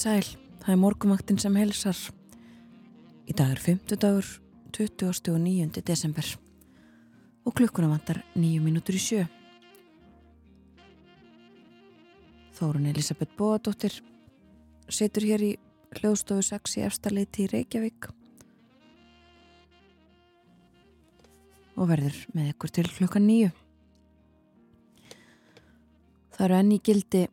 [0.00, 0.24] sæl,
[0.62, 1.98] það er morgumaktinn sem helsar.
[3.28, 3.98] Í dag er 5.
[4.00, 4.26] dagur,
[4.72, 5.82] 29.
[5.84, 6.24] desember
[7.44, 9.26] og klukkuna vantar 9 minútur í sjö.
[12.56, 13.98] Þórun Elisabeth Bóadóttir
[14.88, 15.50] setur hér í
[15.98, 18.08] hljóðstofu 6 í efstaleiti í Reykjavík
[21.76, 23.50] og verður með ykkur til klukkan 9.
[26.38, 27.26] Það eru enni gildi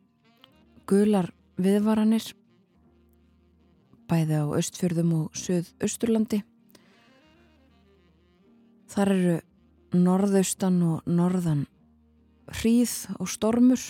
[0.88, 2.28] gular viðvaranir
[4.08, 6.40] bæði á östfjörðum og söð-östurlandi.
[8.88, 9.34] Þar eru
[9.96, 11.66] norðaustan og norðan
[12.60, 13.84] hríð og stormur.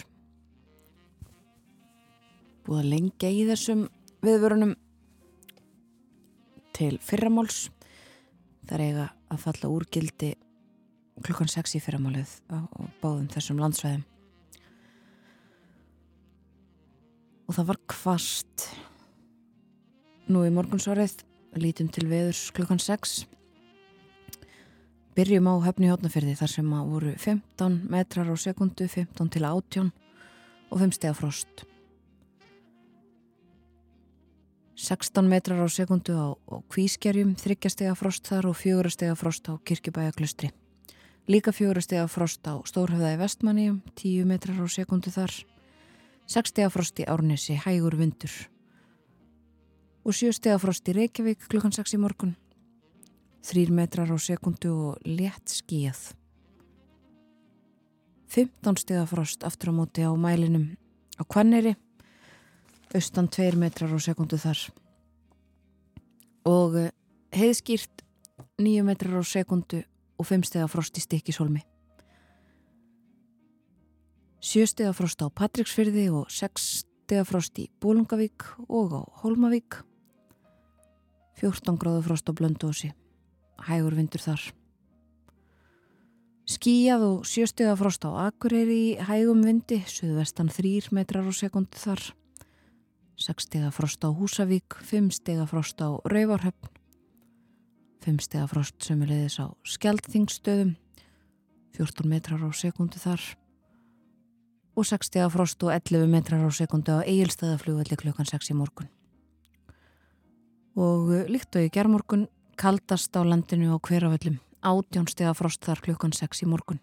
[2.67, 3.87] Búið að lengja í þessum
[4.27, 4.75] viðvörunum
[6.77, 7.69] til fyrramáls.
[8.67, 10.35] Það er eiga að falla úr gildi
[11.25, 12.59] klukkan 6 í fyrramálið á
[13.03, 14.07] báðum þessum landsvæðum.
[17.49, 18.67] og það var kvast
[20.29, 21.23] nú í morgunsárið
[21.59, 23.23] lítum til veðurs klukkan 6
[25.17, 29.91] byrjum á höfni hjótnafyrði þar sem að voru 15 metrar á sekundu 15 til 18
[30.69, 31.65] og 5 steg frost.
[34.79, 39.49] 16 metrar á sekundu á, á kvískerjum 3 steg frost þar og 4 steg frost
[39.51, 40.53] á kirkjubæjaklustri
[41.29, 43.67] líka 4 steg frost á stórhefðaði vestmanni
[44.01, 45.33] 10 metrar á sekundu þar.
[46.29, 48.33] 6 stegafrost í Árnesi, hægur vindur
[50.09, 52.33] og 7 stegafrost í Reykjavík klukkan 6 í morgun.
[53.45, 56.15] 3 metrar á sekundu og létt skíjað
[58.29, 60.75] 15 stegafrost aftur á móti á mælinum
[61.21, 61.77] á Kvanneri
[62.97, 64.59] austan 2 metrar á sekundu þar.
[66.49, 66.93] Og eh,
[67.33, 68.05] heiðskýrt
[68.59, 69.85] 9 metrar á sekundu
[70.19, 71.63] og 5 stegafrost í Stikisholmi
[74.39, 79.83] sjöstegafrost á Patricksfyrði og sexstegafrost í Bólungavík og á Holmavík
[81.39, 82.93] 14 gráðu frost á Blöndósi
[83.67, 84.43] hægur vindur þar.
[86.49, 92.01] Skíjað og sjöstegafrost á Akureyri í hægum vindi suðvestan 3 metrar á sekundu þar.
[93.19, 96.71] 6 stegafrost á Húsavík 5 stegafrost á Rauvarhöfn
[98.07, 100.77] 5 stegafrost sem er leiðis á Skjaldþingstöðum
[101.77, 103.21] 14 metrar á sekundu þar.
[104.79, 108.89] Og 60 að frost og 11 metrar á sekundu á eigilstæðaflugvelli klukkan 6 í morgun.
[110.79, 112.29] Og uh, líkt og í gerðmorgun
[112.59, 116.81] kaldast á landinu á hverjaföllum átjónstega frost þar klukkan 6 í morgun.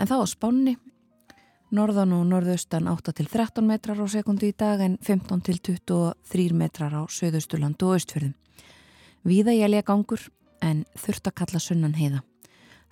[0.00, 0.78] En þá á spánni,
[1.72, 6.56] norðan og norðaustan 8 til 13 metrar á sekundu í dag en 15 til 23
[6.56, 8.36] metrar á söðausturland og austfjörðum.
[9.28, 10.24] Víða ég lega gangur
[10.64, 12.24] en þurft að kalla sunnan heiða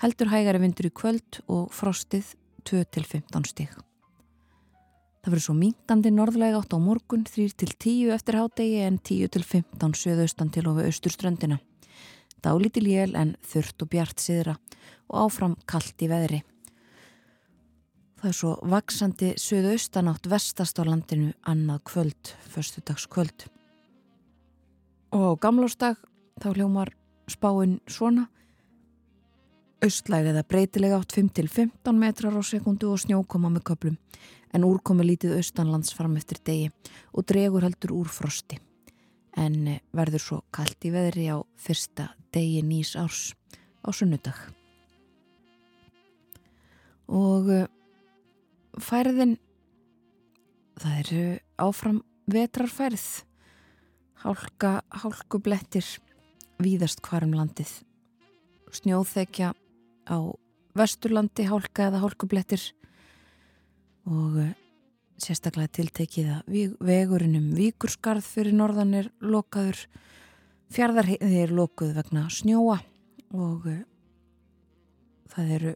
[0.01, 2.35] heldur hægari vindur í kvöld og frostið
[2.69, 3.90] 2-15 stík.
[5.21, 10.65] Það verður svo mingandi norðlega átt á morgun 3-10 eftir hádegi en 10-15 söðaustan til
[10.71, 11.59] og við austurströndina.
[12.41, 14.55] Dálítil jél en þurft og bjart siðra
[15.13, 16.41] og áfram kallt í veðri.
[18.21, 23.45] Það er svo vaksandi söðaustan átt vestast á landinu annað kvöld, förstu dags kvöld.
[25.13, 26.01] Og á gamlásdag
[26.41, 26.97] þá hljómar
[27.29, 28.31] spáinn svona
[29.81, 33.97] Östlæg eða breytilega átt 5-15 metrar á sekundu og snjókoma með köplum
[34.55, 36.71] en úrkomi lítið austanlands fram eftir degi
[37.15, 38.59] og dregur heldur úr frosti.
[39.39, 43.33] En eh, verður svo kallt í veðri á fyrsta degi nýs árs
[43.87, 44.39] á sunnudag.
[47.11, 47.69] Og eh,
[48.79, 49.37] færðin,
[50.81, 51.25] það eru
[51.61, 53.07] áfram vetrarfærð,
[54.25, 55.87] hálka, hálkublettir,
[56.61, 57.71] víðast hvarum landið,
[58.75, 59.55] snjóþekja
[60.11, 60.19] á
[60.77, 62.63] vesturlandi hálka eða hálkublettir
[64.11, 64.55] og eh,
[65.21, 69.85] sérstaklega tiltekið að vegurinnum Víkurskarð fyrir norðan er lokaður
[70.75, 72.79] fjardarheiði er lokuð vegna snjóa
[73.31, 73.81] og uh,
[75.31, 75.73] það eru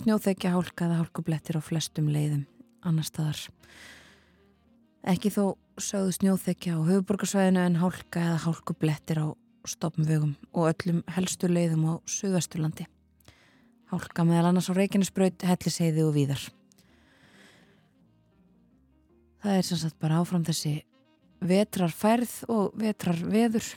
[0.00, 2.46] snjóþekja hálka eða hálkublettir á flestum leiðum
[2.86, 3.42] annar staðar
[5.10, 5.44] ekki þó
[5.80, 9.28] sögðu snjóþekja á höfuborgarsvæðinu en hálka eða hálku blettir á
[9.68, 12.86] stopnvögum og öllum helstu leiðum á Suðvesturlandi.
[13.90, 16.42] Hálka meðal annars á Reykjanesbröð, Helliseiði og Víðar.
[19.40, 20.74] Það er sem sagt bara áfram þessi
[21.40, 23.68] vetrarfærð og vetrarveður.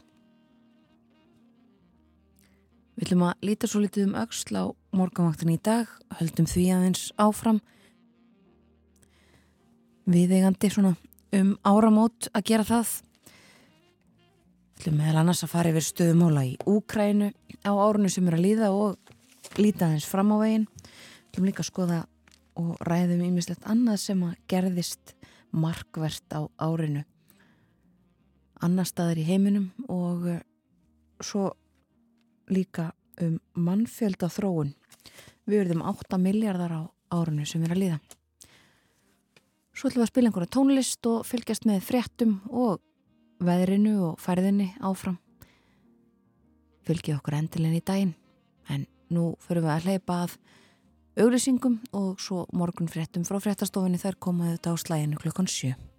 [2.93, 5.87] Við ætlum að líta svo litið um auksl á morgunvaktin í dag,
[6.19, 7.61] höldum því aðeins áfram.
[10.03, 10.93] Við eigandi svona
[11.33, 12.93] um áramót að gera það.
[14.75, 17.31] Við ætlum meðal annars að fara yfir stöðumóla í Úkrænu
[17.63, 20.67] á árunu sem eru að líða og líta aðeins fram á veginn.
[20.67, 21.99] Við ætlum líka að skoða
[22.59, 25.15] og ræðum ímislegt annað sem að gerðist
[25.53, 27.03] markvert á árinu
[28.63, 30.39] annar staðar í heiminum og uh,
[31.23, 31.51] svo
[32.51, 32.91] líka
[33.21, 34.73] um mannfjölda þróun.
[35.45, 36.81] Við verðum 8 miljardar á
[37.13, 37.99] árunni sem er að líða.
[39.73, 42.81] Svo ætlum við að spila einhverja tónlist og fylgjast með fréttum og
[43.43, 45.17] veðrinu og færðinni áfram.
[46.87, 48.13] Fylgjið okkur endilinn í daginn
[48.71, 50.37] en nú förum við að hleypa að
[51.19, 55.92] auglýsingum og svo morgun fréttum frá fréttastofinni þær komaðu þetta á slæginu klukkan 7.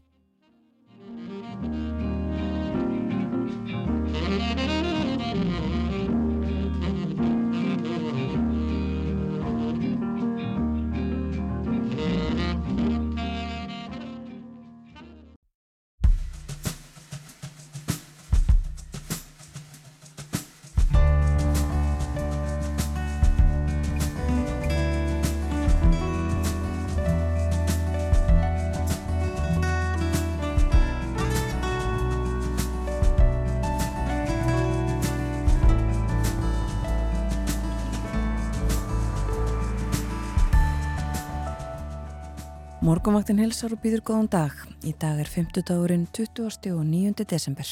[43.05, 44.53] Morgonvaktin hilsar og býður góðan dag.
[44.81, 46.71] Í dag er 50 dagurinn 20.
[46.73, 47.27] og 9.
[47.29, 47.69] desember.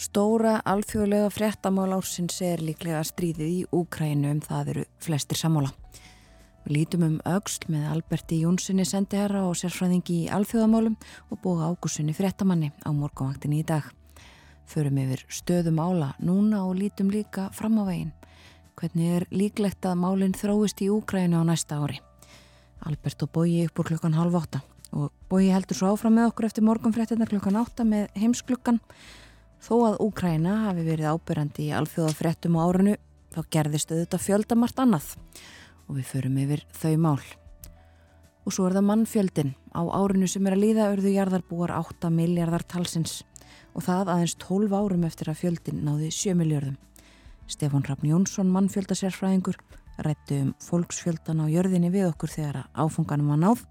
[0.00, 5.74] Stóra alþjóðlega fréttamál ársins er líklega stríðið í Úkrænu um það eru flestir sammála.
[6.64, 10.96] Við lítum um auksl með Alberti Jónssoni sendiherra og sérfræðingi í alþjóðamálum
[11.28, 13.84] og búa ágússunni fréttamanni á morgonvaktin í dag.
[14.64, 18.16] Förum yfir stöðum ála núna og lítum líka fram á veginn.
[18.80, 22.00] Hvernig er líklegt að málinn þróist í Úkrænu á næsta ári?
[22.88, 24.62] Albert og Bói upp úr klukkan halv åtta
[24.96, 28.80] og Bói heldur svo áfram með okkur eftir morgunfréttina klukkan átta með heimsklukkan
[29.62, 32.96] þó að Úkræna hafi verið ábyrjandi í alþjóðafréttum á árunu
[33.30, 35.12] þá gerðist auðvitað fjöldamart annað.
[35.86, 37.20] Og við förum yfir þau mál.
[38.46, 42.64] Og svo er það mannfjöldin á árinu sem er að líða örðu jarðarbúar 8 miljardar
[42.66, 43.20] talsins.
[43.76, 46.78] Og það aðeins 12 árum eftir að fjöldin náði 7 miljardum
[47.50, 49.58] Stefán Raffn Jónsson mannfjöldasérfræðingur
[50.06, 53.64] rættu um fólksfjöldan á jörðinni við okkur þegar áfunganum var náð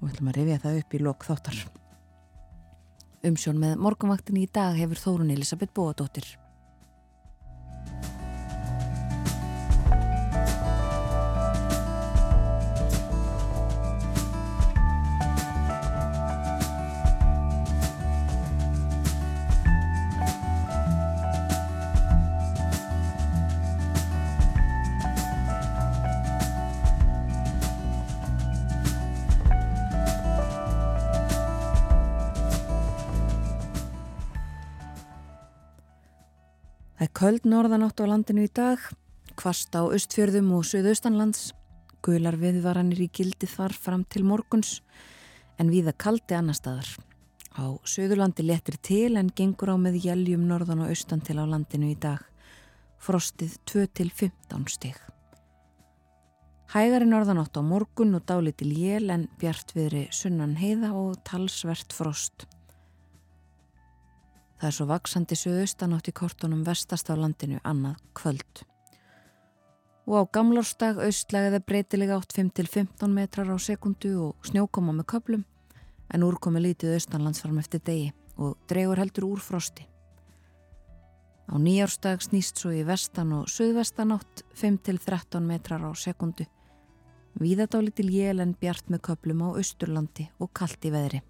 [0.00, 1.58] og við ætlum að rifja það upp í lok þáttar.
[3.30, 6.24] Umsjón með morgunvaktin í dag hefur Þórun Elisabeth Bóadóttir.
[37.20, 38.80] Köld norðanátt á landinu í dag,
[39.36, 41.50] kvast á östfjörðum og söðaustanlands,
[42.00, 44.78] gular viðvaranir í gildi þar fram til morguns,
[45.60, 46.88] en viða kaldi annar staðar.
[47.60, 51.90] Á söðurlandi letir til en gengur á með jæljum norðan og austan til á landinu
[51.92, 52.22] í dag,
[52.96, 54.96] frostið 2-15 stig.
[56.72, 62.48] Hægari norðanátt á morgun og dálitil jél en bjartviðri sunnan heiða og talsvert frost.
[64.60, 68.60] Það er svo vaksandi söðaustanátt í kortunum vestast á landinu annað kvöld.
[70.04, 75.46] Og á gamlárstag austlægiði breytilega átt 5-15 metrar á sekundu og snjókoma með köplum
[76.12, 79.88] en úrkomi lítið austanlandsfarm eftir degi og dregur heldur úr frosti.
[81.48, 86.44] Á nýjárstag snýst svo í vestan og söðvestanátt 5-13 metrar á sekundu.
[87.40, 91.24] Víðadáli til jél en bjart með köplum á austurlandi og kallt í veðri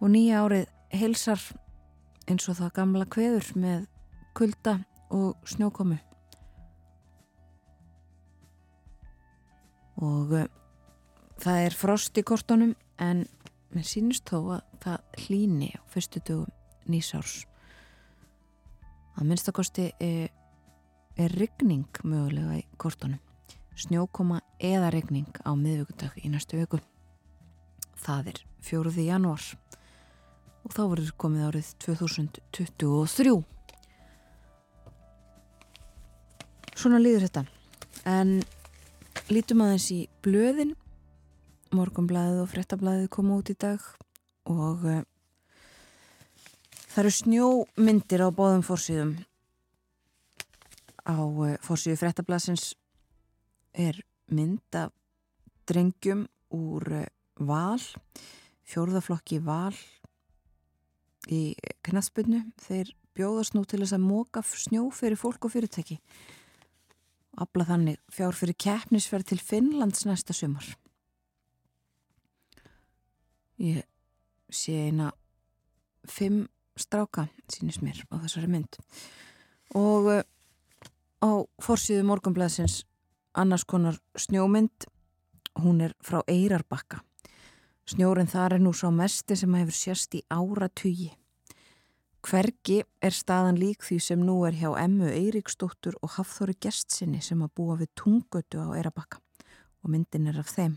[0.00, 1.42] og nýja árið heilsar
[2.30, 3.84] eins og það gamla kveður með
[4.36, 4.78] kulda
[5.12, 5.98] og snjókomu.
[10.00, 10.48] Og uh,
[11.42, 13.26] það er frost í kortunum en
[13.74, 16.58] mér sínist þó að það hlýni á fyrstu dögum
[16.90, 17.42] nýsárs
[19.20, 20.30] að minnstakosti er,
[21.20, 23.20] er rigning mögulega í kortunum.
[23.76, 26.80] Snjókoma eða regning á miðvíkudag í næstu viku.
[28.00, 28.92] Það er 4.
[29.04, 29.44] janúar
[30.64, 33.38] og þá verður komið árið 2023
[36.80, 37.40] Svona líður þetta.
[38.08, 38.38] En
[39.28, 40.70] lítum aðeins í blöðin.
[41.76, 43.84] Morgumblæðið og frettablæðið koma út í dag.
[44.48, 45.02] Og uh,
[46.86, 49.12] það eru snjómyndir á bóðum fórsíðum
[51.04, 52.70] á uh, fórsíðu frettablaðsins
[53.76, 54.00] er
[54.32, 54.96] mynd af
[55.68, 56.24] drengjum
[56.56, 57.06] úr uh,
[57.44, 57.82] val.
[58.70, 59.76] Fjórðaflokki val
[61.28, 65.98] í knaspinu þeir bjóðast nú til þess að móka snjó fyrir fólk og fyrirtæki.
[67.36, 70.66] Og afla þannig fjár fyrir keppnisferð til Finnlands næsta sumar.
[73.60, 73.84] Ég
[74.48, 75.10] sé eina
[76.08, 76.46] fimm
[76.80, 78.78] stráka sínist mér á þessari mynd.
[79.76, 80.22] Og uh,
[81.20, 82.84] á fórsíðu morgunblæðsins
[83.36, 84.88] annars konar snjómynd.
[85.60, 87.02] Hún er frá Eirarbakka
[87.90, 91.10] snjórin þar er nú svo mesti sem hefur sérst í áratugi
[92.26, 97.40] hvergi er staðan lík því sem nú er hjá Emmu Eiríksdóttur og Hafþóri Gestsinni sem
[97.42, 99.22] að búa við tungötu á Eirarbakka
[99.80, 100.76] og myndin er af þeim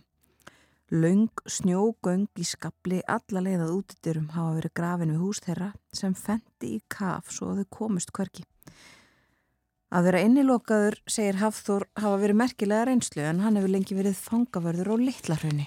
[0.94, 6.76] Laung snjógöng í skabli alla leiðað útidyrum hafa verið grafin við hús þeirra sem fendi
[6.76, 8.44] í kaf svo að þau komist hverki.
[9.90, 14.92] Að vera innilokaður, segir Hafþór, hafa verið merkilega reynslu en hann hefur lengi verið fangavörður
[14.94, 15.66] á litlarhraunni.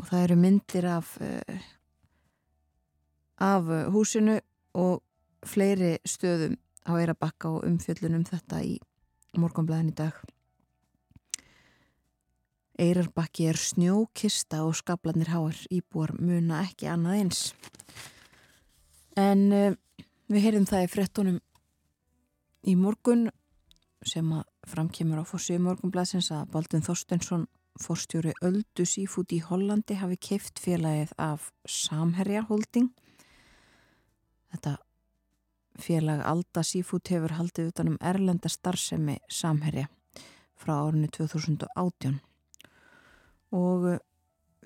[0.00, 1.60] Og það eru myndir af, uh,
[3.44, 4.38] af húsinu
[4.80, 5.02] og
[5.44, 6.56] fleiri stöðum
[6.88, 8.78] á Eirabakka og umfjöllunum þetta í
[9.36, 10.16] morgunblæðin í dag.
[12.80, 17.42] Eirarbakki er snjókista og skablanir háar íbúar muna ekki annað eins.
[19.20, 19.76] En uh,
[20.32, 21.38] við heyrðum það í frettunum
[22.64, 23.28] í morgun
[24.06, 27.48] sem að framkemur á fórsíu morgunblæsins að Baldun Þorstensson
[27.78, 32.90] fórstjóri Öldu Sífút í Hollandi hafi keift félagið af Samherja Holding.
[34.50, 34.76] Þetta
[35.80, 39.88] félag Alda Sífút hefur haldið utanum erlenda starfsemi Samherja
[40.60, 42.18] frá árinu 2018
[43.56, 43.98] og uh,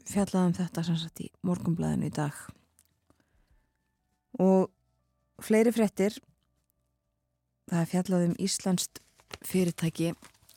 [0.09, 2.35] fjallaðum þetta sem sagt í morgumblæðinu í dag.
[4.43, 4.73] Og
[5.45, 6.19] fleiri frettir
[7.71, 9.01] það er fjallaðum Íslandst
[9.45, 10.13] fyrirtæki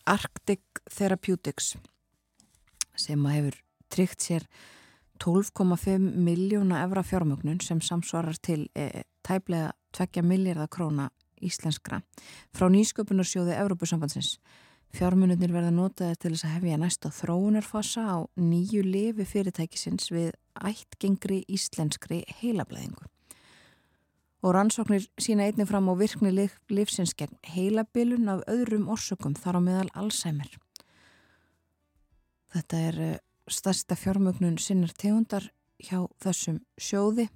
[0.07, 1.75] Arctic Therapeutics
[2.99, 3.59] sem að hefur
[3.93, 4.47] tryggt sér
[5.23, 11.09] 12,5 miljóna evra fjármögnun sem samsvarar til e, tæplega 2 miljardar króna
[11.41, 12.01] íslenskra
[12.53, 14.37] frá nýsköpunarsjóði Európusambandsins
[14.95, 21.43] Fjármununir verða notaði til þess að hefja næsta þróunarfasa á nýju lifi fyrirtækisins við ættgengri
[21.51, 23.09] íslenskri heilablæðingu.
[24.45, 29.61] Og rannsóknir sína einnig fram á virkni livsins gegn heilabilun af öðrum orsökum þar á
[29.67, 30.49] meðal Alzheimer.
[32.55, 33.17] Þetta er eh,
[33.51, 35.49] stærsta fjármögnun sinnar tegundar
[35.83, 37.27] hjá þessum sjóði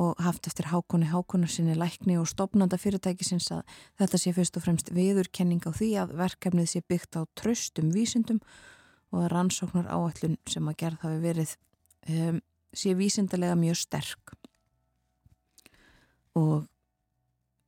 [0.00, 3.64] og haft eftir hákonni hákonar sinni lækni og stopnanda fyrirtækisins að
[4.00, 8.40] þetta sé fyrst og fremst viðurkenning á því að verkefnið sé byggt á tröstum vísindum
[9.10, 11.54] og að rannsóknar áallun sem að gerð hafi verið
[12.08, 12.40] um,
[12.72, 14.34] sé vísindarlega mjög sterk.
[16.38, 16.64] Og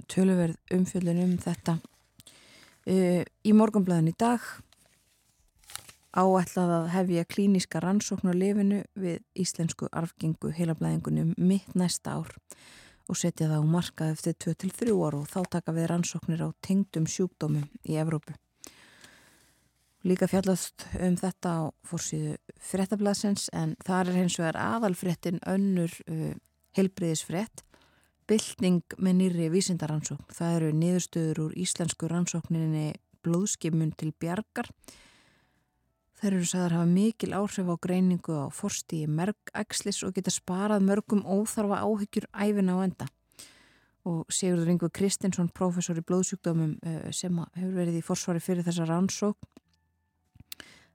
[0.09, 4.47] töluverð umfjöldun um þetta uh, í morgunblæðin í dag
[6.13, 12.33] áætlað að hefja klíniska rannsókn á lifinu við íslensku arfgengu heilablæðingunum mitt næsta ár
[13.09, 17.09] og setja það á markað eftir 2-3 ár og þá taka við rannsóknir á tengdum
[17.09, 18.37] sjúkdómum í Evrópu.
[20.03, 26.33] Líka fjallast um þetta á fórsíðu frettablasins en þar er hens vegar aðalfrettin önnur uh,
[26.77, 27.63] heilbriðisfrett
[28.27, 30.27] bylting með nýri vísindaransókn.
[30.33, 32.93] Það eru niðurstöður úr íslensku rannsókninni
[33.23, 34.71] blóðskimun til bjargar
[36.23, 41.25] Þeir eru sagðar hafa mikil áhrif á greiningu á forstíi mergækslis og geta sparað mörgum
[41.27, 43.09] óþarfa áhyggjur æfina á enda.
[44.07, 48.87] Og Sigurður Ingur Kristinsson, professor í blóðsjúkdómum eh, sem hefur verið í forsvari fyrir þessa
[48.87, 49.51] rannsók,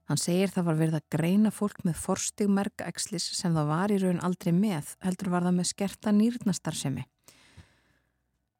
[0.08, 4.00] hann segir það var verið að greina fólk með forstíg mergækslis sem það var í
[4.00, 7.04] raun aldrei með, heldur var það með skerta nýrnastarsemi.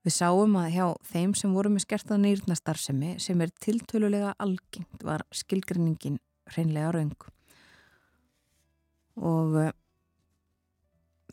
[0.04, 5.24] Við sáum að hjá þeim sem voru með skerta nýrnastarsemi sem er tiltölulega algengt var
[5.32, 6.20] skilgrinningin
[6.54, 7.28] hreinlega raung
[9.18, 9.70] og uh,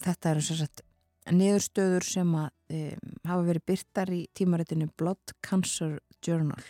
[0.02, 0.84] þetta eru svo sett
[1.34, 6.62] niðurstöður sem að um, hafa verið byrtar í tímaritinu Blood Cancer Journal.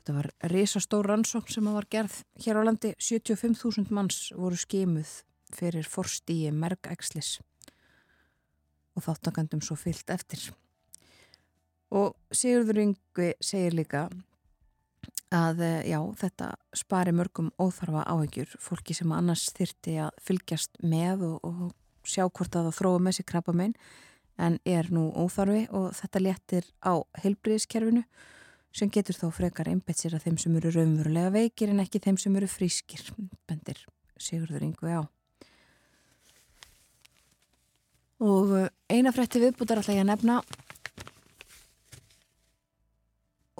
[0.00, 2.94] Þetta var risastór rannsókn sem var gerð hér á landi.
[2.96, 5.20] 75.000 manns voru skimuð
[5.54, 7.38] fyrir forstíi mergækslis
[8.96, 10.50] og þáttakandum svo fyllt eftir.
[11.90, 14.08] Og Sigurður Yngvi segir líka
[15.30, 21.26] að eh, já, þetta spari mörgum óþarfa áhegjur fólki sem annars þyrti að fylgjast með
[21.28, 23.76] og, og sjá hvort að það þróa með sér krabba megin
[24.40, 28.04] en er nú óþarfi og þetta léttir á heilbriðiskerfinu
[28.74, 32.18] sem getur þó frekar einbett sér að þeim sem eru raunverulega veikir en ekki þeim
[32.22, 33.02] sem eru frískir
[33.50, 33.82] bendir
[34.20, 35.02] Sigurður Yngvi á.
[38.20, 40.40] Og eh, eina frétti viðbútar alltaf ég að nefna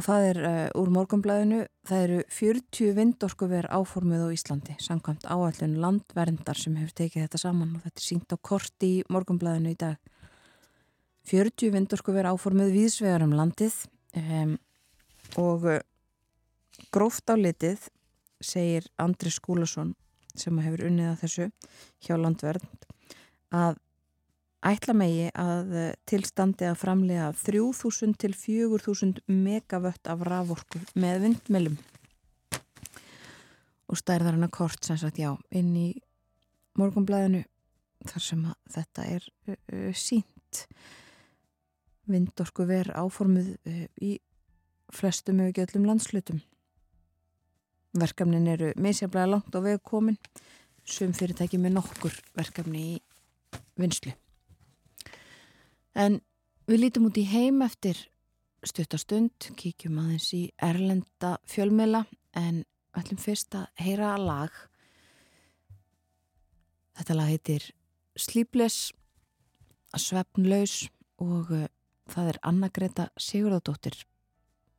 [0.01, 5.75] og það er uh, úr morgumblæðinu, það eru 40 vindorkuver áformið á Íslandi samkvæmt áallun
[5.83, 9.77] landverndar sem hefur tekið þetta saman og þetta er sínt á kort í morgumblæðinu í
[9.83, 9.99] dag.
[11.29, 13.77] 40 vindorkuver áformið viðsvegar um landið
[14.17, 14.57] um,
[15.45, 15.83] og uh,
[16.97, 17.85] gróft á litið
[18.41, 19.93] segir Andri Skúlason
[20.33, 21.51] sem hefur unnið að þessu
[22.07, 22.89] hjá landvernd
[23.53, 23.77] að
[24.67, 31.79] ætla megi að eh, tilstandi að framlega 3000 til 4000 megavött af raforku með vindmjölum
[33.91, 35.89] og stærðar hann að kort sem sagt já inn í
[36.79, 37.43] morgunblæðinu
[38.09, 40.63] þar sem þetta er uh, sínt
[42.11, 44.15] vindorku ver áformuð uh, í
[44.95, 46.41] flestum eða göllum landslutum
[48.01, 50.19] verkefnin eru misjaflega langt á vegu komin
[50.87, 52.99] sem fyrirtæki með nokkur verkefni í
[53.81, 54.15] vinslu
[55.95, 56.21] En
[56.71, 57.99] við lítum út í heim eftir
[58.67, 62.05] stuttastund, kíkjum aðeins í erlenda fjölmela
[62.37, 62.65] en
[62.97, 64.57] ætlum fyrst að heyra að lag.
[66.99, 67.67] Þetta lag heitir
[68.19, 68.91] Sleepless,
[69.97, 70.91] Svefnlaus
[71.23, 71.67] og uh,
[72.11, 73.97] það er Anna-Greta Sigurðardóttir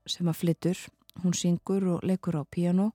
[0.09, 0.83] sem að flyttur.
[1.23, 2.91] Hún syngur og leikur á piano.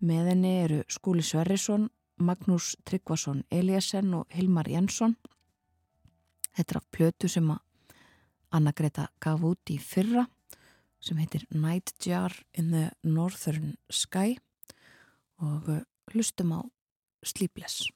[0.00, 1.88] Með henni eru Skúli Sverrisson,
[2.20, 5.16] Magnús Tryggvason Eliasen og Hilmar Jensson.
[6.56, 7.50] Þetta er af plötu sem
[8.50, 10.26] Anna Greta gaf út í fyrra
[11.00, 14.36] sem heitir Nightjar in the Northern Sky
[15.40, 15.70] og
[16.12, 16.60] hlustum á
[17.24, 17.88] Sleepless.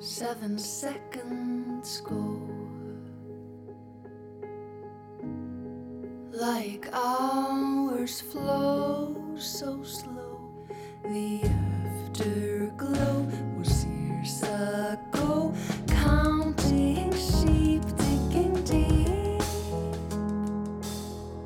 [0.00, 2.29] Seven seconds go
[6.40, 10.40] Like hours flow so slow,
[11.02, 15.52] the afterglow was years ago.
[15.86, 19.42] Counting sheep, digging deep.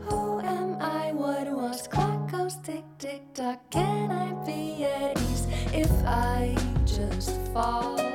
[0.06, 1.10] Who am I?
[1.12, 3.68] What was clock goes tick tick tock?
[3.70, 6.54] Can I be at ease if I
[6.86, 8.13] just fall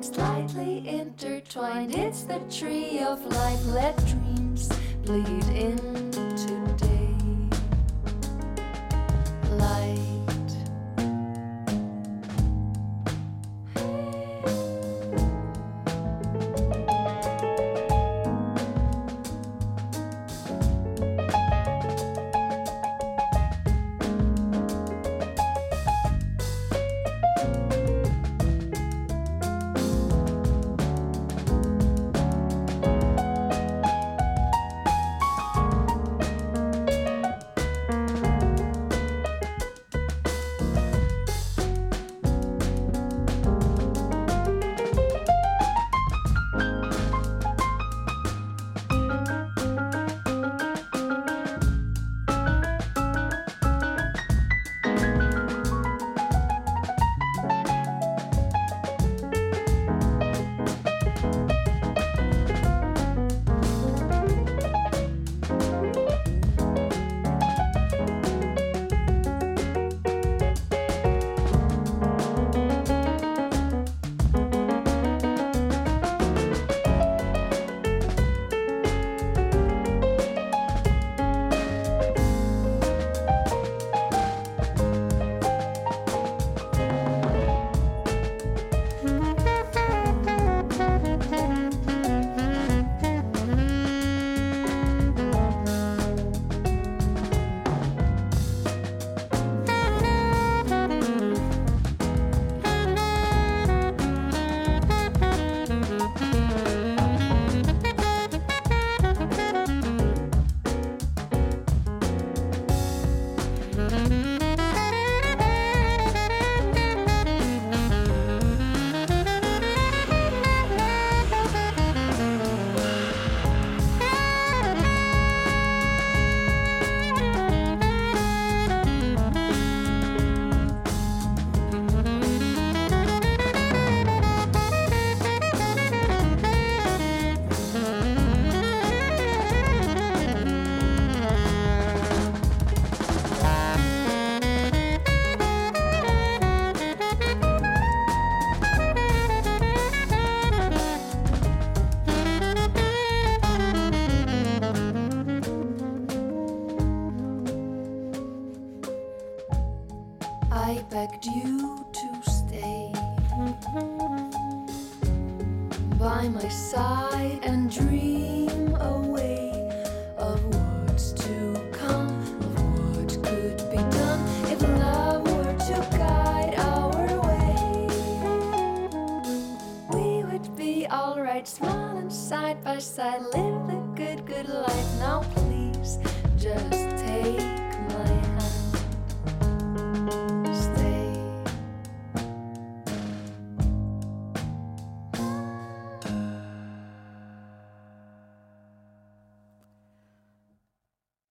[0.00, 1.94] combined, slightly intertwined.
[1.94, 3.66] It's the tree of life.
[3.66, 4.68] Let dreams
[5.04, 5.89] bleed in.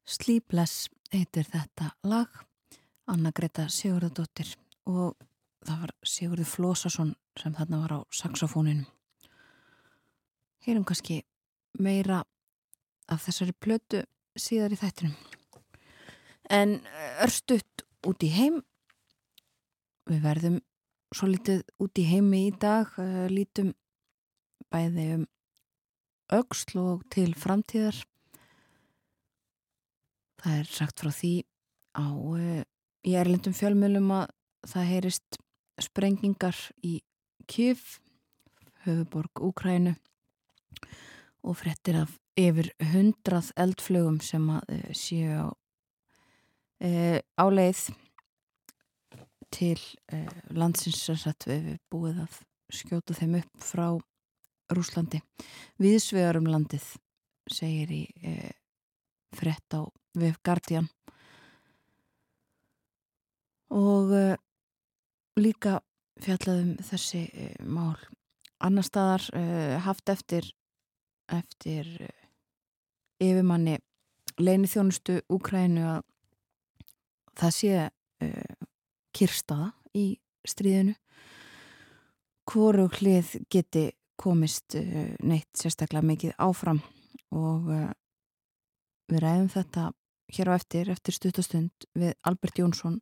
[0.09, 2.29] Sleepless heitir þetta lag
[3.09, 4.55] Anna Greta Sigurðardóttir
[4.89, 5.17] og
[5.65, 8.87] það var Sigurður Flósason sem þarna var á saxofóninu
[10.65, 11.21] Heyrum kannski
[11.79, 12.23] meira
[13.07, 14.01] af þessari plötu
[14.37, 15.13] síðar í þættinum.
[16.49, 16.79] En
[17.23, 18.59] örstutt út í heim.
[20.09, 20.59] Við verðum
[21.15, 23.71] svo litið út í heimi í dag uh, lítum
[24.69, 25.25] bæði um
[26.35, 27.97] auksl og til framtíðar
[30.39, 31.33] Það er sagt frá því
[31.99, 32.61] á uh,
[33.07, 34.27] í erlendum fjölmjölum að
[34.69, 35.39] það heyrist
[35.79, 36.99] sprengingar í
[37.49, 37.97] Kjöf,
[38.85, 39.95] höfuborg Úkrænu
[41.41, 45.47] og frettir af yfir hundrað eldflögum sem að uh, séu á
[46.87, 47.89] uh, áleið
[49.49, 49.79] til
[50.53, 52.35] landsins sem sagt við búið að
[52.69, 53.87] skjóta þeim upp frá
[54.69, 55.23] Rúslandi.
[55.81, 56.85] Viðsvegar um landið
[57.49, 58.03] segir í
[59.33, 60.87] frett á við Guardian.
[63.69, 64.37] Og uh,
[65.37, 65.79] líka
[66.23, 67.97] fjallaðum þessi uh, mál.
[68.59, 70.49] Annar staðar uh, haft eftir
[71.29, 71.85] eftir
[73.21, 73.75] yfirmanni
[74.41, 75.99] leini þjónustu Úkrænu að
[77.37, 77.73] það sé
[79.13, 80.05] kyrstaða í
[80.49, 80.95] stríðinu.
[82.49, 83.83] Hvoru hlið geti
[84.17, 84.73] komist
[85.21, 86.81] neitt sérstaklega mikið áfram
[87.29, 87.69] og
[89.09, 89.89] Við ræðum þetta
[90.35, 92.99] hér á eftir, eftir stuttastund við Albert Jónsson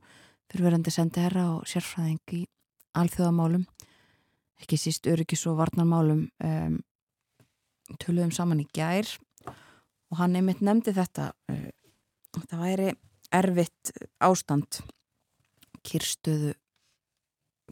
[0.48, 2.44] fyrirverandi sendi herra og sérfræðing í
[2.98, 3.66] alþjóðamálum,
[4.62, 6.78] ekki síst öryggis og varnarmálum um,
[8.02, 9.10] töluðum saman í gær
[9.48, 11.68] og hann einmitt nefndi þetta uh,
[12.48, 12.88] það væri
[13.36, 13.92] erfitt
[14.24, 14.80] ástand
[15.88, 16.56] kyrstöðu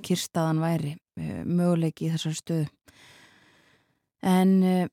[0.06, 2.67] kyrstaðan væri uh, möguleiki í þessari stöðu.
[4.26, 4.86] En uh,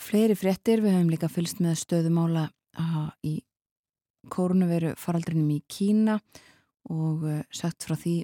[0.00, 2.48] fleiri fréttir, við höfum líka fylst með stöðumála
[3.24, 3.38] í
[4.32, 6.18] kórnuveru faraldrinum í Kína
[6.90, 8.16] og uh, sagt frá því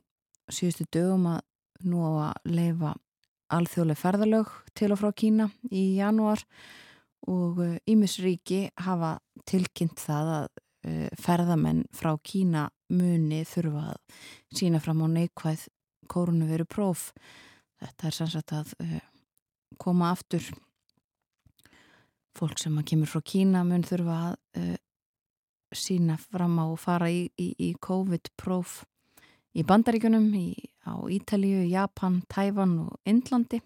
[0.53, 1.41] síðustu dögum að
[1.89, 2.95] nú á að leifa
[3.53, 6.43] alþjóðlega ferðalög til og frá Kína í janúar
[7.31, 9.13] og Ímisríki uh, hafa
[9.49, 14.19] tilkynnt það að uh, ferðamenn frá Kína muni þurfa að
[14.59, 15.69] sína fram á neikvæð
[16.13, 17.09] kórnuveru próf.
[17.81, 18.75] Þetta er sannsagt að
[19.81, 20.45] koma aftur
[22.39, 24.79] fólk sem að kemur frá Kína mun þurfa að uh,
[25.73, 28.83] sína fram á og fara í, í, í COVID-próf
[29.57, 30.55] í bandaríkunum, í,
[30.89, 33.61] á Ítalíu, Japan, Tæfan og Indlandi.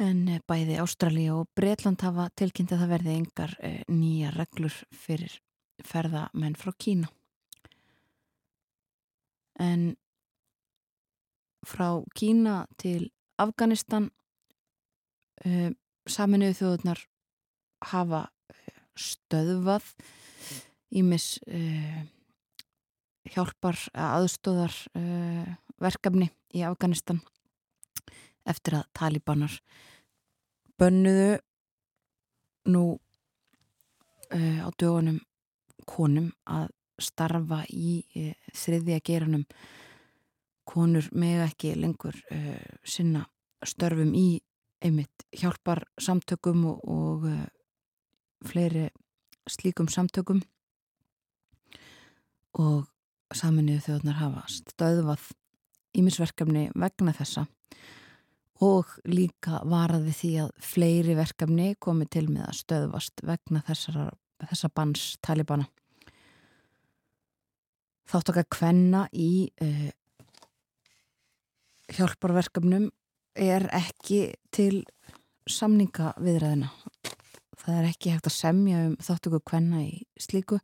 [0.00, 4.76] En uh, bæði Ástralja og Breitland hafa tilkynnt að það verði engar uh, nýja reglur
[4.92, 5.38] fyrir
[5.84, 7.08] ferðamenn frá Kína.
[9.60, 9.94] En
[11.66, 13.08] frá Kína til
[13.40, 14.10] Afganistan
[15.44, 15.72] uh,
[16.06, 17.02] saminuðu þjóðunar
[17.90, 19.90] hafa eh, stöðvað
[20.94, 22.02] ímis uh,
[23.26, 25.48] hjálpar aðstóðar uh,
[25.82, 27.20] verkefni í Afganistan
[28.46, 29.56] eftir að talibanar
[30.78, 31.40] bönnuðu
[32.70, 35.20] nú uh, á dögunum
[35.86, 36.70] konum að
[37.02, 38.00] starfa í
[38.56, 39.44] þriðja geranum
[40.66, 42.16] konur með ekki lengur
[42.88, 43.26] sinna
[43.68, 44.40] störfum í
[44.86, 47.42] einmitt hjálpar samtökum og, og uh,
[48.46, 48.88] fleiri
[49.50, 50.42] slíkum samtökum
[52.56, 52.86] og
[53.34, 55.28] saminuðu þjóðnar hafa stöðvað
[55.96, 57.46] ímisverkefni vegna þessa
[58.64, 64.06] og líka varaði því að fleiri verkefni komi til með að stöðvast vegna þessara,
[64.48, 65.66] þessa bans talibana.
[68.06, 69.88] Þátt okkar kvenna í uh,
[71.96, 72.88] hjálparverkefnum
[73.36, 74.20] er ekki
[74.54, 74.84] til
[75.46, 76.72] samninga viðræðina.
[77.56, 80.60] Það er ekki hægt að semja um þáttöku kvenna í slíku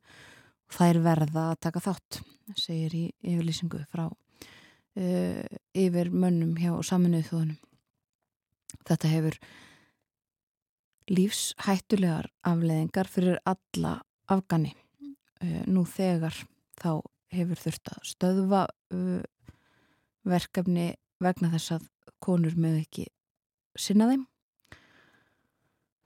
[0.73, 2.21] það er verða að taka þátt,
[2.59, 5.43] segir í yfirlýsingu frá uh,
[5.79, 7.59] yfir mönnum hjá saminuð þóðunum.
[8.89, 9.39] Þetta hefur
[11.13, 13.99] lífshættulegar afleðingar fyrir alla
[14.33, 14.75] afgani.
[15.43, 16.37] Uh, nú þegar
[16.81, 19.23] þá hefur þurft að stöðva uh,
[20.29, 21.89] verkefni vegna þess að
[22.23, 23.07] konur með ekki
[23.79, 24.27] sinna þeim.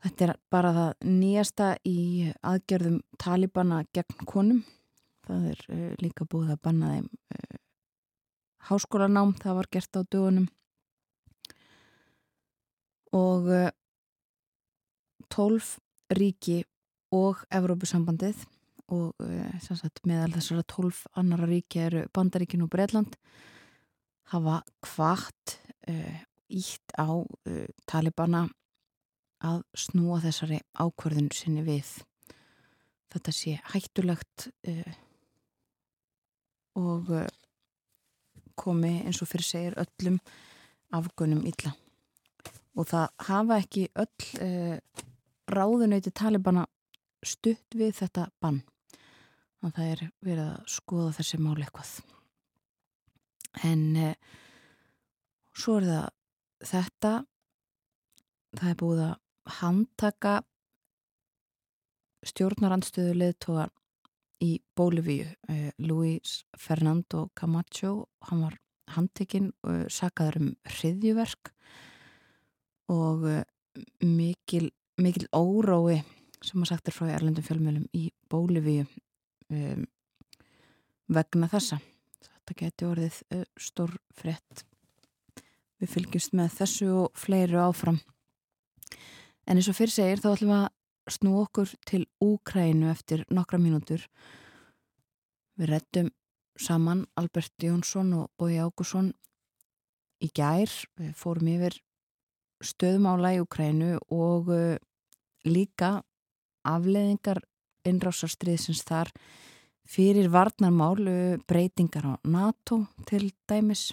[0.07, 2.01] Þetta er bara það nýjasta í
[2.47, 4.61] aðgerðum talibana gegn konum.
[5.27, 7.57] Það er uh, líka búið að banna þeim uh,
[8.69, 10.47] háskólanám, það var gert á dögunum.
[13.17, 13.73] Og uh,
[15.35, 15.73] 12
[16.15, 16.61] ríki
[17.15, 18.45] og Evrópusambandið
[18.95, 19.19] og
[19.67, 23.17] sagt, meðal þessara 12 annara ríki eru Bandaríkin og Breitland
[24.31, 25.57] hafa hvart
[25.91, 26.19] uh,
[26.49, 28.47] ítt á uh, talibana
[29.45, 31.89] að snúa þessari ákvörðun sinni við.
[33.13, 34.95] Þetta sé hættulegt uh,
[36.77, 37.13] og
[38.57, 40.19] komi eins og fyrir segir öllum
[40.97, 41.73] afgönum illa.
[42.77, 44.81] Og það hafa ekki öll
[45.49, 46.67] ráðunauti talibana
[47.25, 48.61] stutt við þetta bann.
[49.65, 51.95] Og það er verið að skoða þessi máli eitthvað.
[53.65, 53.87] En
[55.57, 56.13] svo er það
[56.71, 57.15] þetta.
[58.57, 59.17] Það er búið að
[59.61, 60.35] handtaka
[62.27, 63.67] stjórnarandstöðu leðtóa
[64.45, 68.09] í Bólivíu uh, Luis Fernando Camacho.
[68.29, 68.59] Hann var
[68.97, 71.53] handtekinn og uh, sakaður um hriðjuverk
[72.93, 73.43] og uh,
[74.05, 76.03] mikil, mikil órói
[76.45, 78.85] sem að sagt er frá Erlendum fjölmjölum í Bólivíu
[79.51, 79.85] um,
[81.13, 81.81] vegna þessa.
[82.27, 83.21] Þetta geti orðið
[83.59, 84.66] stór frett
[85.81, 88.01] við fylgjumst með þessu og fleiru áfram.
[89.47, 93.61] En eins og fyrir segir þá ætlum við að snú okkur til Úkrænu eftir nokkra
[93.63, 94.03] mínútur.
[95.57, 96.11] Við rettum
[96.59, 99.13] saman Albert Jónsson og Bói Ágússon
[100.25, 100.71] í gær.
[100.99, 101.79] Við fórum yfir
[102.65, 104.79] stöðmála í Úkrænu og uh,
[105.47, 106.01] líka
[106.67, 107.45] afleðingar
[107.87, 109.13] innrásarstriðsins þar
[109.87, 110.99] fyrir varnarmál
[111.47, 113.93] breytingar á NATO til dæmis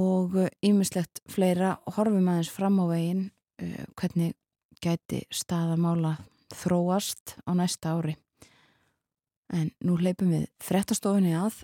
[0.00, 1.76] og ýmislegt uh, fleira.
[1.96, 3.26] Horfum aðeins fram á veginn
[3.62, 4.34] uh, hvernig
[4.84, 6.16] gæti staðamála
[6.54, 8.16] þróast á næsta ári.
[9.54, 11.62] En nú leipum við frettastofinni að.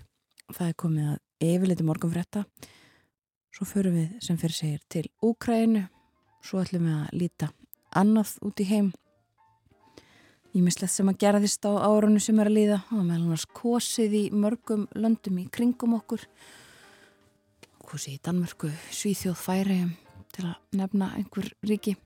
[0.51, 2.45] Það er komið að yfirleiti morgun fretta
[3.51, 5.83] svo förum við sem fyrir segir til Úkrænu
[6.43, 7.49] svo ætlum við að líta
[7.95, 8.91] annað út í heim.
[10.55, 12.79] Ímislegt sem að gerðist á árunni sem er að líða.
[12.91, 16.25] Og meðal annars kosið í mörgum löndum í kringum okkur
[17.91, 19.81] kosið í Danmörku, Svíþjóð, Færi
[20.31, 21.97] til að nefna einhver ríki.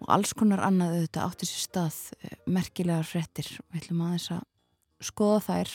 [0.00, 4.28] Og alls konar annað auðvitað átti sér stað eh, merkilegar frettir og við ætlum aðeins
[4.36, 4.46] að
[5.10, 5.74] skoða þær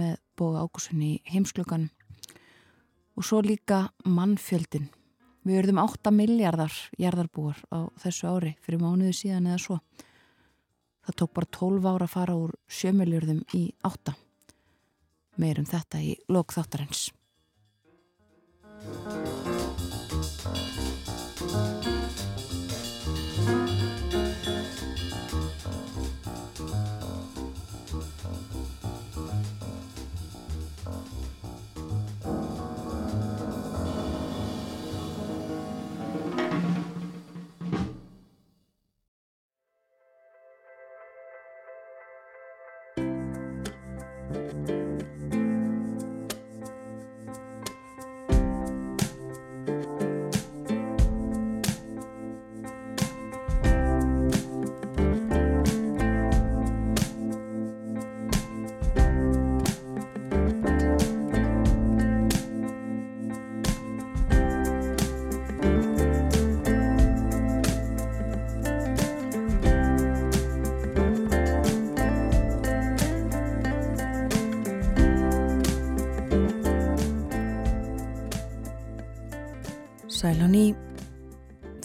[0.00, 1.90] með bóða ágúsunni í heimsklugan
[3.18, 4.88] og svo líka mannfjöldin
[5.44, 9.78] við verðum 8 miljardar jarðarbúar á þessu ári fyrir mánuðu síðan eða svo.
[11.04, 14.16] Það tók bara 12 ára að fara úr 7 miljardum í 8
[15.40, 17.08] Meirum þetta í lokþáttarins.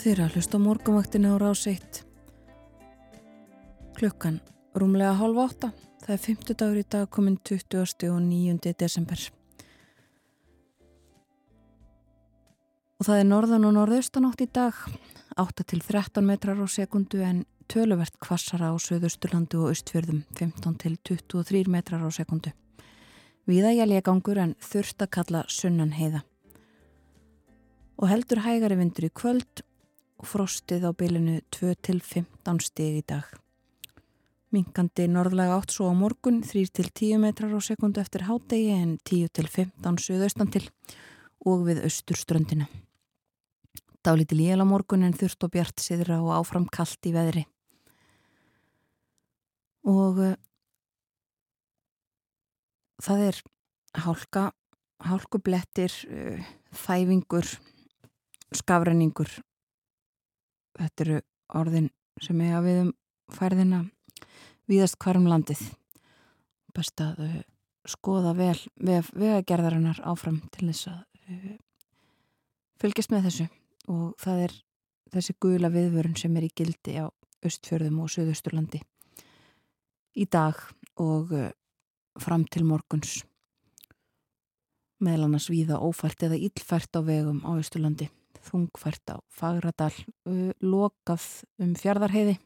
[0.05, 2.03] Þeirra hlust á morgumvaktinu á ráseitt.
[3.97, 4.37] Klukkan
[4.77, 5.71] rúmlega hálf átta.
[6.03, 8.11] Það er 50 dagur í dag komin 20.
[8.13, 8.75] og 9.
[8.77, 9.23] desember.
[12.99, 14.77] Og það er norðan og norðaustanátt í dag.
[15.41, 20.99] 8 til 13 metrar á sekundu en töluvert kvassara á söðusturlandu og austfjörðum 15 til
[21.01, 22.53] 23 metrar á sekundu.
[23.49, 26.21] Viða jælja gangur en þurft að kalla sunnan heiða
[27.95, 29.63] og heldur hægari vindur í kvöld
[30.27, 33.25] frostið á bylinu 2-15 stig í dag.
[34.53, 40.51] Minkandi norðlega átt svo á morgun 3-10 metrar á sekundu eftir hádegi en 10-15 söðaustan
[40.53, 40.63] til
[41.45, 42.69] og við austurströndina.
[44.05, 47.45] Dálítil jél á morgun en þurft og bjart siðra og áfram kallt í veðri.
[49.85, 50.33] og uh,
[53.05, 53.41] það er
[54.05, 54.45] hálka,
[55.05, 56.53] hálkublettir, uh,
[56.85, 57.49] þæfingur,
[58.55, 59.29] skafrenningur.
[60.75, 61.19] Þetta eru
[61.55, 61.89] orðin
[62.23, 62.93] sem eiga við um
[63.35, 63.81] færðina.
[64.69, 65.61] Viðast hvarum landið.
[66.75, 67.35] Best að uh,
[67.87, 71.53] skoða vel vef vegagerðarinnar áfram til þess að uh,
[72.81, 73.47] fylgjast með þessu.
[73.93, 74.57] Og það er
[75.15, 77.05] þessi gula viðvörun sem er í gildi á
[77.45, 78.81] östfjörðum og söðusturlandi
[80.15, 80.59] í dag
[81.01, 81.49] og uh,
[82.19, 83.21] fram til morguns.
[85.03, 88.07] Meðal annars víða ófært eða íllfært á vegum á Östurlandi
[88.45, 89.93] þungfært á Fagradal
[90.63, 91.25] lokað
[91.61, 92.37] um fjardarheiði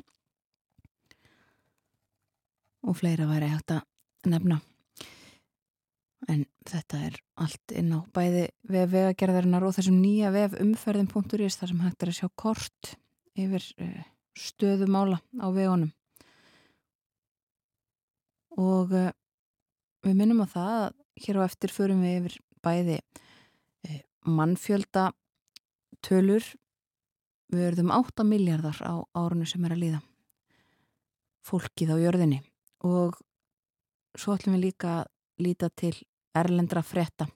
[2.88, 4.60] og fleira væri hægt að nefna.
[6.30, 11.72] En þetta er allt inn á bæði vef vegagerðarinnar og þessum nýja vef umferðin.is þar
[11.72, 12.92] sem hægt er að sjá kort
[13.40, 13.66] yfir
[14.38, 15.92] stöðumála á vegunum.
[18.60, 23.00] Og við minnum á það að hér á eftir förum við yfir bæði
[24.28, 25.10] mannfjölda
[26.06, 26.46] tölur
[27.50, 30.02] við verðum 8 miljardar á árunni sem er að líða.
[31.46, 32.42] Fólkið á jörðinni.
[32.86, 33.18] Og
[34.18, 35.10] svo ætlum við líka að
[35.44, 35.96] líta til
[36.38, 37.28] erlendra fretta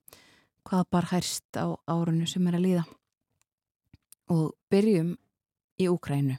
[0.63, 2.83] hvað bar hærst á árunni sem er að líða?
[4.31, 5.15] Og byrjum
[5.81, 6.37] í Úkrænu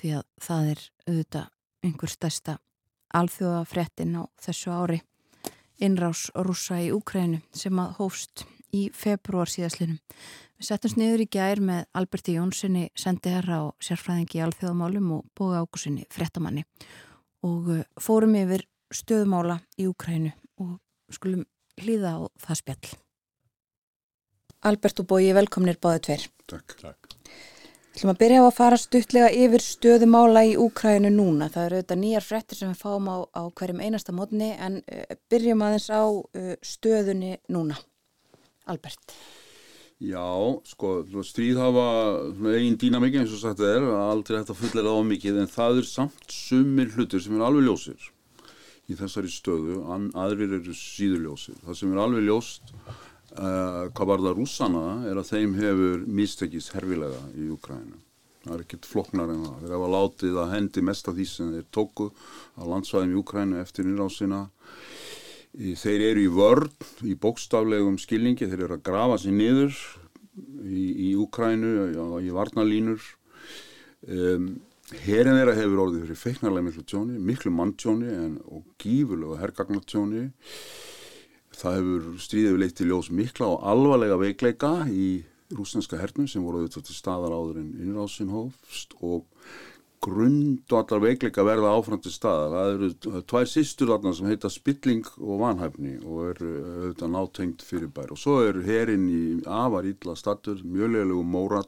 [0.00, 1.50] því að það er auðvitað
[1.84, 2.56] einhver stærsta
[3.14, 5.00] alþjóða frettin á þessu ári.
[5.82, 10.00] Innrás rúsa í Úkrænu sem að hófst í februar síðaslinum.
[10.58, 15.64] Við settumst niður í gær með Alberti Jónssoni sendiherra og sérfræðingi í alþjóðamálum og bóða
[15.64, 16.62] ákusinni frettamanni
[17.44, 18.62] og uh, fórum yfir
[18.94, 20.30] stöðumála í Úkrænu
[20.62, 20.78] og
[21.12, 21.42] skulum
[21.82, 22.94] hlýða á það spjall.
[24.64, 26.22] Albert og Bói, velkomnir báðu tver.
[26.48, 26.78] Takk.
[26.80, 27.10] Takk.
[27.94, 31.50] Við ætlum að byrja á að fara stuttlega yfir stöðumála í Úkrænu núna.
[31.52, 35.04] Það eru auðvitað nýjar frettir sem við fáum á, á hverjum einasta mótni en uh,
[35.30, 37.76] byrjum aðeins á uh, stöðunni núna.
[38.70, 39.18] Albert.
[40.02, 40.26] Já,
[40.66, 41.84] sko, stríð hafa
[42.50, 45.86] einn dýnamikið eins og sagt er, aldrei hægt að fullera á mikið, en það er
[45.88, 48.10] samt sumir hlutir sem er alveg ljósir
[48.90, 49.78] í þessari stöðu,
[50.18, 51.58] aðrir eru síður ljósir.
[51.64, 52.72] Það sem er alveg ljóst,
[53.38, 58.02] uh, hvað var það rússana, er að þeim hefur mistekist herfilega í Ukrænu.
[58.44, 59.60] Það er ekkert floknar en það.
[59.62, 62.10] Þeir hafa látið að hendi mest af því sem þeir tóku
[62.60, 64.42] á landsvæðum í Ukrænu eftir innrásina.
[65.54, 66.70] Þeir eru í vörn,
[67.06, 69.76] í bókstaflegum skilningi, þeir eru að grafa sér niður
[70.66, 71.74] í, í Ukrænu,
[72.24, 73.04] í varnalínur.
[74.10, 74.56] Um,
[74.92, 80.24] Herin þeirra hefur orðið fyrir feiknarlega miklu tjóni, miklu manntjóni en, og gífurlega hergagnartjóni.
[81.54, 85.22] Það hefur stríðið leitt til ljós mikla og alvarlega veikleika í
[85.54, 89.24] rúsneska hernum sem voru auðvitað til staðar áður en innrásin hófst og
[90.04, 92.52] grund og allar veikleika verða áfram til staðar.
[92.54, 97.92] Það eru tvær sýstur þarna sem heita spilling og vanhæfni og eru auðvitað nátengt fyrir
[97.94, 98.12] bær.
[98.14, 101.66] Og svo er herin í afar ítla statur, mjöglegu móral,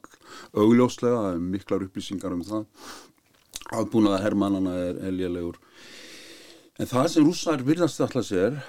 [0.53, 2.67] augljóslega, það er miklar upplýsingar um það.
[3.77, 5.57] Aðbúnaða herrmannana er eljulegur.
[6.77, 8.61] En það sem rússar virðast alltaf sér,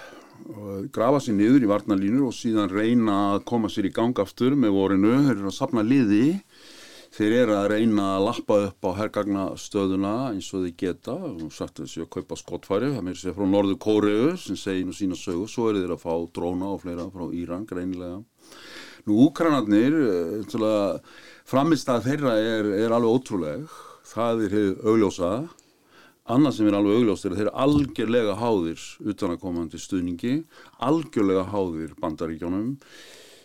[0.95, 5.13] grafa sér niður í varnalínur og síðan reyna að koma sér í gangaftur með vorinu,
[5.25, 6.39] þeir eru að sapna liði
[7.15, 11.15] Þeir eru að reyna að lappa upp á hergagnastöðuna eins og þeir geta.
[11.15, 14.95] Og sagt þessi að kaupa skottfæri það meir sér frá Norður Kóriðu sem segir nú
[14.95, 18.19] sína sögu, svo eru þeir að fá dróna og fleira frá Íran greinilega.
[19.07, 19.95] Nú Úkranarnir
[21.47, 23.77] framist að þeirra er, er alveg ótrúleg.
[24.07, 25.31] Það er hefur augljósa.
[26.27, 28.81] Annað sem er alveg augljóst er að þeir eru algjörlega háðir
[29.13, 30.33] utan að komandi stuðningi
[30.83, 32.73] algjörlega háðir bandaríkjónum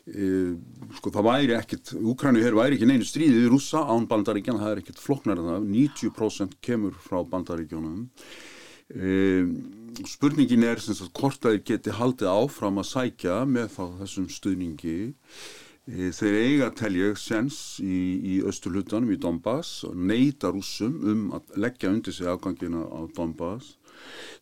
[0.02, 4.72] sko það væri ekkit Úkrænu hér væri ekki neinu stríðið í rúsa án bandaríkjana, það
[4.72, 5.68] er ekkit flokknar en það.
[5.76, 8.08] 90% kemur frá bandaríkjónum
[8.98, 9.52] uh,
[10.08, 14.26] spurningin er sem sagt hvort að þeir geti haldið áfram að sækja með þá þessum
[14.32, 14.96] stuðningi.
[15.86, 21.58] Uh, þeir eiga telja sens í, í östurlutanum í Donbass og neyta rúsum um að
[21.62, 23.76] leggja undir sig afgangina á Donbass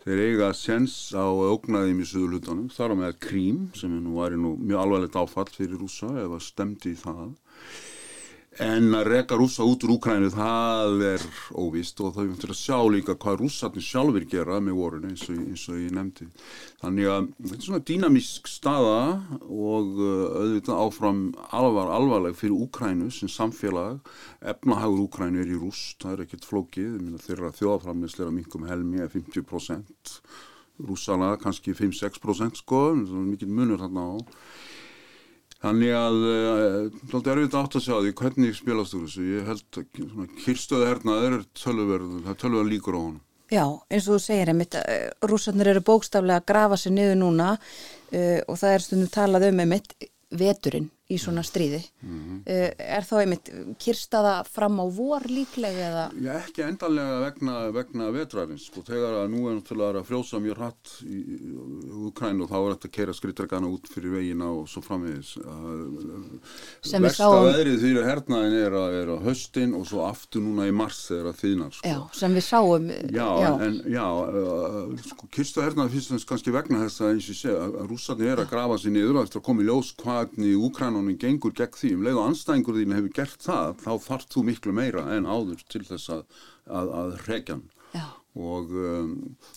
[0.01, 4.55] Þeir eiga sens á ógnaðum í söðulutanum, þar á meðal krím sem nú væri nú
[4.57, 7.35] mjög alvarlegt áfall fyrir rúsa ef að stemdi í það.
[8.59, 11.25] En að reka rúsa út úr Úkrænu það er
[11.55, 15.23] óvist og það er fyrir að sjá líka hvað rússatni sjálfur gera með vorinu eins
[15.31, 16.27] eins og ég nefndi.
[16.83, 19.05] Þannig að þetta er svona dýnamísk staða
[19.47, 21.21] og auðvitað áfram
[21.61, 24.03] alvar, alvarleg fyrir Úkrænu sem samfélag.
[24.43, 30.19] Efnahagur Úkrænu er í rúst, það er ekkert flókið, þeirra þjóðaframleysleira mingum helmi er 50%,
[30.91, 34.15] rússana kannski 5-6% sko, mikið munur þarna á.
[35.61, 36.15] Þannig að
[37.11, 39.25] það er erfitt átt að sjá því hvernig spilast þú þessu.
[39.29, 43.19] Ég held að kyrstöðu hernaður er tölverð, það er tölverð líkur á honum.
[43.51, 47.51] Já, eins og þú segir einmitt, uh, rússarnir eru bókstaflega að grafa sér niður núna
[47.59, 49.95] uh, og það er stundum talað um einmitt
[50.31, 51.83] veturinn í svona stríði.
[52.03, 52.37] Mhm.
[52.47, 53.51] uh, er þá einmitt
[53.83, 56.05] kyrstaða fram á vor líklega eða?
[56.23, 60.57] Já, ekki endanlega vegna, vegna vetrarins, sko, þegar að nú er náttúrulega að frjósa mjög
[60.61, 61.21] hratt í,
[62.11, 65.35] Ukræn og þá er þetta að keira skrittregana út fyrir vegina og svo framvegis.
[66.83, 70.43] Sem við Versta sáum- veðrið fyrir hernaðin er að, er að höstin og svo aftur
[70.45, 71.89] núna í mars þegar að þýðnar, sko.
[71.91, 72.89] Já, sem við sáum.
[72.91, 73.29] uh, Já,
[73.67, 77.55] en já, uh, sko, kyrstu hernaði og fremst kannski vegna þess að eins og segi
[77.57, 80.57] að að rússarnir er að grafa sér niður eftir að koma í ljós hvernig
[81.01, 84.45] Úkrænunum gengur gegn því, um leið og anstæðingur þín hefur gert það, þá þarft þú
[84.51, 86.25] miklu meira en áður til þess að,
[86.69, 88.05] að, að hrekjan Já.
[88.39, 89.15] og um,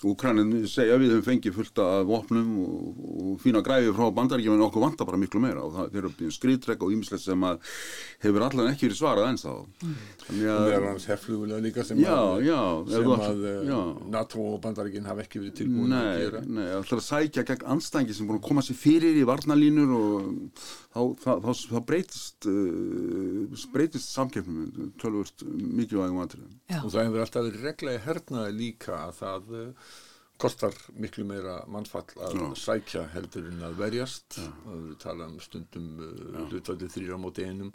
[0.09, 4.63] Úkrænin segja við höfum fengið fullt af vopnum og, og fína græfi frá bandaríkjum en
[4.65, 5.61] okkur vantar bara miklu meira.
[5.67, 7.61] Og það eru skriðtrek og ýmislegt sem að
[8.25, 9.53] hefur allan ekki verið svarað eins þá
[10.25, 12.59] þannig og að meðal hans herflugulega líka sem Já, að, já,
[12.95, 13.79] sem að eh, já.
[14.17, 16.41] NATO og bandaríkin hafa ekki verið tilbúin að Nei, gera.
[16.47, 19.93] nei, það ætlar að sækja gegn anstæðingi sem búin að koma sér fyrir í varnalínur
[19.99, 26.57] og þá, þá, þá, þá breytist, uh, breytist samkeppnum tölvört mikilvægum atriðum.
[26.69, 26.79] Já.
[26.83, 29.93] og það hefur alltaf verið regla í hernaði líka að það uh,
[30.43, 32.47] kostar miklu meira mannfall að Já.
[32.63, 37.71] sækja heldur en að verjast og við tala um stundum uh, hlutvalli þrýra móti einum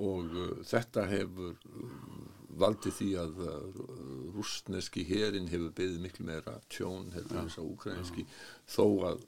[0.00, 1.90] og uh, þetta hefur uh,
[2.60, 3.80] valdið því að uh,
[4.34, 8.24] rústneski herin hefur beðið miklu meira tjón heldur en þess að ukrainski
[8.74, 9.20] þó að,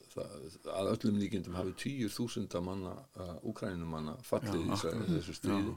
[0.73, 5.77] að öllum líkindum hafi tíur þúsunda manna uh, ukrænumanna fallið í þessa- þessu stríði.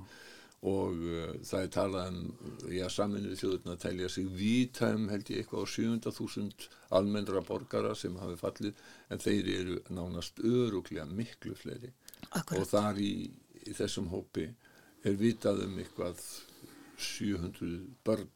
[0.65, 5.43] Og uh, það er talað um já, saminuðu þjóðurna telja sig víta um held ég
[5.43, 8.79] eitthvað á 700.000 almennra borgara sem hafi fallið
[9.13, 11.91] en þeir eru nánast öruglega miklu fleiri.
[12.31, 12.57] Akkurat.
[12.63, 13.11] og þar í,
[13.69, 14.47] í þessum hópi
[15.05, 16.21] er vitað um eitthvað
[16.97, 18.29] 700 börn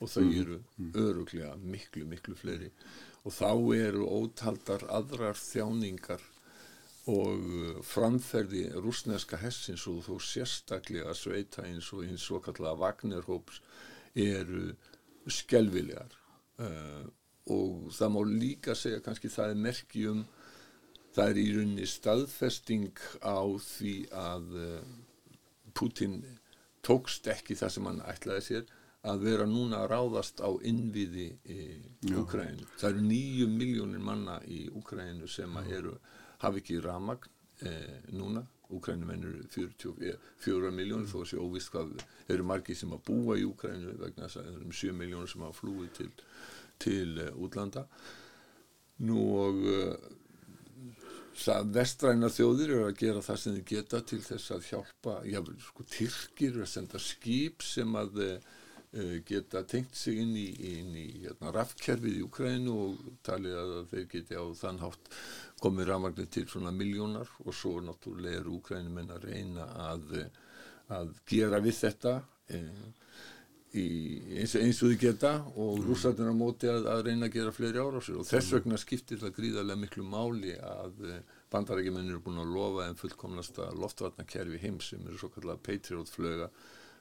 [0.00, 0.60] og þau eru
[1.00, 2.70] öruglega miklu, miklu fleiri.
[3.24, 6.22] Og þá eru ótaldar aðrar þjáningar
[7.10, 13.60] og uh, framferði rúsneska hessins og þó sérstaklega sveita eins og eins og kallega Wagnerhóps
[14.16, 14.72] eru
[15.30, 16.16] skelvilegar
[16.62, 17.06] uh,
[17.54, 20.24] og það má líka segja kannski það er merki um
[21.14, 24.80] það er í rauninni staðfesting á því að uh,
[25.76, 26.18] Putin
[26.86, 28.74] tókst ekki það sem hann ætlaði sér
[29.06, 32.66] að vera núna að ráðast á innviði í Úkrænu.
[32.80, 35.94] Það eru nýju miljónir manna í Úkrænu sem að eru,
[36.42, 37.30] hafa ekki ramagn
[37.62, 38.42] eh, núna.
[38.74, 41.92] Úkrænumenn eru 44 miljónir þó að sé óvist hvað
[42.34, 45.30] eru margir sem að búa í Úkrænu vegna þess að það eru um 7 miljónir
[45.30, 46.08] sem hafa flúið til,
[46.82, 47.86] til uh, útlanda.
[49.06, 49.92] Nú og uh,
[51.36, 55.40] það vestræna þjóðir eru að gera það sem þið geta til þess að hjálpa, já,
[55.66, 60.92] sko, Tyrkir eru að senda skip sem að uh, geta tengt sig inn í, inn
[60.96, 65.10] í hérna, rafkerfið í Ukrænu og talið að þeir geti á þann hátt
[65.62, 70.16] komið rafmagnir til svona miljónar og svo náttúrulega eru Ukrænumenn að reyna að,
[70.96, 72.86] að gera við þetta uh,
[73.80, 73.88] í,
[74.40, 77.82] eins, eins og þið geta og rússarnir á móti að, að reyna að gera fleiri
[77.82, 78.18] árásir.
[78.20, 81.04] Og þess vegna skiptir það gríðarlega miklu máli að
[81.52, 86.50] bandarækjumenn eru búin að lofa en fullkomnasta loftvarnakerfi heims sem eru svo kallar Patriot flöga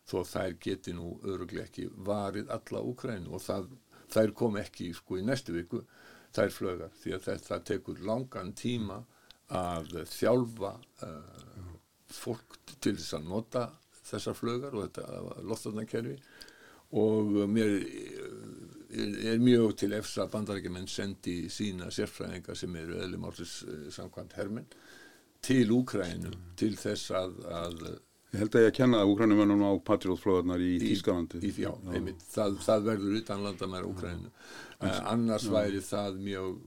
[0.05, 3.71] þó þær geti nú öruglega ekki varið alla Úkrænu og það,
[4.13, 5.81] þær kom ekki sko í næstu viku
[6.35, 8.99] þær flögar því að þetta tekur langan tíma
[9.55, 10.75] að þjálfa
[11.07, 11.73] uh,
[12.11, 13.65] fólk til þess að nota
[14.05, 16.15] þessar flögar og þetta loftvarnakerfi
[16.91, 17.77] og mér
[18.95, 23.57] er, er mjög til efs að bandarækjumenn sendi sína sérfræðinga sem eru eðlum állis
[23.95, 24.69] samkvæmt herminn
[25.45, 27.87] til Úkrænu til þess að, að
[28.35, 31.39] Ég held að ég að kenna úkrænumennum á Patriotflöðarnar í, í Þýskalandi.
[31.39, 36.57] í, já, einmitt, það, það verður utan landamæra Úkrænu uh, annars væri það mjög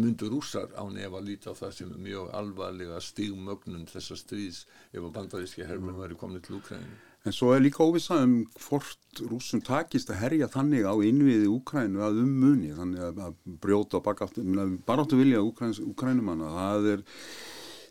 [0.00, 4.62] myndur rússar á nefa líta á það sem er mjög alvarlega stigmögnun þessa stríðs
[4.92, 6.98] ef að bandaríski herfum væri komnið til Úkrænu
[7.28, 12.00] En svo er líka óvisa um hvort rússum takist að herja þannig á innviði Úkrænu
[12.00, 14.46] að um muni, þannig að brjóta og baka aftur,
[14.88, 17.04] bara áttu vilja Úkrænumanna, það er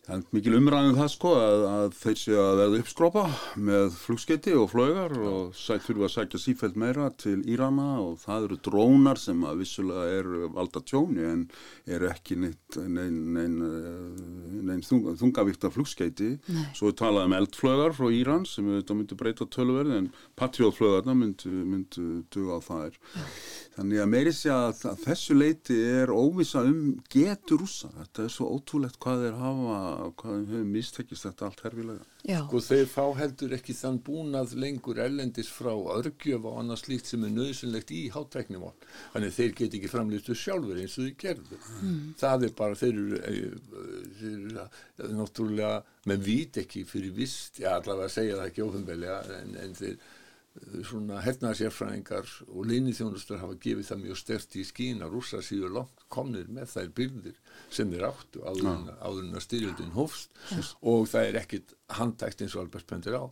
[0.10, 3.24] Það er mikil umræðum það sko að, að þeir séu að verða uppskrópa
[3.62, 8.48] með flugskeiti og flögar og sætt fyrir að sækja sífælt meira til Írana og það
[8.48, 11.44] eru drónar sem að vissulega eru valda tjóni en
[11.86, 13.60] eru ekki neitt nein, nein,
[14.66, 16.32] nein þung, þungavíkta flugskeiti.
[16.58, 16.66] Nei.
[16.74, 20.10] Svo er talað um eldflögar frá Íran sem auðvitað myndi breyta töluverði en
[20.42, 22.98] patriotflögarna myndu, myndu duga á er.
[23.80, 27.88] Þannig að meiri sé að, að þessu leiti er óvisa um getur rúsa.
[27.96, 29.78] Þetta er svo ótrúlegt hvað þeir hafa
[30.20, 32.08] hvað hefur mistekist þetta allt herfilega.
[32.28, 37.08] Já, Sko þeir fá heldur ekki þann búnað lengur erlendis frá örgjöf og annað slíkt
[37.08, 38.74] sem er nöðsynlegt í hátæknimál.
[39.14, 41.64] Þannig þeir get ekki framlýstu sjálfur eins og þeir gerðu.
[42.20, 43.42] Það er bara, þeir eru, eh,
[44.20, 45.74] þeir eru eh, náttúrulega,
[46.12, 49.96] menn vít ekki fyrir vist, já allavega að segja það ekki ofinbeglega, en, en þeir
[50.86, 56.04] svona hernaðarsérfræðingar og leinithjónustur hafa gefið það mjög stert í skín að rússar síður langt
[56.12, 57.38] komnir með þær byrðir
[57.74, 60.30] sem þeir áttu áður en- áður en að styrjöldin hófst.
[60.82, 63.24] Og það er ekkit handtækt eins og Albert bendir á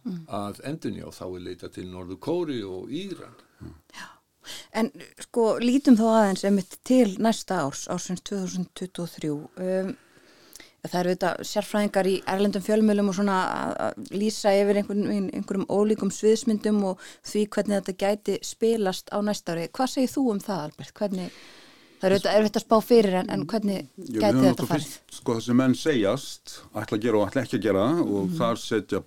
[0.42, 3.36] að endunjá þá er leita til Norður Kóri og Íran.
[4.72, 9.32] En sko lítum þó aðeins einmitt til næsta árs, ársins 2023.
[9.60, 9.98] Um,
[10.86, 13.38] það eru þetta sérfræðingar í erlendum fjölmjölum og svona
[13.82, 19.56] að- lýsa yfir einhverjum, einhverjum ólíkum sviðsmyndum og því hvernig þetta gæti spilast á næsta
[19.56, 19.68] ári.
[19.74, 20.94] Hvað segir þú um það, Albert?
[20.94, 21.32] Hvernig,
[22.02, 24.86] það eru erfitt að spá fyrir en, en hvernig gæti þetta farið?
[24.92, 28.28] fyrst, sko það sem menn segjast ætla að gera og ætla ekki að gera og
[28.28, 28.38] Mhm.
[28.38, 29.04] þar setja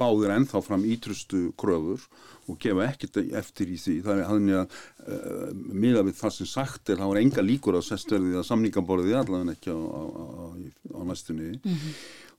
[0.00, 2.00] báðir ennþá fram ítrustu kröfur
[2.48, 4.74] og gefa ekkert eftir í því það er þannig að
[5.08, 8.44] uh, miða við það sem sagt er þá er enga líkur að sest verði að
[8.50, 10.44] samningaborðið allavega ekki á, á, á,
[10.92, 11.54] á næstunni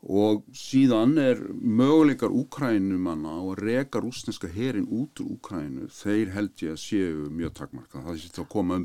[0.06, 6.76] og síðan er möguleikar Úkrænumanna og reka rúsneska herin út úr Úkrænu þeir held ég
[6.76, 8.80] að séu mjög takmarka það sé að koma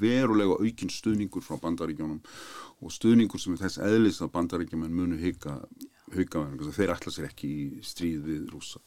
[0.00, 2.20] verulega aukinn stuðningur frá bandaríkjónum
[2.82, 7.66] og stuðningur sem er þess eðlis að bandaríkjumenn munu haukaverðingar þeir ætla sér ekki í
[7.86, 8.82] stríð við rúsa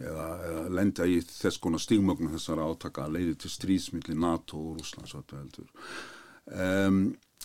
[0.00, 4.80] eða, eða lenda í þess konar stigmögnu þessara átaka að leiði til stríðsmilli NATO og
[4.80, 7.00] Rúslands um,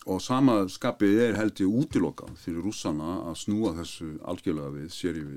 [0.09, 4.89] og sama skapið er held ég útilokað fyrir rússana að snúa þessu algjörlega við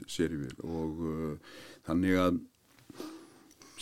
[0.09, 0.55] séri við.
[0.65, 1.57] Og uh,
[1.89, 2.43] þannig að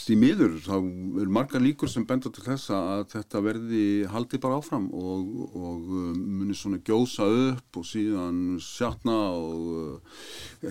[0.03, 0.74] því miður þá
[1.22, 5.86] er margar líkur sem benda til þess að þetta verði haldið bara áfram og, og
[5.92, 10.18] uh, muni svona gjósa upp og síðan sjatna og uh,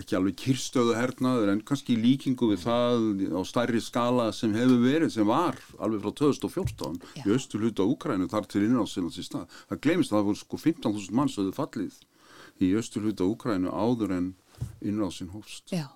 [0.02, 5.16] ekki alveg kyrstöðu hernaður en kannski líkingu við það á stærri skala sem hefur verið
[5.16, 7.26] sem var alveg frá 2014 Já.
[7.26, 9.50] í austur hluta Úkrænu þar til innráðsynans í stað.
[9.72, 12.00] Það glemist að það voru sko 15.000 manns öðu fallið
[12.62, 14.32] í austur hluta Úkrænu áður en
[14.84, 15.72] innráðsyn hófst.
[15.74, 15.88] Já,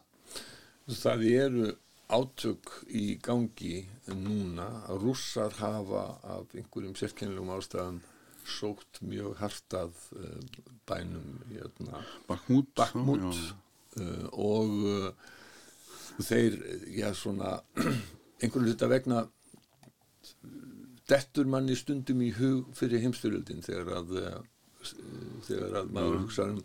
[0.85, 1.69] Það eru
[2.07, 6.03] átök í gangi núna að rússar hafa
[6.35, 8.01] af einhverjum sérkennilegum ástæðum
[8.45, 10.41] sótt mjög hartað uh,
[10.85, 12.69] bænum hérna, Bakmút.
[12.77, 13.55] Bakhmut já.
[14.01, 15.07] uh, og uh,
[16.21, 16.59] þeir,
[16.93, 17.55] já svona
[18.41, 19.23] einhverju hluta vegna
[21.09, 24.13] dettur manni stundum í hug fyrir heimstyrjöldin þegar að
[25.45, 26.61] þegar að maður hugsa um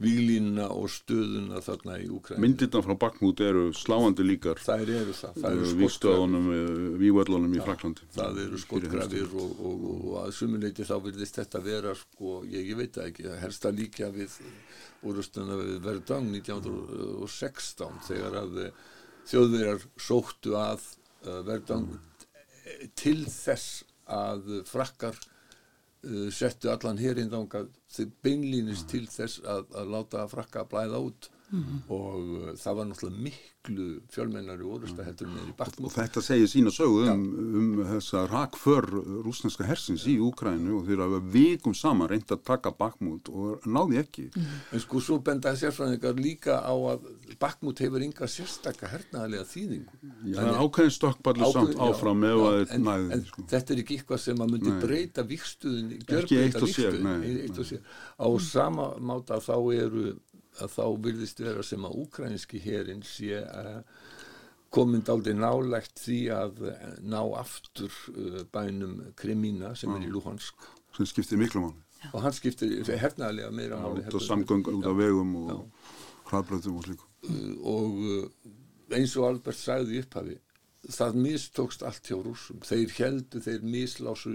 [0.00, 4.60] výlínuna og stöðuna þarna í Úkræn Myndirna frá Bakmút eru sláandi líkar.
[4.64, 5.80] Þær eru það, það eru skotgrafir.
[5.82, 6.46] vikstöðunum,
[7.02, 8.08] vývöllunum í Fraklandi.
[8.14, 12.70] það eru skotgrafir og, og, og, og að sumuleiti þá virðist þetta vera sko, ég,
[12.72, 14.38] ég veit það ekki, það helst að líka við
[15.10, 18.86] úrustuna við Verdang 1916 þegar að eh,
[19.30, 20.88] þjóðverjar sóttu að
[21.44, 21.90] Verdang
[22.96, 25.18] til þess að frakkar
[26.32, 31.28] settu allan hérinn þangað þeir beinlýnist til þess að, að láta frakka blæða út
[31.90, 36.22] og uh, það var náttúrulega miklu fjölmennari orusta heldur en er í Og Bakmút þetta
[36.22, 37.24] segir sína sögu um,
[37.60, 38.86] um þessa rakför
[39.24, 43.98] rúsneska hersins í Úkrænu og þeir hafa vikum saman reynd að taka Bakmút og náði
[44.04, 44.28] ekki.
[44.70, 47.10] En sko svo benda sérfræðingar líka á að
[47.42, 50.00] Bakmút hefur ynga sérstaka hernaðarlega þýðingu.
[50.30, 53.12] Já, það er ákveðin stokkballi samt já, áfram já, að en, næði.
[53.16, 53.46] en Sko.
[53.50, 54.80] þetta er ekki eitthvað sem að myndi Nei.
[54.84, 56.68] breyta vikstuðin, Ekki eitt og
[57.60, 57.84] og sér.
[58.20, 60.14] Á sama máta þá eru
[60.64, 63.80] að þá virðist vera sem að úkrænski herin sé uh,
[64.70, 70.68] komin daldi nálægt því að eh, ná aftur uh, bænum Kremína sem er í Luhansk.
[70.96, 71.86] Sem skiptir miklu máli.
[72.14, 75.66] og hann skiptir hernaðarlega meira á en- samgöng, út á vegum og
[76.30, 77.04] hraðbröðum og slíku.
[77.28, 80.38] uh, og eins og Albert sagði í upphafi
[80.88, 82.60] það mistókst allt hjá rússum.
[82.64, 84.32] Þeir heldu, þeir mislásu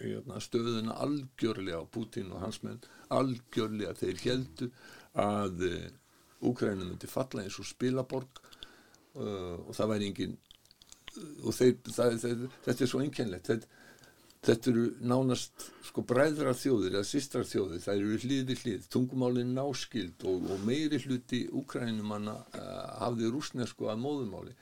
[0.00, 2.80] hérna, stöðuna algjörlega á Putin og hans menn
[3.14, 4.70] algjörlega þeir heldu
[5.22, 5.86] að uh,
[6.46, 8.42] Úkrænum myndi falla eins og spilaborg
[9.16, 10.36] uh, og það væri engin
[11.16, 13.70] og þeir, það, þeir, þetta er svo einkennlegt þetta,
[14.46, 18.84] þetta eru nánast sko bræðra þjóðir eða sistrar þjóðir, það eru hlið við hlið.
[18.92, 24.54] Tungumálinn náskild og, og meiri hluti úkrænumanna uh, hafði rúsnesku að móðumáli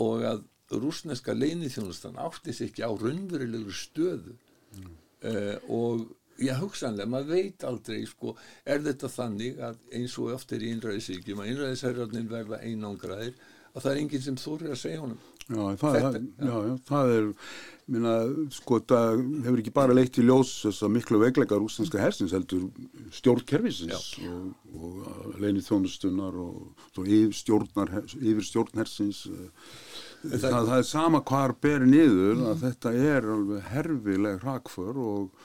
[0.00, 0.42] og að
[0.80, 4.34] rúsneska leinithjónustan átti sig ekki á raunverulegu stöðu
[4.80, 6.08] uh, og
[6.42, 8.34] Já, hugsanlega, maður veit aldrei, sko,
[8.66, 13.36] er þetta þannig að eins og oft er í innræðisíkjum að innræðisherjarnir verða einangraðir
[13.74, 15.22] að það er enginn sem þórir að segja honum.
[15.44, 16.18] Já, það, Þetta, það,
[16.48, 17.24] já, já, það er,
[17.92, 18.12] minna,
[18.56, 22.62] sko, það hefur ekki bara leitt í ljós þess að miklu veikleika rústinska hersins heldur
[23.18, 24.46] stjórnkerfisins og,
[24.78, 29.24] og leini þjónustunar og svo yfir, stjórnar, yfir stjórnhersins.
[30.24, 35.44] Það, það, það er sama hvar ber niður að þetta er alveg herfileg hrakför og,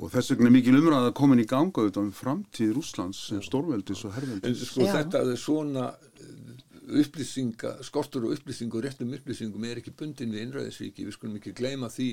[0.00, 4.04] og þess vegna er mikil umræða komin í ganga auðvitað um framtíð Rúslands sem stórveldis
[4.06, 4.62] og En herveldis.
[4.70, 4.92] sko Já.
[4.98, 10.46] þetta er svona eh, upplýsinga, skortur og upplýsingu og réttum upplýsingum er ekki bundin við
[10.48, 12.08] innræðisvíki, við skulum ekki gleyma því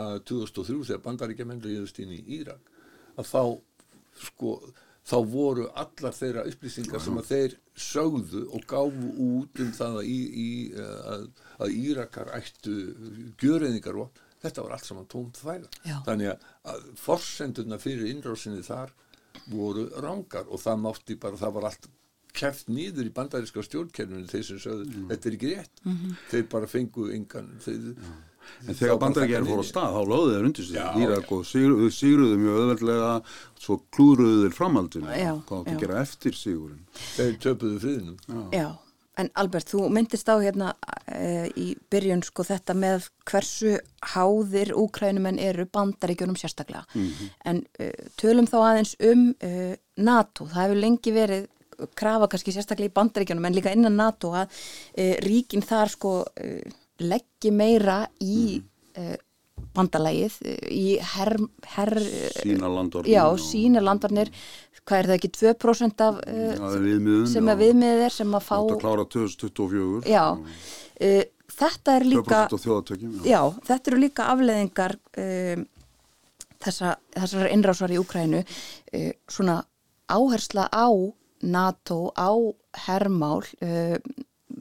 [0.00, 2.72] að 2003 þegar bandaríkjamenn reyðust inn í Írak
[3.18, 3.42] að þá
[4.20, 4.54] sko
[5.10, 10.10] þá voru allar þeirra upplýsingar sem að þeir sögðu og gáfu út um það að,
[10.12, 11.24] í, í, að,
[11.64, 12.74] að Írakar ættu
[13.40, 15.68] gjöreðingar og þetta var allt saman tómt þvæla.
[15.84, 15.96] Já.
[16.08, 18.92] þannig að, forsendurna fyrir innrásinni þar
[19.50, 21.90] voru rángar og það mátti bara, það var allt
[22.40, 25.80] keft nýður í bandaríska stjórnkerfinu þeir sem sögðu, þetta er ekki rétt.
[26.30, 27.94] Þeir bara fengu engan þeir,
[28.66, 30.76] En þegar bandarækjar fór á stað, þá lögðu þeir undir sig.
[30.78, 33.10] Já, Írak og sigruðu, sigruðu mjög öðveldlega,
[33.60, 35.76] svo klúruðu þeir framhaldinu, Já, hvað átti já.
[35.76, 36.80] að gera eftir sigurinn.
[37.14, 38.16] þeir töpuðu friðinum.
[38.56, 38.66] Já,
[39.18, 43.76] en Albert, þú myndist á hérna uh, í byrjun sko þetta með hversu
[44.14, 46.84] háðir úkrænumenn eru bandaríkjunum sérstaklega.
[47.44, 47.90] En uh,
[48.20, 50.46] tölum þá aðeins um uh, NATO.
[50.46, 51.48] Það hefur lengi verið
[51.96, 54.52] krafa kannski sérstaklega í bandaríkjunum en líka innan NATO að
[55.24, 56.10] ríkin þar sko
[57.00, 58.60] leggji meira í
[58.98, 59.16] uh,
[59.76, 61.36] bandalægið, uh, í her,
[61.74, 61.92] her,
[62.40, 63.12] Sína landorðin.
[63.12, 64.32] Já, sína landvarnir,
[64.88, 67.26] hvað er það ekki, 2% af uh, Það er viðmiðun.
[67.32, 70.00] sem að viðmiðið er sem að fá að klára 2024.
[70.10, 71.22] já, uh,
[71.60, 73.20] þetta er líka 2% á þjóðatökjum.
[73.28, 75.64] já, þetta eru líka afleðingar um,
[76.60, 79.60] þessa, þessar innrásar í Úkrænu uh, svona
[80.10, 80.88] áhersla á
[81.40, 82.30] NATO, á
[82.86, 83.40] hermál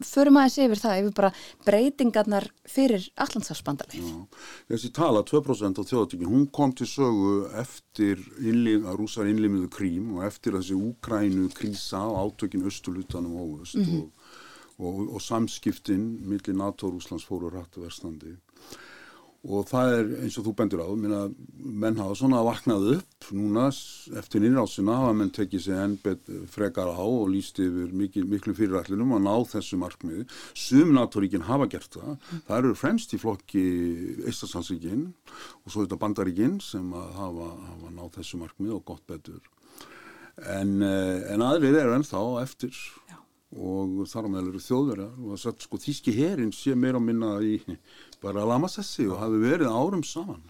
[0.05, 1.31] förum aðeins yfir það yfir bara
[1.67, 4.41] breytingarnar fyrir Allandsafsbandalið Já.
[4.73, 10.13] Þessi tala, 2% á þjóðatökjum, hún kom til sögu eftir innlim, að rúsar innlimiðu krím
[10.17, 14.09] og eftir þessi Úkrænu krísa og átökin östulutanum hófust og,
[14.79, 18.37] og, og samskiptin millir NATO og Rúslands fóru rættu verstandi.
[19.47, 21.19] Og það er eins og þú bendur á, minna,
[21.55, 23.69] menn hafa svona vaknað upp núna
[24.19, 28.51] eftir innrásina hafa menn tekið sig enn bet, frekar á og líst yfir mikil, miklu
[28.57, 30.25] fyrirætlunum að ná þessu markmiði.
[30.51, 32.17] Sum NATO-ríkin hafa gert það.
[32.49, 33.63] Það eru fremst í flokki
[34.27, 39.39] Eistasalsríkin og svo þetta bandaríkin sem hafa, hafa náð þessu markmiði og gott betur.
[40.47, 42.75] En, eh, en aðrir eru ennþá eftir
[43.09, 43.17] Já.
[43.55, 47.07] og þar á meðal eru þjóðverjar og þess að sko þýski herin sé meira að
[47.07, 47.57] minna í
[48.23, 50.41] bara lamassessi og hafi verið árum saman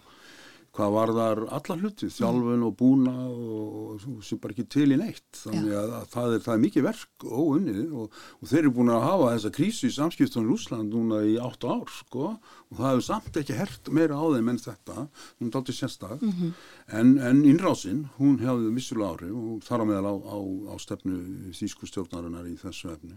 [0.76, 4.98] hvað var þar alla hluti, þjálfun og búna og, og sem bara ekki til í
[5.00, 5.26] neitt.
[5.40, 8.92] Þannig að, að það, er, það er mikið verk óunnið og, og þeir eru búin
[8.94, 12.86] að hafa þessa krísu í samskiptunum í Rúsland núna í átta ár sko og það
[12.90, 17.42] hefur samt ekki hert meira á þeim en þetta hún er dálítið sérstak en, en
[17.48, 20.38] innrásinn, hún hefði vissulega áhrif og þar á meðal á, á,
[20.70, 21.18] á stefnu
[21.56, 23.16] þýsku stjórnarinnar í þessu efni.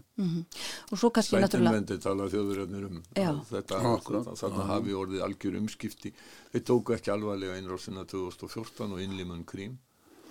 [0.90, 3.30] Og svo kannski náttúrulega þjóðurjarnir um Já.
[3.30, 3.80] að þetta,
[4.42, 6.10] þarna hafi orðið algjör umskipti.
[6.54, 9.78] Þeir tóku ekki alvarlega innrásina 2014 og innlimun krím.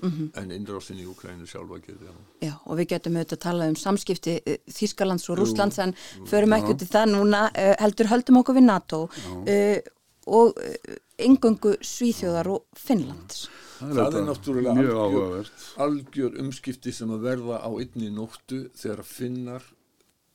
[0.04, 2.24] En innrásin í Ukrænu sjálfa gerði hann.
[2.44, 5.94] Já, og við getum auðvitað að tala um samskipti eh, Þýskalands og Rússlands en
[6.28, 9.78] förum ekki út í það núna, uh, heldur höldum okkur við NATO uh,
[10.28, 13.46] og uh, engöngu Svíþjóðar og Finnlands.
[13.78, 15.66] Það er auðvitað náttúrulega mjög algjör, áhugavert.
[15.88, 19.72] Algjör umskipti sem að verða á einni nóttu þegar finnar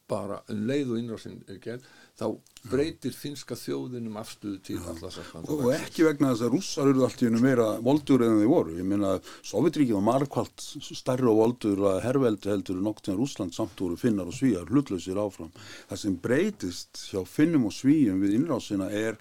[0.08, 1.84] bara um leið og innrásin er gerð
[2.18, 2.26] þá
[2.68, 7.28] breytir finska þjóðinum afstöðu til allarsakanda og ekki vegna þess að rússar eru allt í
[7.28, 8.74] hennu meira voldur en þeir voru.
[8.76, 9.12] Ég meina
[9.46, 13.98] Sovjetríkið var margkvalt stærri og voldur að herveldi heldur en nokkuð en Rússland samt voru
[14.00, 15.54] finnar og svíjar hlutlausir áfram.
[15.88, 19.20] Það sem breytist hjá finnum og svíjum við innrásina er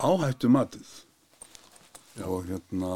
[0.00, 0.96] áhættu matið
[2.24, 2.94] og hérna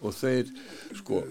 [0.00, 0.48] og þeir
[0.96, 1.22] sko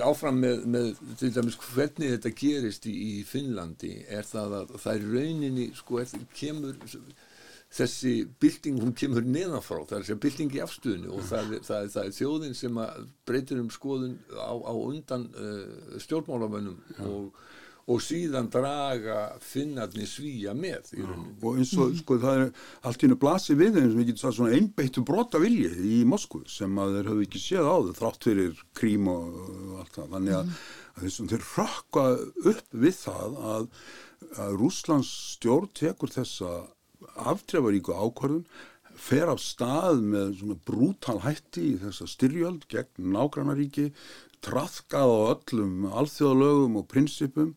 [0.00, 0.88] áfram með, með
[1.20, 6.00] til dæmis hvernig þetta gerist í, í Finnlandi er það að það er rauninni sko
[6.00, 6.78] er, kemur
[7.72, 11.78] þessi bylting, hún kemur neðanfrá það er þessi bylting í afstöðinu og það er, það
[11.86, 12.80] er, það er þjóðin sem
[13.28, 17.42] breytir um skoðun á, á undan uh, stjórnmálamönnum og,
[17.90, 21.34] og síðan draga finnarnir svíja með í rauninni.
[21.42, 22.44] Og eins og sko það er
[22.86, 26.02] allt í hennu blasi við þeim sem við getum sagt svona einbeittu brota vilji í
[26.08, 30.10] Moskvu sem að þeir höfðu ekki séð áður þrátt fyrir krím og og allt það.
[30.16, 30.52] Þannig að,
[30.94, 32.04] að þessum þeir rökka
[32.52, 33.70] upp við það að,
[34.46, 36.52] að Rússlands stjórn tekur þessa
[37.32, 38.46] aftrefaríku ákvörðun
[39.02, 43.88] fer af stað með svona brútal hætti í þessa styrjöld gegn nágrannaríki,
[44.42, 47.54] trafkað á öllum alþjóðalögum og prinsipum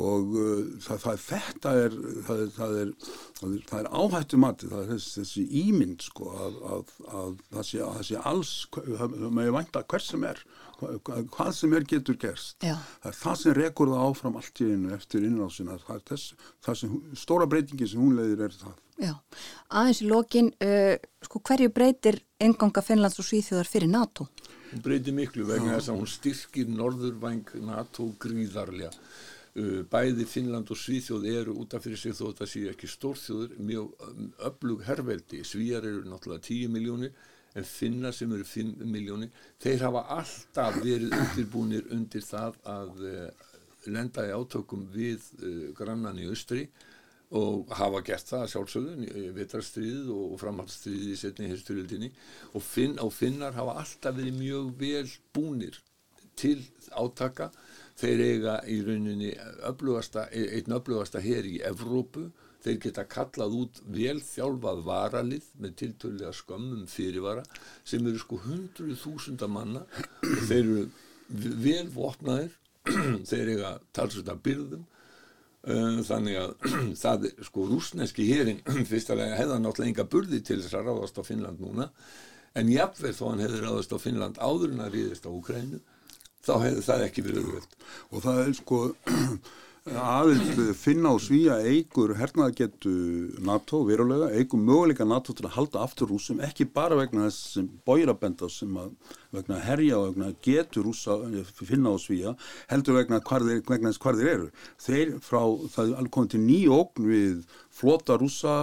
[0.00, 2.92] og uh, það, það, þetta er, það er, það er,
[3.38, 7.34] það er, það er áhættu mati, það er þessi, þessi ímynd sko að, að, að
[7.50, 10.40] það sé, að sé alls, það með vænta hver sem er,
[10.80, 12.56] hvað, sem er getur gerst.
[12.64, 12.78] Já.
[13.04, 16.48] Það er það sem rekur það áfram allt í einu eftir innrásina, það er þess,
[16.64, 18.82] það sem, stóra breytingi sem hún leiðir er það.
[19.04, 19.14] Já,
[19.74, 20.96] aðeins í lokin, uh,
[21.28, 24.30] sko hverju breytir enganga Finnlands og Svíþjóðar fyrir NATO?
[24.32, 28.90] Hún breytir miklu vegna þess að hún styrkir norðurvæng NATO gríðarlega.
[29.54, 33.52] Uh, bæði Finnland og Svíþjóð eru útaf fyrir sig þó að það séu ekki stórþjóður,
[33.68, 35.44] mjög um, öflug herveldi.
[35.46, 37.14] Svíjar eru náttúrulega 10 miljónir
[37.54, 39.30] en Finnar sem eru 5 miljónir,
[39.62, 43.44] þeir hafa alltaf verið undirbúnir undir það að uh,
[43.94, 46.66] lenda í átökum við uh, grannan í austri
[47.34, 52.10] og hafa gert það sjálfsögðu vitarstríð og framhaldsstríð í setni hérsturildinni
[52.52, 55.80] og, finn, og finnar hafa alltaf verið mjög vel búnir
[56.38, 56.60] til
[56.90, 57.50] átaka.
[57.98, 59.30] Þeir eiga í rauninni
[59.68, 62.28] öflugasta, einn öflugasta hér í Evrópu.
[62.64, 67.44] Þeir geta kallað út vel þjálfað varalið með tiltölulega skömmum fyrirvara
[67.84, 69.84] sem eru sko hundruð þúsunda manna.
[70.24, 70.86] Og þeir eru
[71.66, 72.56] vel vopnaðir.
[73.30, 74.82] Þeir eiga talsvölda byrðum
[75.64, 76.54] þannig að
[77.02, 81.62] það, sko, rúsneski hérin fyrstulega hefða náttúrulega enga burði til þess að ráðast á Finnland
[81.64, 81.90] núna.
[82.54, 85.80] En jafnveg þó hann hefði ráðast á Finnland áður en að ríðist á Ukrænu
[86.44, 87.76] þá hefði það ekki verið auðvöld
[88.10, 88.80] Og það er sko
[89.84, 92.92] aðeins finna á svíja eigur hernaðagetu
[93.44, 97.66] NATO verulega, eigur möguleika NATO til að halda aftur rúsum, ekki bara vegna þess sem
[97.84, 98.94] bóirabenda sem að
[99.36, 101.18] vegna herja og vegna getur rúsa
[101.60, 102.32] finna á svíja,
[102.72, 104.48] heldur vegna hvar þess hvar þeir eru.
[104.80, 105.42] Þeir frá,
[105.76, 108.56] það er alveg komið til nýja ógn við flota rúsa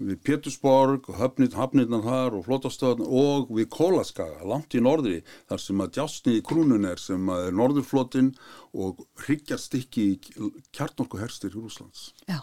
[0.00, 5.20] við Pétursborg, hafnirna þar og flótastöðan og við Kólaskaga, langt í norðri,
[5.50, 8.32] þar sem að djásni í krúnun er sem að er norðurflotin
[8.72, 12.10] og hryggjar stykki í kjarnorku herstir í Rúslands.
[12.28, 12.40] Já,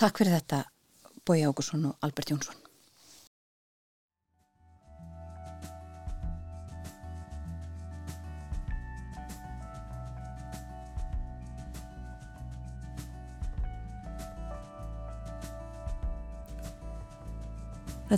[0.00, 0.64] takk fyrir þetta
[1.26, 2.69] Bói Ágússon og Albert Jónsson.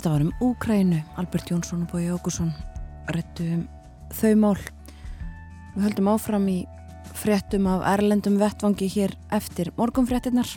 [0.03, 2.49] Þetta var um Úkrænu, Albert Jónsson og Bói Ágússon
[3.15, 3.61] rættu um
[4.11, 4.57] þau mál.
[5.77, 6.55] Við höldum áfram í
[7.15, 10.51] fréttum af erlendum vettvangi hér eftir morgunfréttinnar.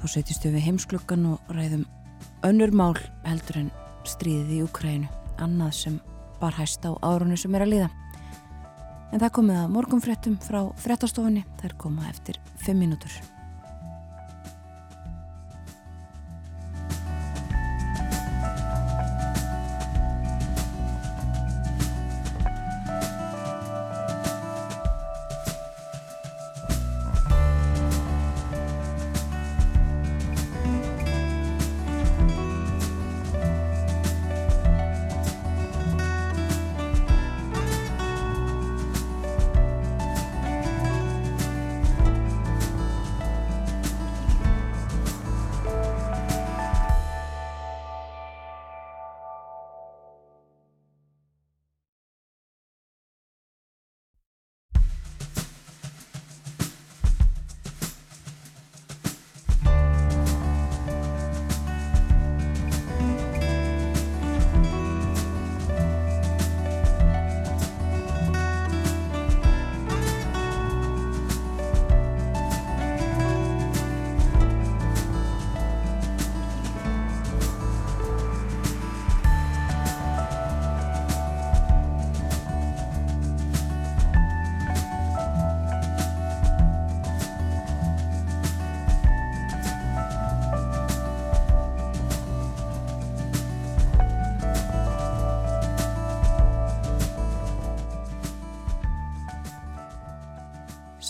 [0.00, 1.84] Þá setjumstu við heimsklukkan og ræðum
[2.48, 2.96] önnur mál
[3.28, 3.70] heldur en
[4.08, 5.12] stríðið í Úkrænu,
[5.44, 6.00] annað sem
[6.40, 7.92] bar hæst á árunni sem er að líða.
[9.12, 13.33] En það komið að morgunfréttum frá fréttastofunni, það er komað eftir 5 mínútur.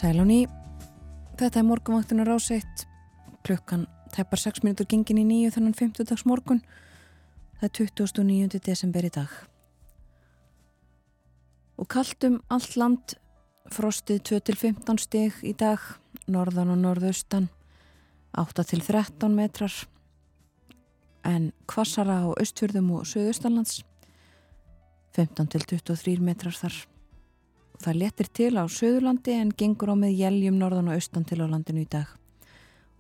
[0.05, 0.43] Sæl á ný,
[1.41, 2.83] þetta er morgunvaktunar áseitt,
[3.41, 6.61] klukkan teppar 6 minútur gengin í nýju þannig 50 dags morgun,
[7.57, 7.73] það er
[8.13, 8.61] 29.
[8.69, 9.33] desember í dag.
[11.81, 13.17] Og kaltum allt land,
[13.73, 15.81] frostið 2-15 stig í dag,
[16.29, 17.49] norðan og norðaustan,
[18.37, 19.73] 8-13 metrar,
[21.25, 23.87] en kvassara á austfjörðum og söðaustanlands,
[25.17, 26.85] 15-23 metrar þar.
[27.83, 31.47] Það letir til á Suðurlandi en gengur á með jæljum norðan og austan til á
[31.51, 32.07] landinu í dag.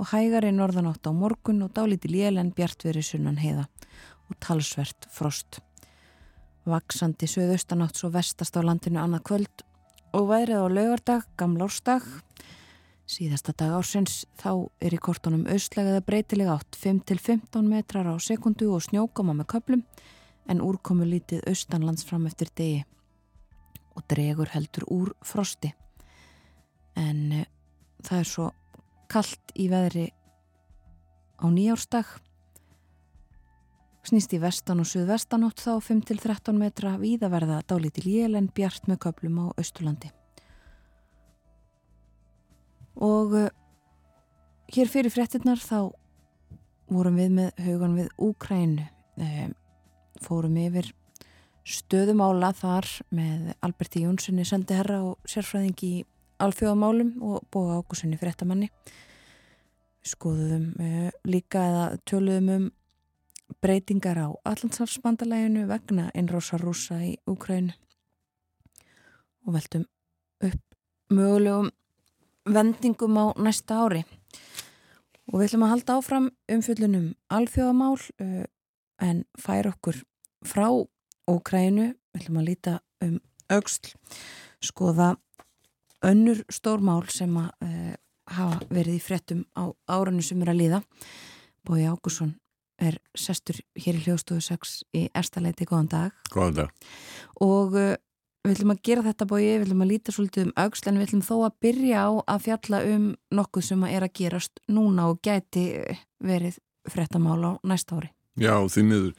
[0.02, 3.68] Og hægari norðanátt á morgun og dálítið lél en bjartveri sunnan heiða.
[4.28, 5.60] Og talsvert frost.
[6.66, 9.64] Vaksandi söðaustanátt svo vestast á landinu annað kvöld.
[10.14, 12.02] Og værið á laugardag, gamlárstag.
[13.06, 18.82] Síðasta dag ársins þá er í kortunum austlegaða breytilega átt 5-15 metrar á sekundu og
[18.88, 19.84] snjókama með köplum
[20.48, 22.82] en úrkomu lítið austanlands fram eftir degi
[24.04, 25.72] og dregur heldur úr frosti.
[26.96, 27.46] En uh,
[28.04, 28.50] það er svo
[29.08, 30.10] kallt í veðri
[31.40, 32.06] á nýjárstag
[34.04, 36.98] snýst í vestan og suðvestanótt þá 5-13 metra.
[37.00, 40.12] Víðaverða dálítil jél en bjart með köplum á Östurlandi
[42.94, 43.48] og uh,
[44.70, 45.90] hér fyrir fréttinnar þá
[46.92, 48.84] vorum við með hugan við Úkrænu
[49.18, 49.48] uh,
[50.22, 50.92] fórum yfir
[51.64, 55.92] stöðumála þar með Alberti Jónssoni sendiherra og sérfræðing í
[56.44, 58.68] alþjóðamálum og bóða ákusunni fréttamanni.
[60.04, 62.66] Við skoðuðum uh, líka eða töluðum um
[63.64, 67.72] breytingar á Allandsafsbandalæginu vegna innrósa rúsa í Úkrænu
[69.44, 69.84] og veltum
[70.44, 70.62] upp
[71.12, 71.70] mögulegum
[72.44, 74.04] vendingum á næsta ári.
[75.32, 78.44] Og við ætlum að halda áfram umfjöllunum alþjóðamál uh,
[79.00, 80.04] en fær okkur
[80.44, 80.68] frá
[81.30, 83.18] Úkrænu, við ætlum að líta um
[83.52, 83.92] auksl,
[84.64, 85.14] skoða
[86.04, 87.92] önnur stórmál sem að uh,
[88.34, 90.80] hafa verið í frettum á áranu sem er að líða.
[91.64, 92.34] Bói Ágússon
[92.82, 96.18] er sestur hér í hljóðstofu 6 í Erstaleiti, góðan dag.
[96.34, 96.88] Góðan dag.
[97.40, 97.94] og uh,
[98.44, 101.08] við ætlum að gera þetta bói, við ætlum að líta svolítið um auksl en við
[101.08, 103.06] ætlum þó að byrja á að fjalla um
[103.38, 105.64] nokkuð sem að er að gerast núna og gæti
[106.24, 106.60] verið
[106.90, 108.10] frettamál á næsta ári.
[108.36, 109.14] Já, því miður,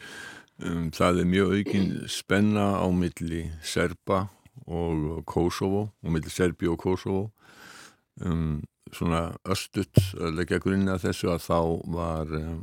[0.64, 4.28] um, það er mjög aukin spenna á milli Serba
[4.66, 7.30] og Kosovo, og milli Serbi og Kosovo.
[8.22, 11.60] Um, svona östut að leggja grunni að þessu að þá
[11.96, 12.62] var um,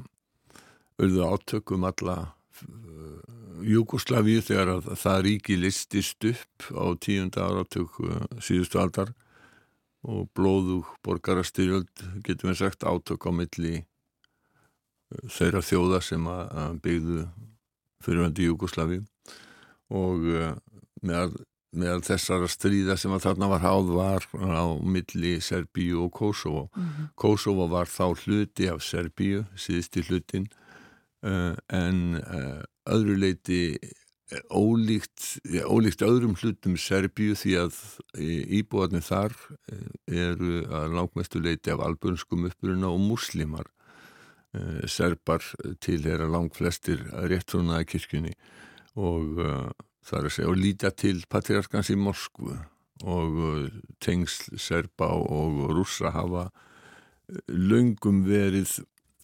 [1.00, 3.18] auðvitað átökum alla uh,
[3.62, 9.12] Júkoslavíu þegar að það ríki listist upp á tíunda áratök uh, síðustu aldar
[10.02, 16.82] og blóðug borgarastyrjöld getum við sagt átök á milli uh, þeirra þjóða sem að, að
[16.86, 17.24] byggðu
[18.04, 19.02] fyrirvændi Júkoslavíu
[19.92, 20.52] og uh,
[21.04, 21.34] meðal,
[21.76, 26.66] meðal þessara stríða sem að þarna var háð var á milli Serbíu og Kosovo.
[27.18, 30.48] Kosovo var þá hluti af Serbíu, síðusti hlutin
[31.26, 37.78] uh, en uh, öðru leiti eh, ólíkt, ólíkt öðrum hlutum Serbíu því að
[38.58, 39.36] íbúarnir þar
[39.70, 39.86] eh,
[40.28, 43.70] eru að langmestu leiti af albunskum uppruna og muslimar.
[44.52, 45.40] Eh, Serbar
[45.80, 47.00] tilhera langt flestir
[47.30, 48.34] réttrúnaða kirkjunni
[49.00, 49.70] og uh,
[50.04, 52.58] það er að segja og líta til patriarkans í Moskvu
[53.08, 53.70] og uh,
[54.04, 56.50] tengsl Serba og rússa hafa
[57.48, 58.82] löngum verið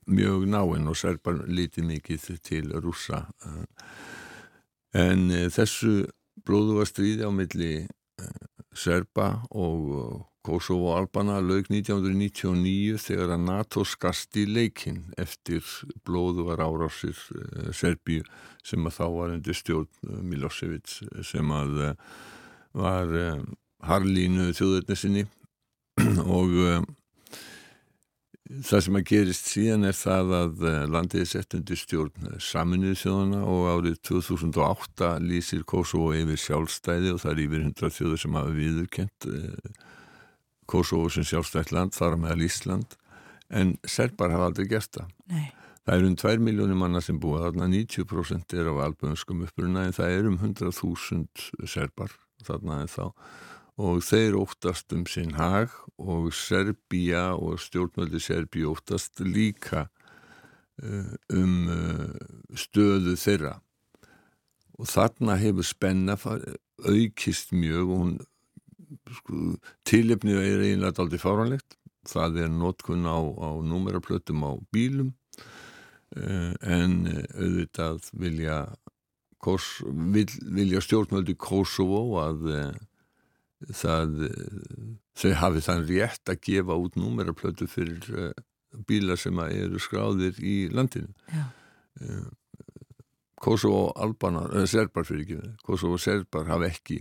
[0.08, 3.26] mjög náinn og Serbar lítið mikið til rússa
[4.96, 6.06] en þessu
[6.40, 7.72] blóðuga stríði á milli
[8.72, 15.64] Serba og Kosovo og Albana laug 1999 þegar að NATO skast í leikinn eftir
[16.08, 17.18] blóðugar árásir
[17.76, 18.24] Serbíu
[18.64, 21.82] sem að þá var undir stjórn Milosevic sem að
[22.78, 23.12] var
[23.84, 25.26] harlínu þjóðurni sinni.
[26.38, 26.56] Og
[28.48, 33.42] það sem að gerist síðan er það að landið er sett undir stjórn saminuð þjóðana
[33.44, 38.54] og árið 2008 lýsir Kosovo yfir sjálfstæði og það er yfir 100 þjóður sem hafa
[38.56, 39.28] viðurkent
[40.68, 42.98] Kosovo sem sjálfstætt land, þar meðal Ísland
[43.48, 45.12] en serbar hafa aldrei gert það.
[45.32, 45.46] Nei.
[45.88, 49.94] Það er um 2 miljónir manna sem búa þarna 90% er af albönskum uppruna en
[49.96, 52.12] það er um 100.000 serbar
[52.44, 53.06] þarna en þá
[53.78, 59.86] og þeir óttast um sinn hag og Serbia og stjórnmöldi Serbíu óttast líka
[60.82, 62.12] uh, um uh,
[62.52, 63.54] stöðu þeirra
[64.78, 68.18] og þarna hefur spenna aukist mjög og hún
[69.20, 69.54] sko,
[69.88, 71.78] tilefnið er eiginlega aldrei fáranlegt
[72.08, 75.12] það er notkun á, á númeraplötum á bílum
[76.16, 77.00] uh, en
[77.34, 78.60] auðvitað vilja
[79.38, 82.48] Kos, vil, vilja stjórnmöldi Kosovo að
[83.70, 84.16] það
[85.14, 88.32] þau hafi þann rétt að gefa út númeraplötu fyrir
[88.88, 91.14] bílar sem eru skráðir í landinu.
[91.30, 91.46] Já.
[93.38, 97.00] Kosovo Albanar, eða Serbar fyrir ekki Kosovo Serbar hafa ekki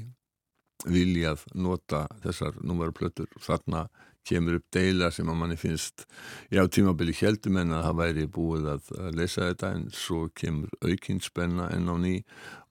[0.85, 3.87] viljað nota þessar númeraplötur þarna
[4.27, 6.05] kemur upp deila sem að manni finnst
[6.53, 11.23] já tímabili heldum en að það væri búið að, lesa þetta en svo kemur aukinn
[11.23, 12.15] spenna enn á ný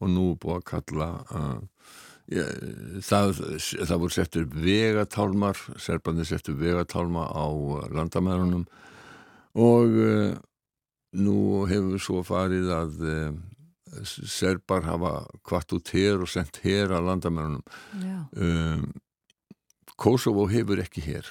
[0.01, 1.57] og nú búið að kalla uh,
[2.33, 2.47] ja,
[3.07, 7.47] það, það voru settur vegatálmar serbarnir settur vegatálma á
[7.97, 8.67] landamærunum
[9.57, 10.33] og uh,
[11.17, 11.39] nú
[11.71, 13.37] hefur svo farið að uh,
[14.05, 15.13] serbar hafa
[15.47, 17.67] kvart út hér og sendt hér að landamærunum.
[18.03, 18.87] Já, um,
[19.97, 21.29] Kosovo hefur ekki hér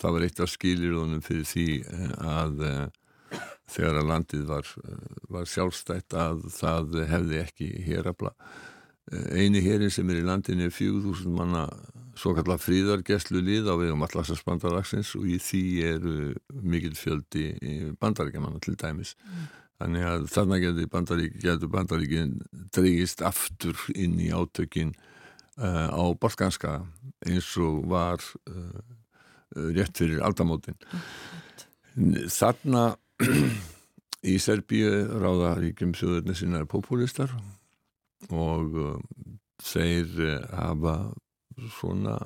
[0.00, 3.40] það var eitt af skilirðunum fyrir því eh, að uh,
[3.70, 8.34] þegar að landið var, eh, var sjálfstætt að það hefði ekki hérafla
[9.36, 11.66] eini hérin sem er í landinu er 4000 manna
[12.16, 16.14] svo kallar fríðargeslu lið á vegum allarsasbandalagsins og í því eru
[16.64, 17.50] mikil fjöldi
[18.00, 19.12] bandaríkjamanna til dæmis
[19.80, 22.36] þannig að þarna getur bandarík, getur bandaríkin
[22.74, 24.94] dreigist aftur inn í átökin
[25.58, 26.76] uh, á Balkanska
[27.26, 28.80] eins og var uh,
[29.54, 30.78] rétt fyrir aldamótin.
[31.94, 32.94] Þarna
[34.32, 37.34] í Serbíu ráða ríkjum sjóðurni sinna er populistar
[38.30, 38.96] og uh,
[39.62, 40.96] þeir hafa
[41.78, 42.18] svona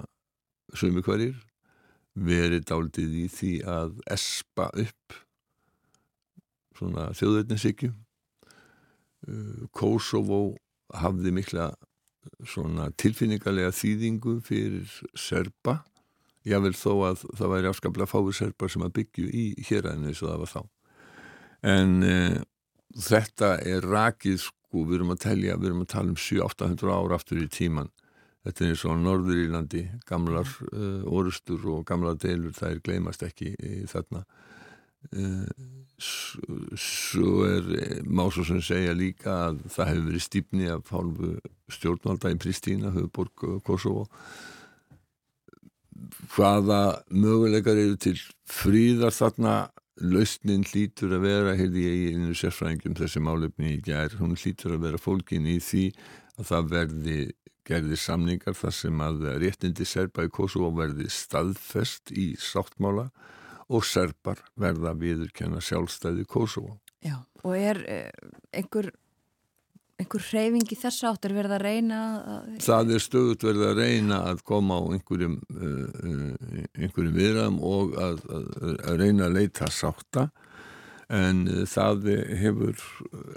[0.76, 1.36] sömu hverjir
[2.18, 5.18] verið dálítið í því að espa upp
[6.79, 10.41] svona þjóðverðninsykju uh, Kosovo
[10.97, 11.72] hafði mikla
[12.49, 15.81] svona tilfinningarlega þýðingu fyrir serba.
[16.49, 20.31] Jável þó að það væri afskaplega fáið serbar sem að byggju í héræðinu eins og
[20.31, 20.61] það var þá.
[21.68, 22.37] En uh,
[23.09, 27.18] þetta er rakið sko, við erum að telja, við erum að tala um 700-800 ára
[27.18, 27.91] aftur í tíman
[28.49, 33.24] þetta er eins og Norður Írlandi gamlar uh, orustur og gamlar deilur það er gleymast
[33.26, 34.24] ekki uh, þarna
[35.99, 41.32] svo er má svo sem segja líka að það hefur verið stýpni af hálfu
[41.74, 44.07] stjórnvalda í Pristína, höfuborg Kosovo.
[46.34, 49.57] Hvaða möguleikar eru til fríðar þarna?
[49.99, 54.76] Lausnin hlýtur að vera hefði ég í einu sérfræðingum þessi málefni í gær, hún hlýtur
[54.76, 55.88] að vera fólkin í því
[56.38, 57.16] að það verði
[57.66, 63.09] gerði samningar þar sem að réttindi serba í Kosovo verði staðfest í sáttmála.
[63.11, 63.38] og
[63.85, 66.79] serbar verða viðurkenna sjálfstæði Kosovo.
[67.05, 68.11] já, og er eh,
[68.53, 68.93] einhver
[69.99, 73.81] einhver hreyfing í þess átt er verið að reyna að, Það er stöðut verið að
[73.83, 78.47] reyna að koma á einhverjum, uh, uh, einhverjum viðram og að, að,
[78.79, 80.29] að reyna að leita sátta
[81.09, 82.83] en uh, það hefur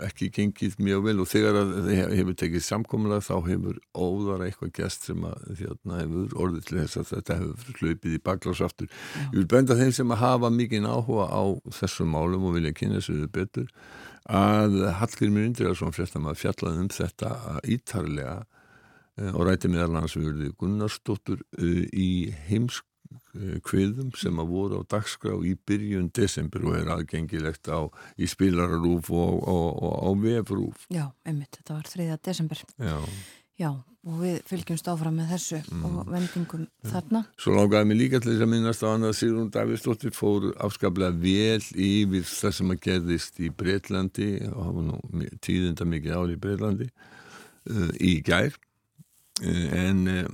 [0.04, 5.08] ekki gengið mjög vel og þegar það hefur tekið samkominlega þá hefur óðara eitthvað gæst
[5.08, 8.92] sem að þjóðna hefur orðið til þess að þetta hefur hlupið í baklásaftur.
[9.32, 11.44] Ég vil benda þeim sem að hafa mikið áhuga á
[11.80, 13.70] þessum málum og vilja kynna sér þau betur
[14.30, 17.32] að Hallgrimur Indriðarsson fréttam að fjallaði um þetta
[17.72, 22.32] ítarlega uh, og ræti meðal hans við Gunnarsdóttur uh, í
[23.32, 29.12] heimskviðum sem að voru á dagskrá í byrjun desember og er aðgengilegt á í spilararúf
[29.12, 30.88] og, og, og á vefrúf.
[30.90, 32.18] Já, einmitt, þetta var 3.
[32.24, 32.62] desember.
[32.78, 32.98] Já.
[33.60, 33.72] já,
[34.08, 37.24] og við fylgjumst áfram með þessu og vendingum þarna.
[37.40, 41.16] Svo langaði mig líka til þess að minnast á hann að Sigrun Davíðsdóttir fór afskaplega
[41.22, 45.00] vel yfir það sem að gerðist í Breitlandi og hafa nú
[45.46, 48.58] tíðinda mikið ár í Breitlandi uh, í gær
[49.42, 50.28] en uh,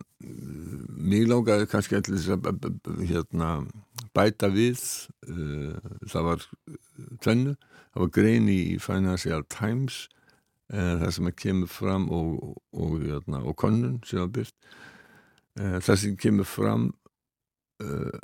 [0.97, 3.51] mig langaði kannski allir þess að hérna,
[4.17, 4.81] bæta við
[5.29, 5.77] uh,
[6.09, 6.45] það var
[7.23, 7.55] tvennu,
[7.93, 10.07] það var grein í Financial Times
[10.67, 14.01] það sem kemur fram og, og, hérna, og konnun
[15.55, 16.89] það sem kemur fram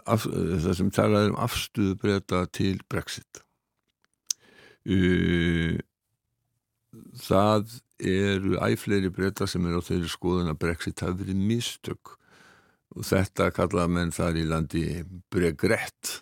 [0.04, 3.40] af, það sem talaði um afstöðu breyta til Brexit.
[4.84, 5.80] Uh,
[7.24, 12.16] það eru æfleiri breyta sem eru á þeirri skoðun að Brexit hafi verið mistök.
[12.94, 14.84] Og þetta kallaða menn þar í landi
[15.34, 16.20] bregrett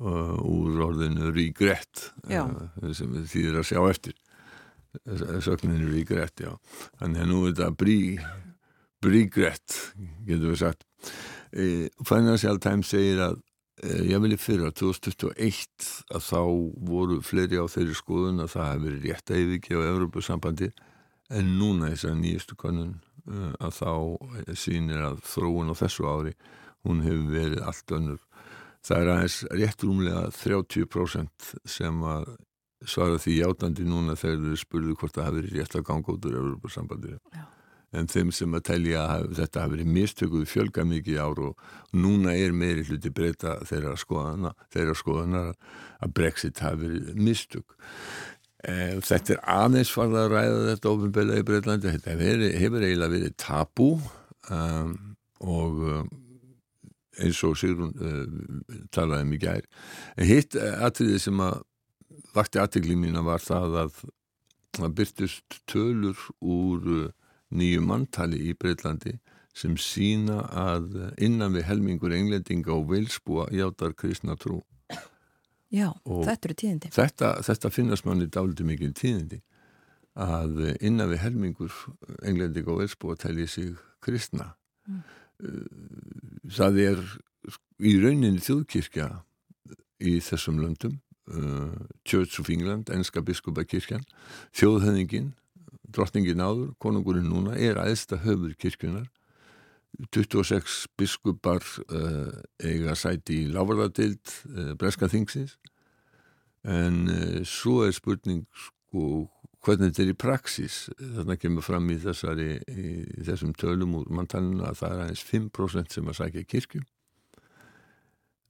[0.00, 2.46] uh, úr orðinu regret Já.
[2.46, 4.16] uh, sem þýðir að sjá eftir.
[5.42, 6.52] Sögninu regret, já.
[7.00, 7.98] Þannig að nú er þetta brí
[9.04, 9.78] regret,
[10.24, 10.86] getur við sagt.
[11.50, 13.40] E, Financial Times segir að
[13.84, 16.40] ég vilja fyrir að 2021 að þá
[16.88, 20.68] voru fleiri á þeirri skoðun að það hefði verið rétt að yfirgefa á Evropasambandi
[21.34, 23.92] en núna þess að nýjastu konun að þá
[24.60, 26.34] sýnir að þróun á þessu ári
[26.84, 28.20] hún hefur verið allt önnur.
[28.84, 32.28] Það er aðeins rétt rúmlega 30% sem að
[32.84, 36.26] svara því játandi núna þegar þau spurðu hvort það hafi verið rétt að ganga út
[36.28, 37.44] úr Evropasambandi Já.
[37.94, 41.64] En þeim sem að telja að þetta hafi verið mistökuð fjölga mikið ár og
[41.94, 45.44] núna er meiri hluti breyta þeirra skoðana, þeirra skoðana
[46.04, 47.76] að Brexit hafi verið mistök
[48.64, 53.12] Eh, Þetta er aðeins farið að ræða þetta ofinbeglega í Breitlandi, þetta hefur, hefur eiginlega
[53.12, 53.88] verið tabú
[54.54, 54.94] um,
[55.44, 56.06] og um,
[57.20, 59.68] eins og Sigrun uh, talaði um í gær.
[60.16, 61.60] En hitt atriðið sem að
[62.34, 64.00] vakti aðtegli mína var það að
[64.78, 67.04] það byrtust tölur úr uh,
[67.54, 69.16] nýju manntali í Breitlandi
[69.54, 74.62] sem sína að innan við helmingur englendinga og vilsbúa játar kristna trú.
[75.74, 76.90] Já, Og- þetta eru tíðindi.
[76.94, 79.40] þetta, þetta finnast manni dálítið mikil tíðindi
[80.16, 81.72] að innan við helmingur
[82.22, 84.54] englending og elsbúa telji sig kristna
[84.86, 85.00] Mm.
[85.40, 85.64] Uh,
[86.52, 86.98] það er
[87.80, 89.06] í rauninni þjóðkirkja
[90.04, 90.98] í þessum löndum
[91.32, 91.72] uh,
[92.04, 94.04] Church of England, enska biskupakirkjan
[94.52, 95.32] þjóðhöfningin
[95.94, 99.06] drottningin áður, konungurinn núna er æðsta höfur kirkjunar
[100.10, 102.32] 26 biskupar uh,
[102.62, 105.54] eiga sæti í lávarðadild uh, breska þingsins.
[106.66, 109.28] En uh, svo er spurning sko
[109.64, 114.66] hvernig þetta er í praxis þarna kemur fram í þessari í þessum tölum úr manntalinu
[114.68, 116.82] að það er aðeins 5% sem að sækja kirkju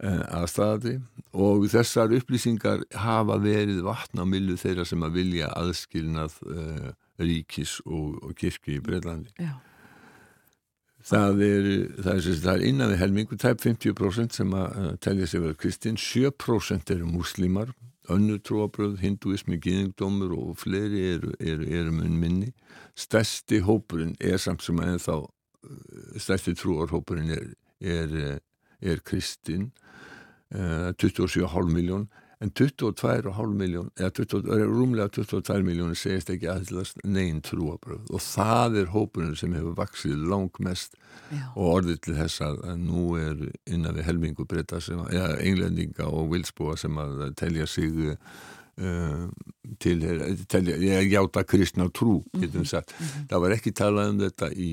[0.04, 0.96] að staðatri
[1.38, 6.90] og þessar upplýsingar hafa verið vatna á millu þeirra sem að vilja aðskilnað uh,
[7.20, 9.54] ríkis og, og kirkju í Breitlandi Já,
[11.04, 11.66] Það er,
[12.00, 16.92] það er, er innan við helmingu, tæp 50% sem að telja sig verið kristinn, 7%
[16.94, 17.74] eru múslimar,
[18.12, 22.50] önnur trúabröð, hinduismi, gyðingdómur og fleiri eru, eru, eru mun minni.
[22.96, 25.18] Stærsti hópurinn er samt sem að ennþá,
[25.68, 27.52] uh, stærsti trúarhópurinn er,
[27.84, 28.16] er,
[28.80, 29.70] er kristinn,
[30.56, 32.08] uh, 27,5 miljón,
[32.42, 38.24] en 22,5 miljón, eða 20, er rúmlega 22 miljónir segist ekki aðlast negin trúabröð og
[38.24, 40.98] það er hópurinn sem hefur vaksið langmest
[41.30, 45.30] já, og orðið til þess að, nú er innan við helmingu breyta sem að, ja,
[45.46, 49.24] englendinga og vilsbúa sem að telja sig uh,
[49.78, 49.96] til,
[50.50, 52.94] telja, ég játa kristna trú, getum sagt.
[53.30, 54.72] Það var ekki talað um þetta í,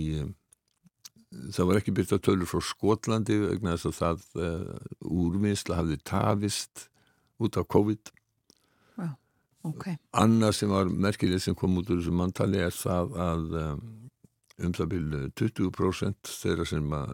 [1.54, 6.88] það var ekki byrta tölur frá Skotlandi vegna þess að það uh, úrvinnsla hafði tafist
[7.42, 8.12] út af COVID.
[9.68, 9.88] ok.
[10.18, 13.84] Annað sem var merkilegt sem kom út úr þessu manntali er það að um,
[14.62, 17.14] um það byrju 20% þeirra sem að,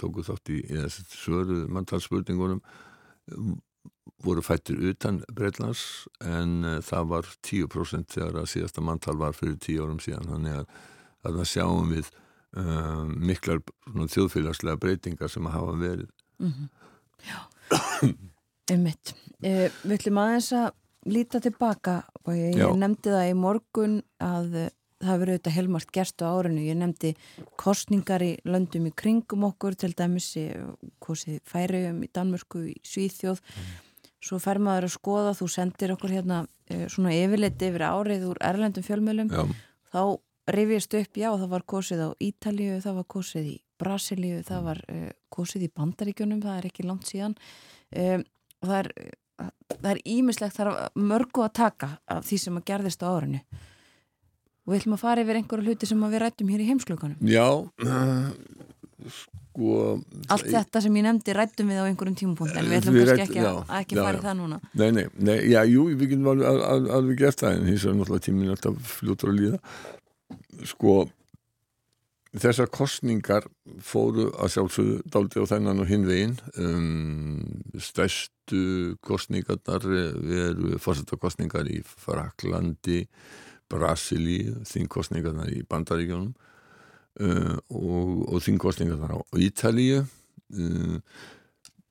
[0.00, 0.58] tóku þátt í
[0.90, 2.60] svöru manntalsspurningunum
[3.34, 3.56] um,
[4.24, 9.58] voru fættir utan Breitlands en uh, það var 10% þegar að síðasta manntal var fyrir
[9.58, 10.78] 10 árum síðan þannig að,
[11.26, 12.12] það sjáum við
[12.56, 13.62] um, miklar
[14.14, 16.10] þjóðfélagslega breytingar sem að hafa verið
[18.72, 19.14] Einmitt.
[19.44, 20.72] Eh, við ætlum aðeins að
[21.06, 25.92] líta tilbaka og ég, ég nefndi það í morgun að eh, það hefur auðvitað helmart
[25.94, 26.64] gerst á árinu.
[26.66, 27.12] Ég nefndi
[27.60, 30.48] kostningar í löndum í kringum okkur, til dæmis í
[31.46, 33.42] Færiðum í Danmörku, í Svíþjóð.
[34.26, 36.42] Svo fer maður að skoða, þú sendir okkur hérna
[36.72, 39.30] eh, svona yfirleitt yfir árið úr erlendum fjölmjölum.
[39.30, 39.44] Já,
[39.94, 40.02] Þá
[40.56, 44.80] rifjast upp, já, það var kosið á Ítalíu, það var kosið í Brasilíu, það var
[44.92, 47.34] uh, kosið í Bandaríkjunum, það er ekki langt síðan.
[47.96, 48.24] Um,
[48.62, 48.90] og það er,
[49.76, 53.40] það er ímislegt, það er mörgu að taka af því sem að gerðist á árinu.
[54.66, 57.18] Og við ætlum að fara yfir einhverju hluti sem við rættum hér í heimsklukanum.
[57.22, 57.46] já
[59.06, 60.00] sko
[60.32, 63.16] Allt þetta sem ég nefndi rættum við á einhverjum tímapunkt, en við ætlum Við kannski
[63.16, 64.58] ræddum- ekki að, já, að ekki já, fara í það núna.
[64.74, 67.84] Nei, nei, nei, já, jú, við getum alveg, al- al- alveg gert það en hins
[67.86, 69.58] vegar náttúrulega tíminn er alltaf fljótur að líða
[70.72, 70.96] sko
[72.42, 73.46] þessar kostningar
[73.84, 76.34] fóru að sjálfsögðu dálítið á þennan og hinn veginn.
[76.60, 83.04] Um, stærstu kostningarnar eru fórsetakostningar í Fraklandi
[83.72, 86.34] Brasilíu, þingkostningarnar í Bandaríkjónum
[87.22, 90.04] uh, og, og þingkostningarnar á Ítalíu.
[90.54, 91.00] Uh,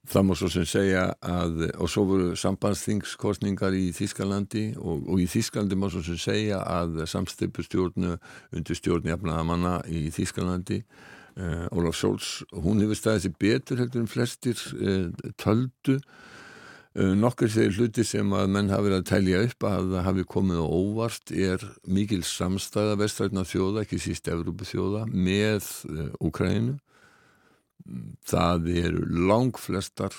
[0.06, 5.26] Það má svo sem segja að, og svo voru sambandsþingskostningar í Þískalandi og, og í
[5.30, 8.14] Þískalandi má svo sem segja að samstipustjórnu
[8.54, 10.84] undir stjórn jafnaðamanna í Þískalandi,
[11.40, 15.10] uh, Ólaf Sjóls, hún hefur staðið sér betur heldur en flestir uh,
[15.42, 15.98] töldu.
[16.96, 20.30] Uh, nokkur þeir hluti sem að menn hafi verið að telja upp að það hafi
[20.36, 25.72] komið á óvart er mikil samstæða vestrætna þjóða, ekki síst Evrópu þjóða, með
[26.22, 26.78] Úkræninu
[28.26, 30.16] það eru langflestar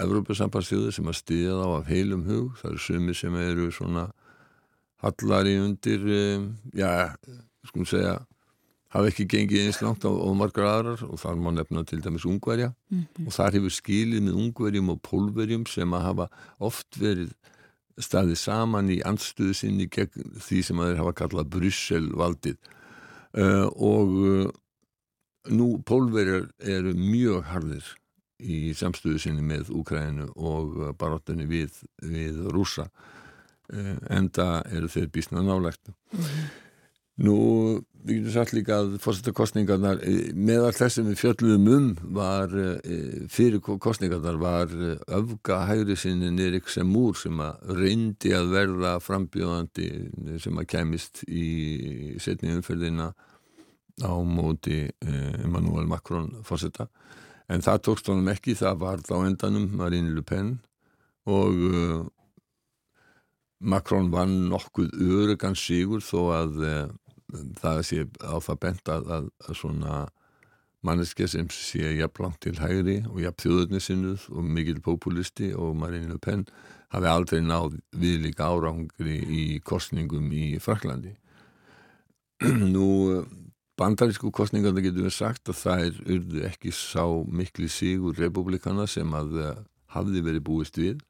[0.00, 4.06] Evrópusambandsþjóðir sem að styðja þá af heilum hug, það eru sumi sem eru svona
[5.04, 7.12] hallari undir um, já,
[7.68, 8.14] skulum segja
[8.90, 11.04] hafa ekki gengið eins langt á, á margar aðrar.
[11.06, 12.72] Og þar má nefna til dæmis ungverja.
[13.26, 16.28] Og þar hefur skilið með ungverjum og pólverjum sem að hafa
[16.58, 17.34] oft verið
[18.00, 22.56] staðið saman í andstuðu sinni gegn því sem að þeir hafa kallað Brussel valdið
[23.36, 24.46] uh, og uh,
[25.48, 27.94] nú pólverjar eru mjög harðir
[28.40, 35.10] í samstöðu sinni með Úkræðinu og uh, baróttunni við, við rúsa uh, enda eru þeir
[35.12, 35.92] bísna nálægt.
[37.20, 37.36] Nú,
[38.00, 43.26] við getum sagt líka að fórsetakostningarnar, eh, meðal þess sem við fjöldluðum um var eh,
[43.28, 49.90] fyrir kostningarnar var eh, öfga hægri sinni Erik Semúr sem að reyndi að verða frambjóðandi
[50.40, 53.10] sem að kæmist í setni umferðina
[54.02, 56.88] á móti eh, Emmanuel Macron fórseta
[57.50, 60.58] en það tókst honum ekki, það var þá endanum Marine Le Pen
[61.30, 62.04] og uh,
[63.60, 66.92] Macron vann nokkuð örugan sigur þó að uh,
[67.60, 70.00] það sé á það bent að, að, að svona
[70.86, 76.20] manneske sem sé jafnlangt til hægri og jafn þjóðurnisinnuð og mikil populisti og Marine Le
[76.22, 76.46] Pen
[76.94, 81.12] hafi aldrei náð viðlíka árangri í kostningum í Fraklandi.
[82.74, 82.88] Nú
[83.80, 89.14] bandarísku kostningarna getur við sagt að það er urðu ekki sá mikli sigur republikana sem
[89.16, 89.52] að uh,
[89.94, 91.00] hafði verið búist við.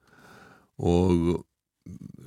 [0.80, 1.42] Og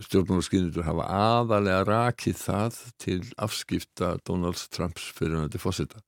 [0.03, 6.02] stjórnmálaskynur hafa aðalega rakið það til afskipta Donald Trumps fyrir hann til fósita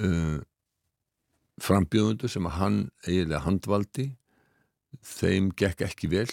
[0.00, 0.40] uh,
[1.62, 4.08] frambjöðundu sem að hann eiginlega handvaldi
[5.04, 6.30] þeim gekk ekki vel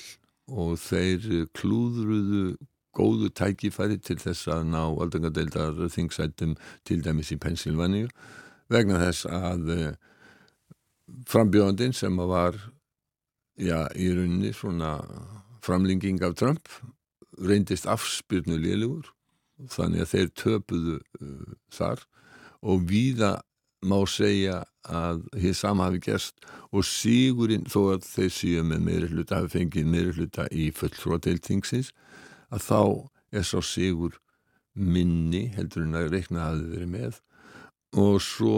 [0.51, 2.55] og þeir klúðruðu
[2.97, 6.55] góðu tækifæri til þess að ná aldrangadeildar þingsætum
[6.87, 8.09] til dæmis í Pennsylvania
[8.71, 9.91] vegna þess að uh,
[11.27, 12.57] frambjöðundin sem var
[13.59, 14.97] já, í rauninni svona
[15.63, 16.71] framlinging af Trump
[17.41, 19.11] reyndist afspyrnu lélugur
[19.71, 22.03] þannig að þeir töpuðu uh, þar.
[22.61, 23.39] Og víða
[23.81, 29.09] má segja að hér sama hafi gerst og sígurinn þó að þeir síu með meiri
[29.11, 31.91] hluta hafi fengið meiri hluta í fulltróðdeiltingsins
[32.51, 32.81] að þá
[33.31, 34.19] er svo sígur
[34.75, 37.19] minni heldur en að reikna hafi verið með.
[37.99, 38.57] Og svo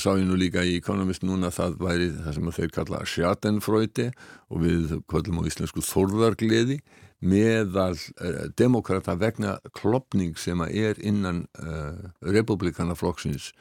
[0.00, 4.06] sá ég nú líka í Economist núna að það væri það sem þeir kalla sjatenfröyti
[4.48, 6.78] og við kvöldum á íslensku þorðargleði
[7.22, 13.52] meðal uh, demokrata vegna klopning sem að er innan uh, republikana flokksins.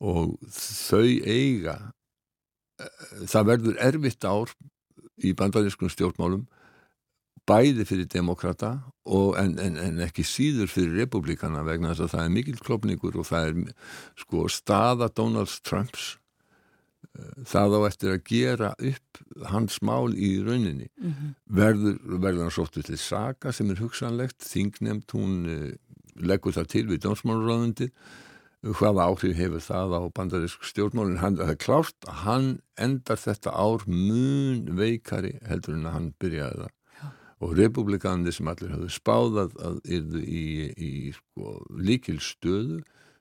[0.00, 1.78] Og þau eiga
[2.82, 4.52] uh, það verður erfitt ár
[5.22, 6.44] í bandarískum stjórnmálum
[7.50, 8.76] bæði fyrir demokrata
[9.10, 13.28] en, en, en ekki síður fyrir republikana vegna þess að það er mikil klopningur og
[13.28, 13.76] það er
[14.22, 16.14] sko staða Donald Trumps
[17.48, 19.20] það á eftir að gera upp
[19.50, 20.88] hans mál í rauninni.
[21.00, 21.34] Mm -hmm.
[21.46, 24.38] verður, verður hann sóttu til Saga sem er hugsanlegt.
[24.38, 25.72] Þingnemt hún uh,
[26.16, 27.90] leggur það til við dómsmálurraðundi
[28.60, 31.20] hvaða áhrif hefur það á bandarísk stjórnmálin?
[31.20, 36.60] Hann, það er klárt hann endar þetta ár mun veikari heldur en að hann byrjaði
[36.60, 36.76] það
[37.40, 40.46] og republikanir sem allir hafðu spáðað að yrðu í,
[40.76, 42.80] í sko, líkil stöðu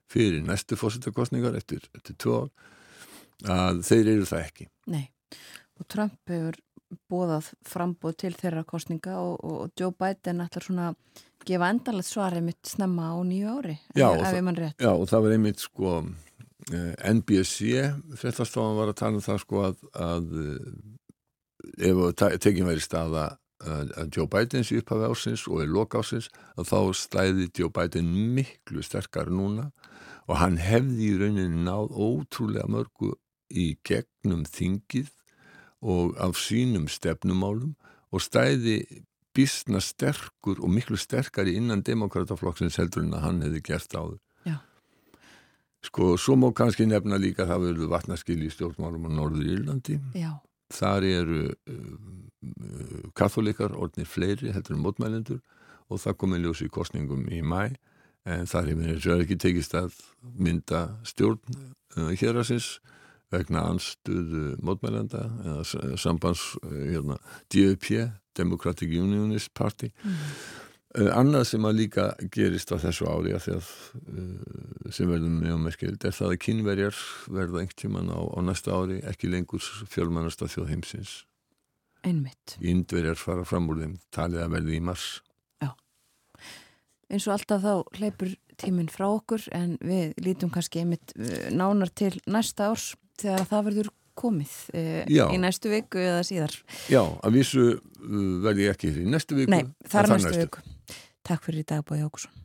[0.09, 2.39] fyrir næstu fórsettakostningar eftir, eftir tvo
[3.47, 4.67] að þeir eru það ekki.
[4.91, 5.05] Nei,
[5.79, 6.57] og Trump hefur
[7.09, 10.87] bóðað frambóð til þeirra kostninga og, og Joe Biden ætlar svona
[11.45, 14.81] gefa endalegt svarið mitt snemma á nýju ári, já, ef ég mann rétt.
[14.81, 15.93] Já, og það var einmitt sko
[16.73, 17.59] eh, NBC,
[18.19, 23.29] fréttastofan var að tala um það sko að, að eh, ef tekinn væri staða
[23.59, 28.83] að Joe Bidens upphafi ásins og er loka ásins að þá stæði Joe Biden miklu
[28.85, 29.69] sterkar núna
[30.29, 33.15] og hann hefði í rauninni náð ótrúlega mörgu
[33.49, 35.09] í gegnum þingið
[35.81, 37.75] og af sínum stefnumálum
[38.13, 38.83] og stæði
[39.35, 44.19] bísna sterkur og miklu sterkari innan demokrataflokksins heldur en að hann hefði gert áður.
[44.47, 44.57] Já.
[45.85, 49.99] Sko, svo má kannski nefna líka að það verður vatnaskil í stjórnmálum á Norður Írlandi.
[50.17, 50.33] Já.
[50.73, 52.28] Þar eru uh,
[53.19, 55.39] katholikar, orðnir fleiri heldur en mótmælendur
[55.89, 57.73] og það komið ljós í kostningum í mæ
[58.29, 61.59] en þar hefur og ekki tekist að mynda stjórn
[61.97, 62.69] uh, hér að sins
[63.33, 67.19] vegna anstuðu mótmælenda eða sambands uh, hérna,
[67.53, 67.91] DUP,
[68.37, 70.17] Democratic Unionist Party mm.
[70.99, 73.71] uh, annað sem að líka gerist á þessu ári að að
[74.03, 78.75] uh, sem verður mjög merkild er það að kynverjar verða einhvern tíman á, á næsta
[78.75, 81.17] ári ekki lengur fjölmannasta þjóð heimsins
[82.07, 82.55] Einmitt.
[82.63, 85.07] Índverjar fara fram úr þeim talið að verði í mars.
[85.59, 85.73] Já.
[87.09, 91.91] Eins og alltaf þá hleypur tíminn frá okkur en við lítum kannski einmitt eh, nánar
[91.95, 96.57] til næsta árs þegar það verður komið e, í næstu viku eða síðar.
[96.91, 97.79] Já, að vísu uh,
[98.43, 99.53] verði ég ekki í næstu viku.
[99.53, 100.65] Nei, það er næstu viku.
[101.29, 102.35] Takk fyrir í dag Bói Ókusson.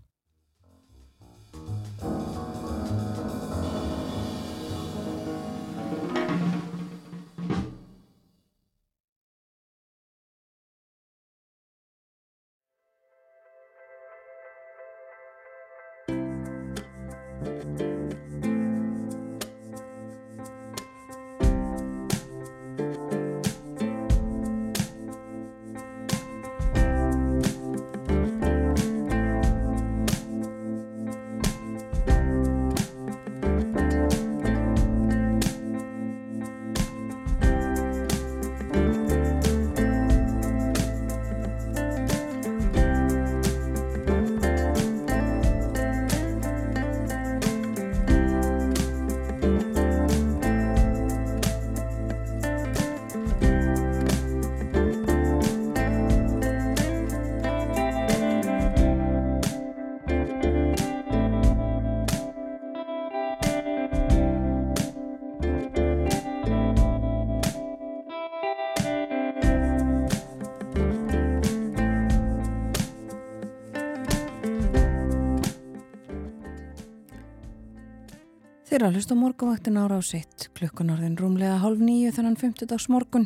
[78.84, 82.84] Þeir að hlusta morgunvaktin ára á sitt klukkan orðin rúmlega hálf nýju þennan 50 dags
[82.92, 83.22] morgun.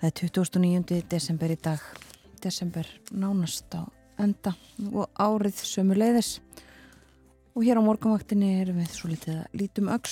[0.00, 0.96] Það er 29.
[1.06, 1.84] desember í dag.
[2.42, 3.86] Desember nánast á
[4.18, 4.50] enda
[4.90, 6.40] og árið sömu leiðis.
[7.54, 10.10] Og hér á morgunvaktinni erum við svo litið að lítum að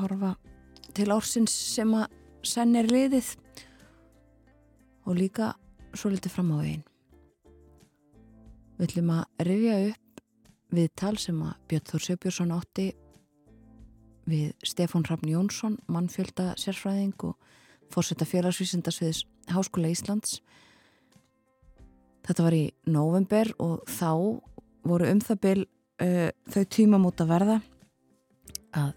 [0.00, 0.32] horfa
[0.96, 3.34] til ársins sem að senn er liðið
[5.04, 5.50] og líka
[5.92, 6.88] svo litið fram á veginn.
[8.80, 10.24] Við ætlum að rifja upp
[10.72, 12.88] viðtal sem að Björn Þór Sjöbjörnsson átti
[14.30, 17.36] við Stefán Hrafn Jónsson, mannfjölda sérfræðing og
[17.90, 20.38] fórsetta félagsvísindasviðis Háskóla Íslands.
[22.26, 24.12] Þetta var í november og þá
[24.86, 27.60] voru um það byl uh, þau tíma múta verða
[28.76, 28.92] að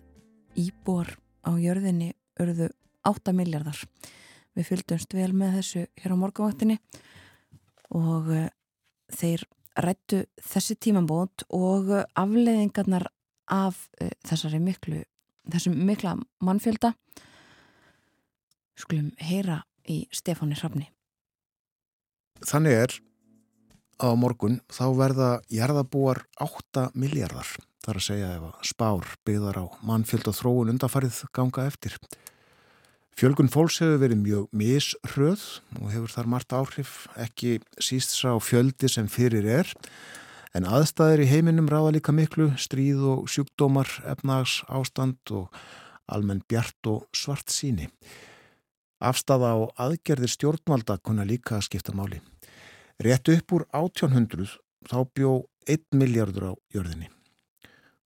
[0.60, 1.10] íbor
[1.44, 2.70] á jörðinni örðu
[3.08, 3.80] 8 miljardar.
[4.54, 6.78] Við fylgdumst vel með þessu hér á morgunvaktinni
[7.94, 8.48] og uh,
[9.14, 9.48] þeir
[9.82, 13.08] rættu þessi tímambót og afleiðingarnar
[13.50, 15.02] af uh, þessari miklu,
[15.52, 16.94] þessum mikla mannfjölda
[18.80, 20.88] skulum heyra í Stefáni Hrafni.
[22.44, 22.96] Þannig er
[24.02, 27.48] á morgun þá verða jarðabúar 8 miljardar.
[27.84, 31.98] Það er að segja ef að spár byggðar á mannfjöld og þróun undafarið ganga eftir.
[33.14, 35.44] Fjölgun fólks hefur verið mjög mishröð
[35.78, 39.74] og hefur þar margt áhrif ekki síst sá fjöldi sem fyrir er
[40.54, 45.50] en aðstæðir í heiminum ráða líka miklu stríð og sjúkdómar, efnags ástand og
[46.06, 47.90] almenn bjart og svart síni.
[49.04, 52.22] Afstafa á aðgerðir stjórnvalda kunna líka að skipta máli.
[53.02, 54.54] Rétt upp úr 1800
[54.88, 55.34] þá bjó
[55.68, 57.10] 1 miljardur á jörðinni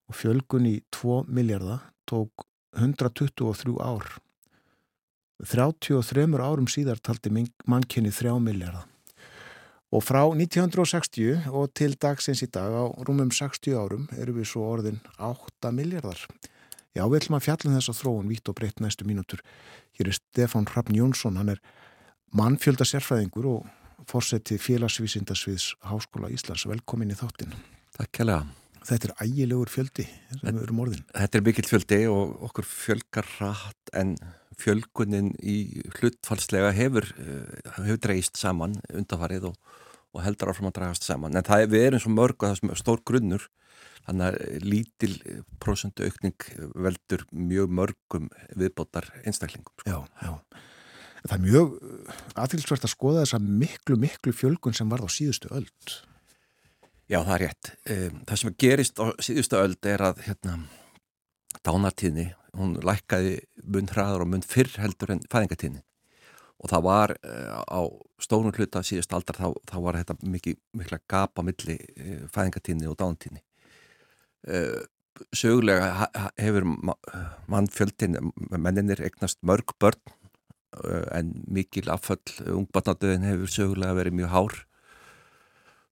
[0.07, 2.47] og fjölgun í 2 miljardar tók
[2.77, 4.05] 123 ár.
[5.43, 7.33] 33 árum síðar taldi
[7.67, 8.87] mannkynni 3 miljardar.
[9.95, 14.65] Og frá 1960 og til dagsins í dag á rúmum 60 árum erum við svo
[14.67, 16.19] orðin 8 miljardar.
[16.91, 19.43] Já, við ætlum að fjalla um þess að þróun vítt og breytt næstu mínútur.
[19.95, 21.61] Hér er Stefán Hrafn Jónsson, hann er
[22.35, 26.67] mannfjölda sérfræðingur og fórseti félagsvísindasviðs Háskóla Íslands.
[26.67, 27.55] Velkomin í þáttin.
[27.95, 28.47] Takk kjærlega.
[28.87, 31.07] Þetta er ægilegur fjöldi sem við erum orðin.
[31.15, 34.15] Þetta er mikill fjöldi og okkur fjölgar rætt en
[34.61, 35.57] fjölgunin í
[35.99, 37.07] hlutfalslega hefur,
[37.77, 39.75] hefur dreist saman undafarið og,
[40.15, 41.37] og heldur áfram að dragast saman.
[41.37, 43.47] En það er, við erum svo mörg og það er stór grunnur
[44.07, 45.13] þannig að lítil
[45.61, 49.73] prosentu aukning veldur mjög mörgum viðbótar einstaklingum.
[49.81, 49.89] Sko.
[49.91, 50.63] Já, já.
[51.27, 51.73] Það er mjög
[52.39, 55.97] aðtilsvært að skoða þessa miklu, miklu fjölgun sem varð á síðustu öld.
[57.07, 57.71] Já, það er rétt.
[58.27, 60.57] Það sem gerist á síðustu öld er að hérna,
[61.65, 65.83] dánartíðni, hún lækkaði mun hraður og mun fyrr heldur en fæðingartíðni
[66.57, 67.13] og það var
[67.69, 67.81] á
[68.21, 71.75] stórun hluta síðust aldar þá, þá var þetta mikið, mikla gap á milli
[72.33, 73.43] fæðingartíðni og dánartíðni.
[75.37, 76.07] Sögulega
[76.37, 76.65] hefur
[77.51, 78.17] mannfjöldin,
[78.49, 80.01] menninir eignast mörg börn
[81.13, 84.57] en mikil afföll, ungbarnadöðin hefur sögulega verið mjög hár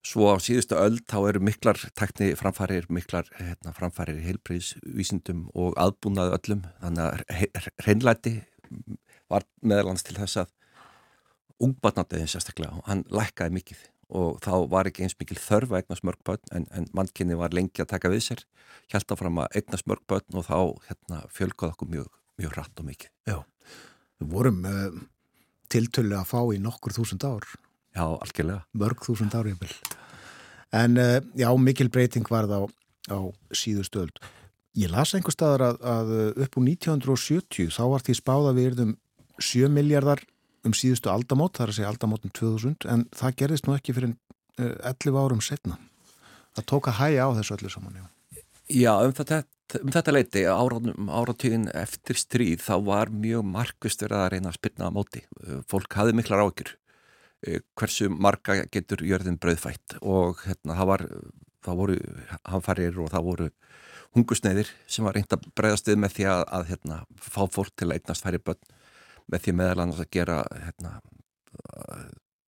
[0.05, 6.35] Svo á síðustu öll þá eru miklar takni framfærir, miklar hérna, framfærir heilbríðsvísindum og aðbúnaðu
[6.37, 6.61] öllum.
[6.83, 8.35] Þannig að hreinlæti
[9.31, 10.53] var meðalans til þess að
[11.65, 13.83] ungbarnadöðin sérstaklega, hann lækkaði mikið
[14.15, 17.81] og þá var ekki eins mikil þörf að eignast mörgbötn en, en mannkynni var lengi
[17.81, 18.43] að taka við sér,
[18.93, 20.59] held áfram að eignast mörgbötn og þá
[20.89, 22.11] hérna, fjölgaði okkur mjög,
[22.41, 23.13] mjög rætt og mikið.
[23.31, 23.37] Já,
[24.21, 24.99] við vorum uh,
[25.73, 27.49] tiltölu að fá í nokkur þúsund ár.
[27.95, 28.65] Já, algjörlega.
[28.75, 29.71] Mörg þúsund árið.
[30.75, 32.69] En uh, já, mikil breyting var það á,
[33.15, 33.19] á
[33.55, 34.19] síðustu öld.
[34.75, 36.13] Ég las einhver staðar að, að
[36.43, 38.93] upp úr 1970 þá var því spáða við erðum
[39.39, 40.25] 7 miljardar
[40.67, 44.11] um síðustu aldamót, það er að segja aldamótum 2000, en það gerðist nú ekki fyrir
[44.11, 45.79] uh, 11 árum setna.
[46.57, 48.05] Það tók að hæja á þessu öllu saman, já.
[48.75, 49.43] Já, um þetta,
[49.79, 54.89] um þetta leiti, áratugin eftir stríð, þá var mjög markvist verið að reyna að spyrna
[54.89, 55.21] á móti.
[55.69, 56.73] Fólk hafði miklar áökjur
[57.77, 59.97] hversu marga getur jörðin brauðfætt?
[60.01, 61.05] Og hérna það var
[61.65, 61.97] það voru
[62.45, 63.49] hanfarir og það voru
[64.15, 67.89] hungusneiðir sem var reynd að breyðast við með því að, að hérna, fá fólk til
[67.89, 68.61] að eignast færi börn.
[69.31, 70.91] Með því meðal annars að gera hérna,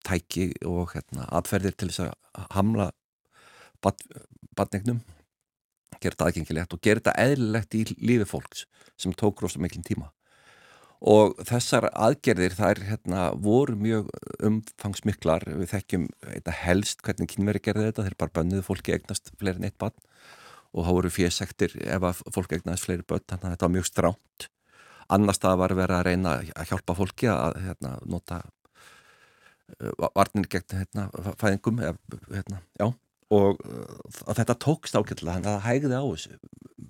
[0.06, 2.90] tæki og hérna, atferðir til þess að hamla
[4.56, 5.00] badningnum
[6.00, 8.66] gera þetta aðgengilegt og gera þetta eðlilegt í lífi fólks
[9.00, 10.10] sem tók rosa mikil tíma
[11.00, 14.10] og þessar aðgerðir þær hérna, voru mjög
[14.44, 15.44] umfangsmiklar.
[15.46, 16.08] Við þekkjum
[16.62, 18.06] helst hvernig kynveri gerði þetta.
[18.06, 19.96] Þeir bara bönnuðu fólki eignast fleiri en eitt bann
[20.76, 23.88] og þá voru fjösektir ef að fólk eignast fleiri bönn þannig að þetta var mjög
[23.88, 24.48] stránt.
[25.12, 28.42] Annars það var verið að reyna að hjálpa fólki að hérna, nota
[30.14, 31.08] varnir gegn hérna,
[31.40, 32.60] fæðingum hérna,
[33.34, 36.36] og uh, þetta tókst ágætlega þannig að það hægði á þessu.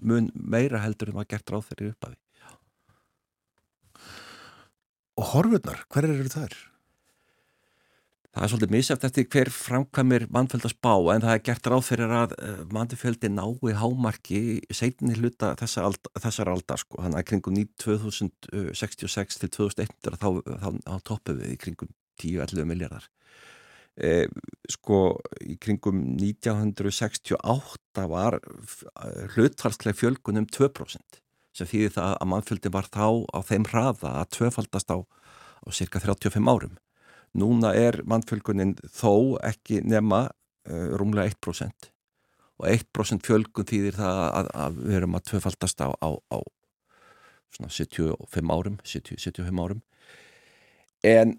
[0.07, 2.19] Mun meira heldur en maður gert ráð þeirri upphafi
[5.17, 6.55] Og horfurnar, hver eru þær?
[8.37, 12.35] Það er svolítið misjæft eftir hver framkvæmir mannfjöldaspá en það er gert ráð fyrir að
[12.37, 17.01] uh, mannfjöldi nái hámarki seitinni hluta þessa ald, þessar aldar sko.
[17.01, 23.09] Þannig að kringum 2066 til 2100 þá, þá, þá toppum við í kringum 10-11 miljardar.
[23.97, 24.29] Eh,
[24.69, 25.01] sko
[25.41, 28.37] í kringum 1968 var
[29.33, 31.25] hlutfalslega fjölgun um 2%
[31.57, 36.03] sem þýðir það að mannfjöldin var þá á þeim hraða að tvöfaldast á, á cirka
[36.03, 36.77] 35 árum.
[37.37, 41.91] Núna er mannfjölgunin þó ekki nema uh, rúmlega 1%
[42.57, 46.39] og 1% fjölgun þýðir það að, að við erum að tvöfaldast á, á, á
[47.61, 49.83] 75 árum, 70, 75 árum.
[51.05, 51.37] En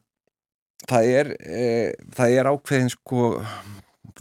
[0.87, 1.63] það er, e,
[2.15, 3.23] það er ákveðin sko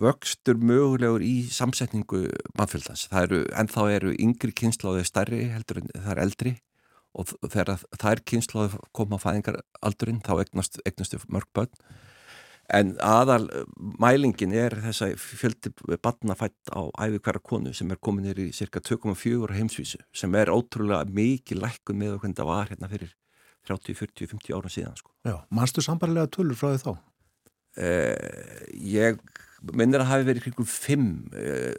[0.03, 2.27] vöxtur mögulegur í samsetningu
[2.59, 3.07] mannfjöldans.
[3.13, 6.55] Eru, en þá eru yngri kynnslóði stærri heldur en það er eldri
[7.17, 11.73] og þegar það er kynnslóði koma fæðingaraldurinn þá egnastu eignast mörg börn.
[12.75, 13.47] En aðal
[14.03, 15.71] mælingin er þess að fjöldi
[16.03, 21.07] barnafætt á æfi hverja konu sem er komin í cirka 2,4 heimsvísu sem er ótrúlega
[21.07, 23.15] mikið lækkun með okkur en það var hérna fyrir
[23.71, 25.15] 30, 40, 50 ára síðan sko.
[25.27, 26.93] Já, mannstu sambarlega tölur frá því þá?
[27.77, 28.17] Eh,
[28.73, 29.21] ég
[29.77, 31.75] minnir að hafi verið kringum 5 eh,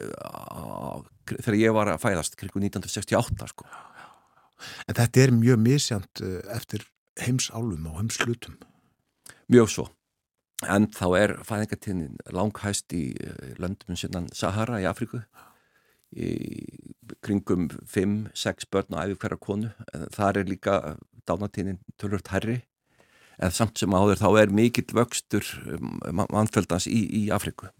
[1.32, 3.66] þegar ég var að fæðast kringum 1968 sko.
[4.86, 6.86] En þetta er mjög misjant eh, eftir
[7.18, 8.58] heimsálum og heimslutum.
[9.50, 9.88] Mjög svo.
[10.70, 13.12] En þá er fæðingatíðin langhæst í
[13.62, 15.20] löndum sinnan Sahara í Afriku
[16.14, 16.32] í
[17.22, 19.70] kringum 5-6 börn á æfi hverja konu.
[20.14, 20.74] Það er líka
[21.28, 22.58] dánatíðin tölvört herri
[23.38, 25.46] en samt sem áður þá er mikill vöxtur
[26.12, 27.70] mannfjöldans í, í Afriku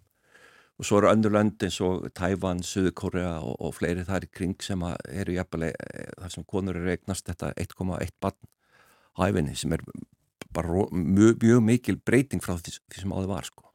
[0.78, 4.54] og svo eru öndur lönd eins og Tævan, Suðukórea og, og fleiri þar í kring
[4.62, 5.74] sem eru jafnveg
[6.20, 8.38] þar sem konur eru eignast þetta 1,1 barn
[9.18, 9.82] á æfinni sem er
[10.54, 13.66] bara mjög, mjög mikil breyting frá því, því sem áður var sko.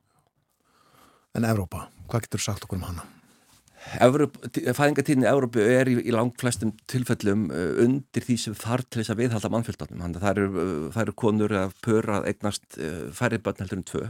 [1.34, 3.06] En Evrópa, hvað getur sagt okkur um hana?
[3.84, 9.02] Fæðingatíðin í Európu er í, í langt flestum tilfellum uh, undir því sem þarf til
[9.02, 10.18] þess að viðhalda mannfjöldanum.
[10.18, 14.04] Það eru, uh, eru konur að pöra að eignast uh, færri börn heldur en tvö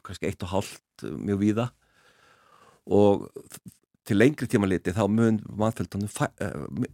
[0.00, 1.66] kannski eitt og hálft mjög víða.
[2.90, 3.28] Og
[4.08, 6.08] til lengri tíma liti þá mun mannfjöldanum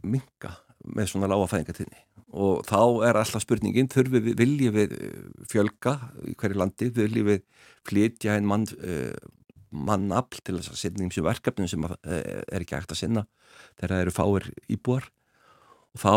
[0.03, 2.03] minga með svona lága fæðingatíðni
[2.37, 4.95] og þá er alltaf spurningin þurfum við, viljum við
[5.49, 5.95] fjölga
[6.27, 7.45] í hverju landi, viljum við
[7.87, 8.67] flytja einn mann
[9.77, 13.27] mannafl til þess að sinna ímsu verkefnum sem eh, er ekki hægt að sinna
[13.79, 15.09] þegar það eru fáir íbúar
[15.97, 16.15] og þá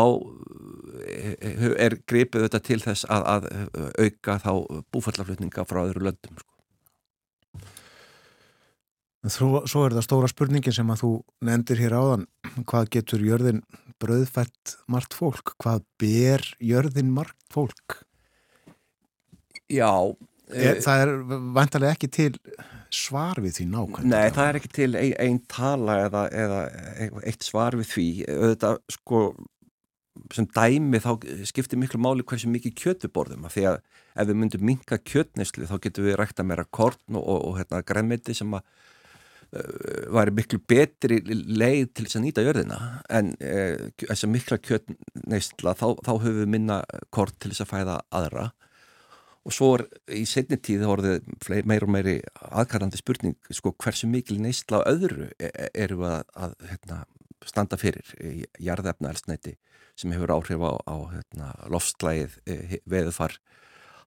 [1.06, 3.50] eh, er gripið þetta til þess að, að
[4.06, 4.52] auka þá
[4.94, 6.48] búfallaflutninga frá öðru löndum sko.
[9.28, 11.10] Svo, svo er það stóra spurningin sem að þú
[11.44, 12.22] nefndir hér áðan
[12.64, 13.60] hvað getur jörðin
[14.00, 18.00] bröðfætt margt fólk, hvað ber jörðin margt fólk?
[19.68, 20.16] Já
[20.50, 21.12] Það er
[21.54, 22.32] vantarlega ekki til
[22.94, 24.10] svar við því nákvæmlega?
[24.10, 26.60] Nei, það er ekki til einn ein tala eða, eða
[27.26, 28.08] eitt svar við því.
[28.34, 29.22] Auðvitað sko
[30.34, 31.10] sem dæmi þá
[31.48, 33.80] skiptir miklu máli hversu mikið kjötuborðum því að
[34.18, 37.82] ef við myndum minka kjötneslu þá getum við rækta meira korn og, og, og hérna,
[37.86, 38.64] gremmiti sem að
[39.54, 42.80] uh, væri miklu betri leið til þess að nýta jörðina.
[43.08, 46.80] En uh, þess að mikla kjötnesla þá, þá höfum við minna
[47.14, 48.50] korn til þess að fæða aðra
[49.46, 51.30] og svo er í setni tíð orðið
[51.68, 52.16] meir og meiri
[52.50, 57.00] aðkarrandi spurning sko hversu mikil neysla öðru e, e, eru að, að hérna,
[57.48, 59.56] standa fyrir í jarðefna elsnæti
[59.98, 63.38] sem hefur áhrif á, á hérna, loftslægið, e, veðufar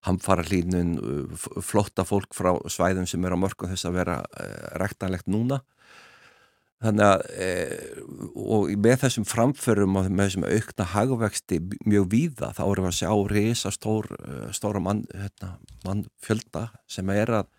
[0.04, 0.98] hamfara hlínun
[1.64, 4.18] flotta fólk frá svæðum sem er á mörgum þess að vera
[4.78, 5.62] rektanlegt núna
[6.82, 7.50] Þannig að, e,
[8.34, 12.98] og með þessum framförum og með þessum aukna hagvexti mjög víða, þá erum við að
[12.98, 15.54] sjá reysa stór, e, stóra mann, hérna,
[15.86, 17.52] mannfjölda sem er að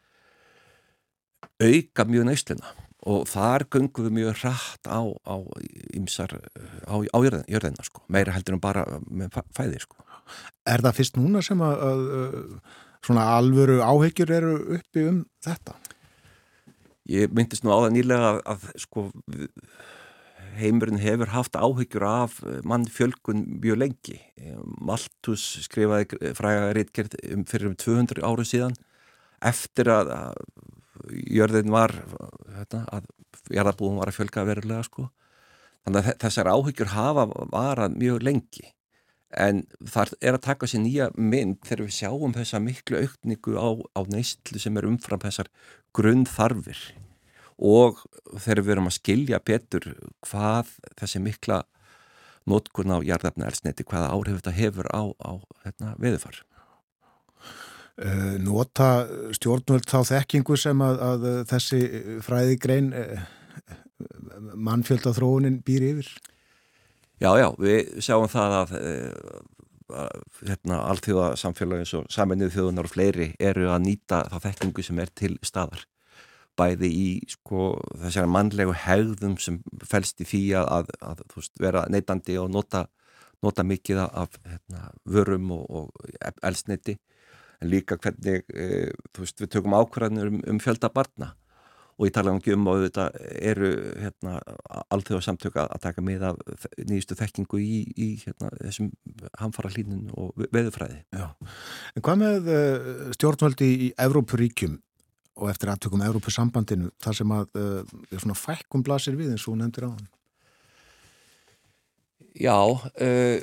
[1.63, 2.73] auka mjög neysluna
[3.05, 5.35] og þar gungum við mjög hratt á, á,
[5.93, 6.33] ymsar,
[6.89, 10.01] á, á jörðina, sko, meira heldur en bara með fæði, sko.
[10.65, 12.07] Er það fyrst núna sem að, að
[13.05, 15.77] svona alvöru áhegjur eru uppi um þetta?
[17.05, 19.03] Ég myndist nú á það nýlega að, að sko,
[20.57, 24.17] heimurinn hefur haft áhyggjur af mann fjölkun mjög lengi.
[24.81, 28.77] Malthus skrifaði fræga reitgerð um fyrir um 200 áru síðan
[29.45, 30.39] eftir að, að
[31.35, 31.93] jörðin var
[32.55, 33.11] hérna, að
[33.53, 35.09] jarðabúðum var að fjölka verulega sko.
[35.85, 38.71] Þannig að þessar áhyggjur hafa varað mjög lengi
[39.35, 43.67] en það er að taka sér nýja mynd þegar við sjáum þessa miklu aukningu á,
[43.97, 45.49] á neistlu sem er umfram þessar
[45.95, 46.81] grunnþarfir
[47.55, 48.01] og
[48.41, 49.87] þegar við erum að skilja betur
[50.25, 51.61] hvað þessi mikla
[52.49, 55.31] nótkunn á jarðafna elsneti, hvaða áhrif þetta hefur á, á
[55.63, 56.43] hérna, veðufar.
[57.95, 59.07] Uh, nota
[59.37, 61.79] stjórnvöld þá þekkingu sem að, að þessi
[62.25, 63.23] fræðigrein uh,
[64.51, 66.09] mannfjölda þróunin býr yfir?
[67.23, 69.54] Já, já, við sjáum það að, að
[69.89, 75.11] hérna, allþjóða samfélagins og saminnið þjóðunar og fleiri eru að nýta þá þekkingu sem er
[75.13, 75.85] til staðar.
[76.55, 82.37] Bæði í sko, þessari mannlegu hegðum sem fælst í því að, að veist, vera neytandi
[82.39, 82.85] og nota,
[83.43, 86.97] nota mikið af hérna, vörum og, og elsneiti
[87.61, 91.33] en líka hvernig e, veist, við tökum ákvarðanir um, um fjölda barna
[91.95, 93.05] og ég tala um um og þetta
[93.39, 93.69] eru
[94.01, 94.39] hérna,
[94.91, 96.41] allþjóða samtök að taka með af
[96.89, 98.91] nýjustu þekkingu í, í hérna, þessum
[99.39, 100.99] hamfara hlínun og veðufræði.
[101.15, 101.29] Já.
[101.95, 104.75] En hvað með uh, stjórnvaldi í Evrópuríkjum
[105.35, 109.87] og eftir aðtökum Evrópusambandinu þar sem að uh, svona fækkum blasir við eins og nefndir
[109.87, 110.11] á hann?
[112.35, 113.39] Já, uh,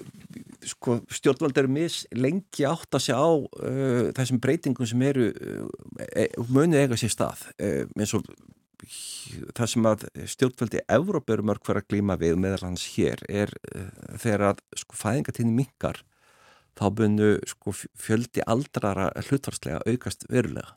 [0.69, 6.81] sko, stjórnvald eru mis lengi átt að sjá uh, þessum breytingum sem eru uh, muni
[6.83, 8.29] eiga sér stað eins og
[9.57, 10.05] það sem að
[10.35, 13.53] stjórnvaldi Evróp eru mörg fyrir að glíma við meðal hans hér er
[14.19, 16.03] þegar að sko fæðingatíðin mingar
[16.77, 20.75] þá bunu sko fjöldi aldrara hlutvarslega aukast verulega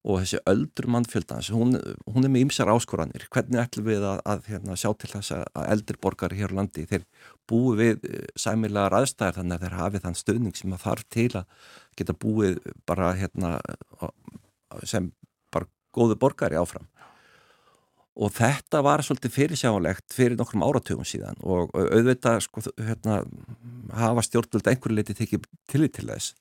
[0.00, 1.76] og þessi öldru mannfjöldans, hún,
[2.08, 3.26] hún er með ymsar áskoranir.
[3.32, 6.86] Hvernig ætlum við að, að hérna, sjá til þess að eldri borgari hér á landi,
[6.88, 7.04] þeir
[7.50, 11.28] búið við eh, sæmilega ræðstæðar þannig að þeir hafið þann stöðning sem að þarf til
[11.40, 11.68] að
[11.98, 12.58] geta búið
[12.88, 13.52] bara hérna,
[14.86, 15.10] sem
[15.52, 16.86] bara góðu borgari áfram.
[18.20, 23.22] Og þetta var svolítið fyrirsjánlegt fyrir nokkrum áratugum síðan og auðvitað sko, hérna,
[23.96, 26.34] hafa stjórnvöld einhverju leiti tekið tillit til þess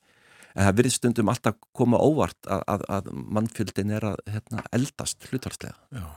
[0.56, 5.30] en það virðist stundum alltaf koma óvart að, að, að mannfjöldin er að hérna, eldast
[5.30, 6.08] hlutvarslega Já.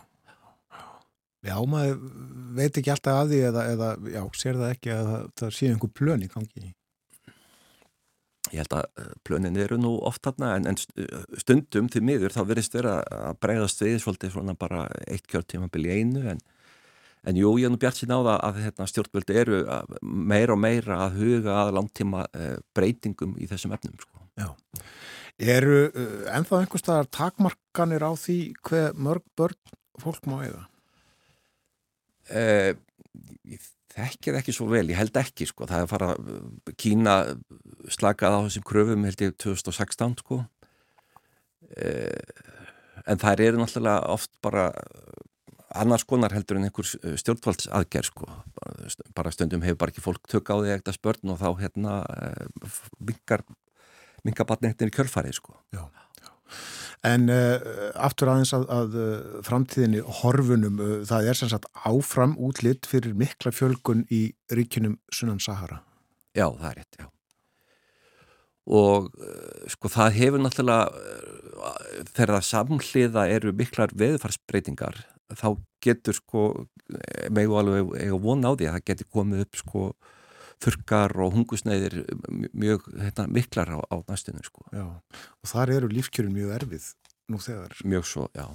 [1.42, 1.98] Já, maður
[2.54, 5.10] veit ekki alltaf að því eða, eða já, sér það ekki að
[5.40, 6.72] það, sé einhver plön í gangi
[8.52, 10.78] Ég held að eh, plönin eru nú oft þarna en, en
[11.40, 15.94] stundum til miður þá virðist vera að bregðast við svolítið svona bara eitt kjörtímabil í
[16.00, 16.42] einu en
[17.22, 19.58] En jú, ég er nú bjart sín á það að hérna, stjórnvöldi eru
[20.02, 23.94] meira og meira að huga að langtíma uh, breytingum í þessum efnum.
[24.02, 24.24] Sko.
[24.40, 24.48] Já.
[25.54, 25.84] Eru
[26.34, 29.54] ennþá einhver staðar takmarkanir á því hver mörg börn
[30.02, 30.66] fólk má eða?
[32.30, 32.72] Uh,
[33.48, 35.66] ég þekkir ekki svo vel, ég held ekki sko.
[35.68, 37.16] Það er að fara Kína
[37.92, 40.42] slakað á þessum kröfum held ég 2016 sko.
[43.08, 44.70] En það eru náttúrulega oft bara
[45.72, 46.88] annars konar heldur en einhver
[47.20, 48.28] stjórnvaldsaðgerð sko.
[49.16, 51.94] bara stundum hefur bara ekki fólk tök á því ekkert að spörn og þá hérna
[54.22, 55.56] mingar batnettin í kjölfarið sko.
[55.72, 55.88] Já.
[57.06, 57.56] En uh,
[57.98, 58.98] aftur aðeins að, að
[59.46, 65.42] framtíðinni horfunum, uh, það er sem sagt áfram útlitt fyrir mikla fjölgun í ríkinum Sunan
[65.42, 65.80] Sahara.
[66.36, 67.08] Já, það er rétt, já.
[68.72, 70.92] Og uh, sko það hefur náttúrulega
[72.12, 75.02] þegar það samhliða eru miklar veðfarsbreytingar
[75.38, 75.48] þá
[75.82, 76.42] getur sko
[77.32, 79.84] megu alveg eiga von á því að það getur komið upp sko
[80.62, 82.02] þurkar og hungusneiðir
[82.52, 84.66] mjög hérna, miklar á, á næstunum sko.
[84.72, 86.90] Já, og þar eru lífkjörun mjög erfið
[87.32, 87.74] nú þegar.
[87.88, 88.46] Mjög svo, já.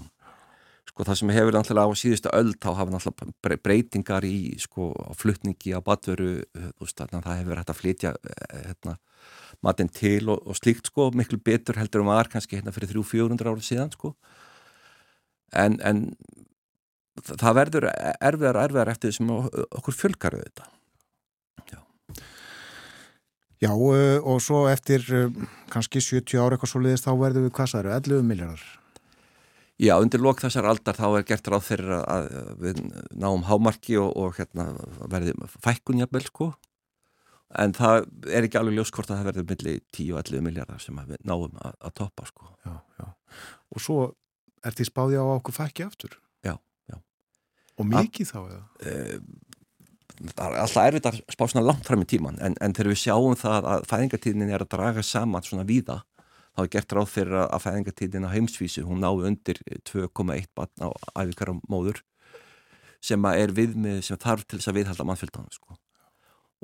[0.87, 4.89] Sko það sem hefur náttúrulega á síðustu öll þá hafa náttúrulega breytingar í sko
[5.19, 6.31] flutningi á badveru
[6.79, 8.13] þannig að það hefur hægt að flytja
[8.53, 8.95] hérna,
[9.65, 13.51] matinn til og, og slíkt sko miklu betur heldur um aðar kannski hérna fyrir 300-400
[13.51, 14.13] árið síðan sko
[15.53, 16.01] en, en
[17.27, 20.76] það verður erfiðar erfiðar eftir þessum okkur fjölgar þetta Já
[23.63, 25.05] Já og svo eftir
[25.73, 28.67] kannski 70 ára eitthvað svo liðist þá verður við hvað eru, 11 miljardar
[29.77, 32.31] Já, undir lok þessar aldar þá er gert ráð fyrir að
[32.63, 32.79] við
[33.13, 34.71] náum hámarki og, og hérna
[35.05, 36.47] verði fækkunjabel sko.
[37.61, 41.53] En það er ekki alveg ljóskort að það verður millir 10-11 miljardar sem við náum
[41.61, 42.49] að, að toppa sko.
[42.65, 43.05] Já, já,
[43.69, 43.99] og svo
[44.65, 46.17] er því spáði á okkur fækki aftur?
[47.77, 48.63] Og mikið þá eða?
[50.17, 53.01] Það er alltaf erfitt að spá svona langt fram í tíman en, en þegar við
[53.03, 56.01] sjáum það að fæðingatíðin er að draga saman svona víða
[56.57, 60.89] þá er gert ráð fyrir að fæðingatíðin á heimsvísu hún náu undir 2,1 batn á
[61.21, 62.01] æfikara móður
[63.03, 65.77] sem er viðmið sem þarf til þess að viðhalda mannfjöldan sko.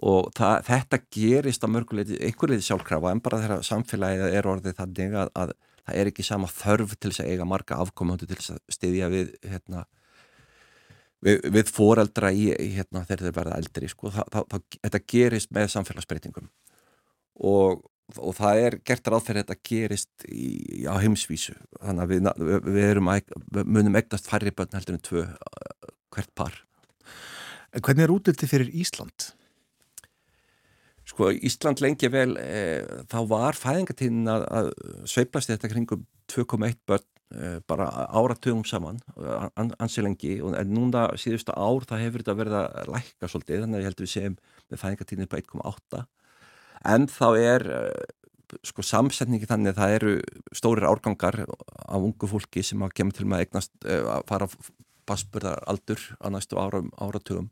[0.02, 5.18] og það, þetta gerist að mörguleiti einhverleiti sjálfkrafa en bara þegar samfélagið er orðið þannig
[5.22, 5.53] að, að
[5.84, 9.11] það er ekki sama þörf til þess að eiga marga afkomundu til þess að stiðja
[9.14, 9.86] við hérna
[11.24, 15.54] við, við foreldra í, hérna, þegar þeir verða eldri sko, það, það, það, þetta gerist
[15.56, 16.50] með samfélagsbreytingum.
[17.50, 17.86] Og,
[18.20, 21.56] og það er gert ráð fyrir þetta gerist í, á heimsvísu.
[21.80, 22.28] Þannig að við,
[22.68, 25.26] við, að- við munum egnast færri börn heldur en tvö
[26.14, 26.60] hvert par.
[27.74, 29.32] Hvernig er útliti fyrir Ísland?
[31.10, 34.70] Sko Ísland lengi vel e, þá var fæðingatíðin að, að
[35.10, 37.04] sveiplast þetta kringum 2,1 börn
[37.69, 38.99] bara áratugum saman
[39.57, 40.35] an, ansi lengi.
[40.43, 43.99] Og núna síðustu ár það hefur þetta verið að lækka svolítið þannig að ég held
[44.01, 44.35] að við séum
[44.69, 46.03] með fæðingatíðin på 1,8
[46.93, 47.81] en þá er e,
[48.68, 50.14] sko samsetningi þannig að það eru
[50.55, 54.49] stórir árgangar af ungu fólki sem að kemur til með að eignast að fara
[55.10, 57.49] passburðar aldur á næstu áratugum.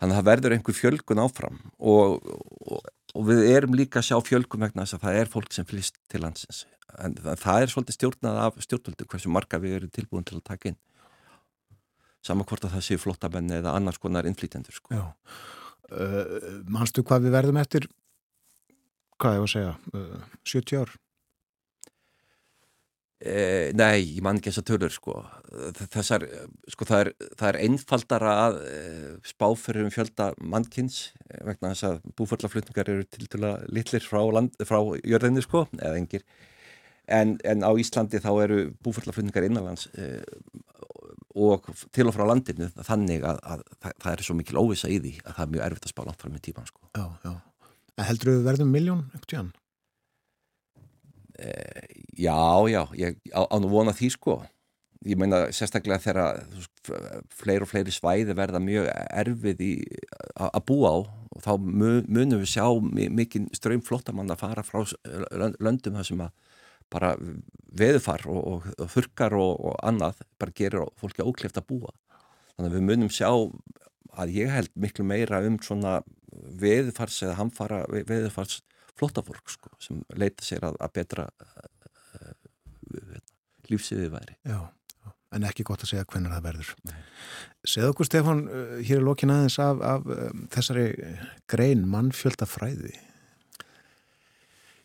[0.00, 1.58] Þannig að það verður einhver fjölgun áfram.
[1.76, 2.24] Og,
[2.64, 5.66] og, og við erum líka að sjá fjölgun vegna þess að það er fólk sem
[5.68, 6.64] flýst til landsins.
[6.98, 10.72] En það, er svolítið stjórnað af stjórnvöldu hversu marga við erum tilbúin til að taka
[10.72, 10.78] inn.
[12.26, 14.76] Sama hvort að það séu flottamenni eða annars konar innflýtendur.
[14.76, 15.04] Sko.
[15.90, 17.86] Uh, manstu hvað við verðum eftir,
[19.18, 20.92] hvað ég var að segja, uh, 70 ár?
[23.20, 25.14] Eh, nei, ég man ekki þess að tölur sko.
[25.92, 26.24] Þessar,
[26.72, 31.74] sko það er, það er einfaldara að eh, spá fyrir um fjölda mannkins eh, vegna
[31.74, 36.24] þess að búförlaflutningar eru til dæla litlir frá, land, frá jörðinni sko, eða engir
[37.10, 40.22] en, en á Íslandi þá eru búförlaflutningar innanlands eh,
[41.38, 44.98] og til og frá landinu þannig að, að, að það er svo mikil óvisa í
[45.02, 46.82] því að það er mjög erfitt að spá langt fram í tíman sko.
[46.96, 47.32] Já, já.
[48.00, 49.52] Heldur við verðum miljón ekkert í hann?
[51.40, 51.84] Eh,
[52.20, 52.36] já,
[52.68, 54.34] já, ég á, á nú vona því sko.
[55.08, 56.42] Ég meina sérstaklega þegar
[57.32, 58.90] fleiri og fleiri svæði verða mjög
[59.22, 59.70] erfið í
[60.36, 60.96] að búa á
[61.30, 64.82] og þá mu- munum við sjá mi- mikinn ströym flottamann að fara frá
[65.62, 66.34] löndum það sem að
[66.90, 67.14] bara
[67.80, 71.94] veðufar og, og, og þurkar og, og annað bara gerir fólki ókleft að búa.
[72.58, 73.30] Þannig að við munum sjá
[74.20, 76.00] að ég held miklu meira um svona
[76.60, 78.60] veðufars eða hamfara veðufars
[79.00, 81.64] flottafólk sko, sem leita sér að, að betra uh,
[82.20, 83.24] uh,
[83.72, 84.36] lífsviði væri.
[84.44, 84.60] Já.
[85.30, 86.70] En ekki gott að segja hvernig það verður.
[87.62, 90.88] Segð okkur Stefán, uh, hér er lokin aðeins af, af um, þessari
[91.50, 92.96] grein mannfjöldafræði.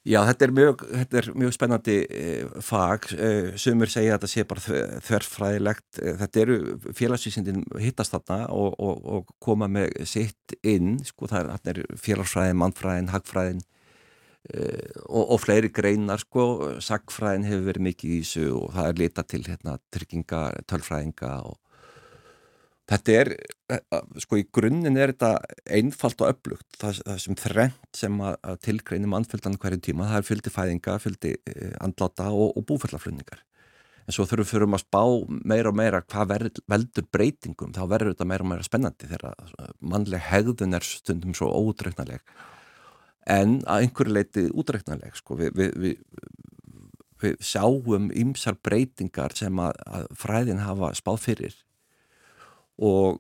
[0.05, 3.07] Já, þetta er mjög, þetta er mjög spennandi uh, fag.
[3.17, 6.01] Uh, sumur segja að þetta sé bara þver- þverfræðilegt.
[6.21, 6.57] Þetta eru
[7.01, 10.99] félagsvísindin hittast þarna og, og, og koma með sitt inn.
[11.09, 13.65] Sko, það er, er félagsfræðin, mannfræðin, hagfræðin
[15.05, 16.21] og, og fleiri greinar.
[16.21, 16.45] Sko,
[16.83, 21.59] sagfræðin hefur verið mikið í þessu og það er lita til hérna, trygginga, tölfræðinga og
[22.85, 23.31] Þetta er,
[23.73, 25.39] eh, sko í grunninn er þetta
[25.73, 26.67] einfalt og upplugt.
[26.77, 31.31] Það, það sem þrengt sem að, tilgreini mannfjöldan hverju tíma, það er fjöldi fæðinga, fjöldi
[31.33, 33.41] eh, andláta og, og búfellaflunningar.
[34.05, 35.01] En svo þurfum við að spá
[35.49, 39.33] meira og meira hvað verð, veldur breytingum, þá verður þetta meira og meira spennandi þegar
[39.81, 42.21] mannleg hegðun er stundum svo ódreiknaleg.
[43.25, 46.25] En að einhverju leiti údreiknaleg, sko, við, við, við,
[47.23, 51.57] við sjáum ymsar breytingar sem að, að fræðin hafa spáð fyrir.
[52.75, 53.17] Og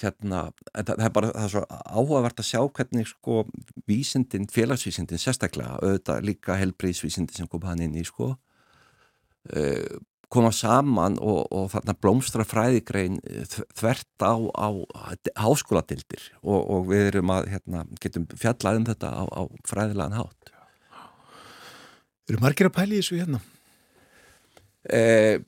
[0.00, 0.42] hérna,
[0.74, 3.44] það, er bara það er svo áhugavert að sjá hvernig sko
[3.88, 9.96] vísindin, félagsvísindin sérstaklega, auðvitað líka helbriðsvísindin sem kom hann inn í sko uh,
[10.30, 14.68] koma saman og, og þarna blómstra fræðigrein eh, þv- þvert á, á
[15.42, 20.54] háskóladildir og, og við erum að hérna, getum fjallað um þetta á, á fræðilegan hátt
[22.30, 23.40] Eru margir að pæli þessu hérna?
[24.86, 25.40] Eh,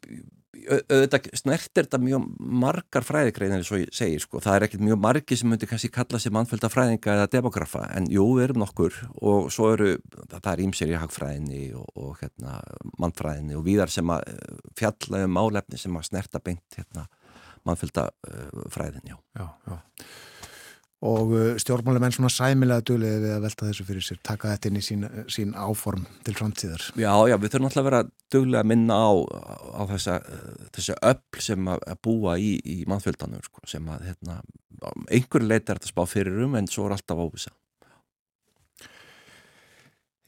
[0.68, 2.26] auðvitað snertir þetta mjög
[2.62, 5.90] margar fræðigreinir eins og ég segir sko, það er ekkert mjög margi sem myndi kannski
[5.92, 9.94] kalla sig mannfölda fræðinga eða demografa en jú, við erum nokkur og svo eru,
[10.32, 12.58] það er ímsér í hagfræðinni og, og hérna,
[13.02, 17.06] mannfræðinni og víðar sem að eh, fjalla um málefni sem að snerta beint hérna,
[17.68, 19.16] mannfölda uh, fræðin, já.
[19.38, 19.76] Já, já.
[21.02, 24.78] Og uh, stjórnmálumenn svona sæmilega duglega við að velta þessu fyrir sér, taka þetta inn
[24.78, 26.84] í sín, sín áform til framtíðar.
[26.94, 28.02] Já, já, við þurfum alltaf að vera
[28.34, 33.42] duglega að minna á, á þessa, eh, þessi öll sem að, búa í, í mannfjöldanum,
[33.48, 34.38] sko, sem að hérna,
[35.10, 37.50] einhverju leita er þetta spá fyrir um en svo er alltaf óvisa.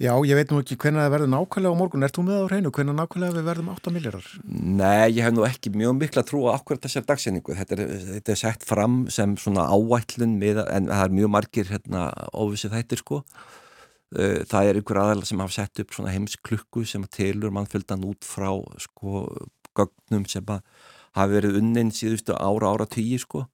[0.03, 2.03] Já, ég veit nú ekki hvernig það verður nákvæmlega á morgun.
[2.03, 2.71] Ert þú með á hreinu?
[2.75, 4.31] Hvernig nákvæmlega við verðum 8 miljardar?
[4.51, 7.55] Nei, ég hef nú ekki mjög mikla trú á akkurat þessar dagsenningu.
[7.55, 11.71] Þetta er, þetta er sett fram sem svona áætlun með, en það er mjög margir
[11.71, 13.21] hérna, óvissi þættir sko.
[14.51, 18.51] Það er ykkur aðalega sem hafa sett upp svona heimsklukku sem telur mannfjöldan út frá
[18.83, 19.25] sko
[19.79, 23.47] gögnum sem hafa verið unnin síðustu ára, ára tíu sko.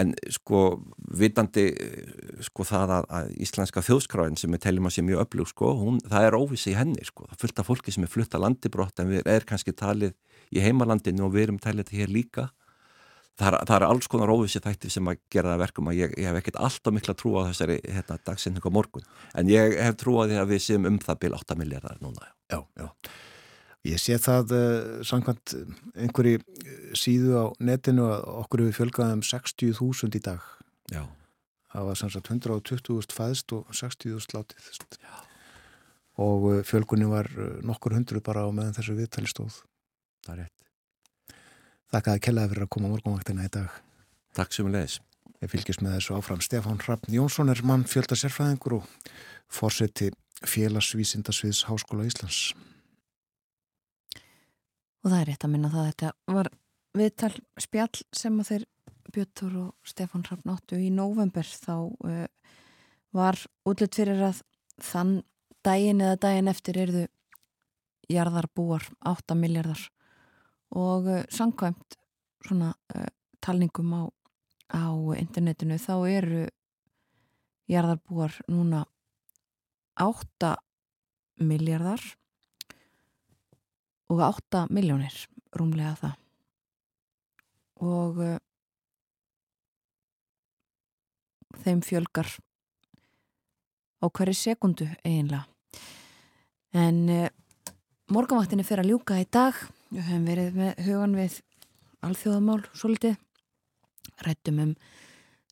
[0.00, 0.60] En sko
[1.18, 5.50] vitandi eh, sko það að, að íslenska þjóðskráin sem við teljum að sé mjög öflug
[5.52, 7.28] sko, hún, það er óvissi í henni sko.
[7.30, 10.16] Það fullt af fólki sem er flutta landibrott en við er kannski talið
[10.54, 12.48] í heimalandinu og við erum talið þetta hér líka.
[13.38, 16.28] það það er alls konar óvissi þættir sem að gera það verkum að ég, ég
[16.30, 20.18] hef ekkert alltaf mikla trú á þessari hérna, dagsendingu á morgun en ég hef trú
[20.22, 22.88] á því að við séum um það byrja 8 miljardar núna Já, já.
[23.84, 25.54] Ég sé það uh, samkvæmt
[25.92, 26.40] einhverju
[26.96, 30.40] síðu á netinu að okkur hefur fjölgað um 60.000 í dag.
[30.92, 31.04] Já,
[31.74, 34.68] Það var sannsagt 120.000 fæðst og 60.000 látið.
[35.02, 35.14] Já.
[36.24, 37.28] Og uh, fjölgunni var
[37.66, 39.62] nokkur hundru bara á meðan þessu viðtali stóð.
[40.24, 41.40] það er rétt
[41.94, 43.74] Þakkaði kellaði fyrir að koma morgunvaktina í dag.
[44.34, 45.00] Takk sem við leiðis
[45.44, 46.40] Ég fylgjast með þessu áfram.
[46.40, 48.86] Stefán Hrafn Jónsson er mann fjölda sérfræðingur og
[49.52, 50.08] fórseti
[50.40, 52.54] félagsvísindasviðs Háskóla Íslands.
[55.04, 56.48] Og það er rétt að minna það að þetta var
[56.96, 58.64] viðtal spjall sem að þeir
[59.14, 62.26] Björn og Stefán Hrafn áttu í november þá uh,
[63.14, 64.40] var útlut fyrir að
[64.82, 65.18] þann
[65.64, 67.04] daginn eða daginn eftir erðu
[68.10, 69.84] jarðarbúar 8 miljardar
[70.74, 71.98] og uh, samkvæmt
[72.46, 73.06] svona uh,
[73.44, 74.02] talningum á,
[74.74, 74.88] á
[75.20, 76.42] internetinu þá eru
[77.70, 78.82] jarðarbúar núna
[80.00, 80.56] 8
[81.44, 82.02] miljardar
[84.12, 85.14] og 8 miljónir
[85.54, 86.16] rúmlega það.
[87.84, 88.36] Og uh,
[91.64, 92.28] þeim fjölgar
[94.02, 95.44] á hverju sekundu eiginlega.
[96.74, 97.28] En uh,
[98.12, 99.56] morgunvaktinni fyrir að ljúka í dag.
[99.94, 101.40] Við höfum verið með hugan við
[102.04, 103.16] alþjóðamál svolítið.
[104.24, 104.76] Rættum um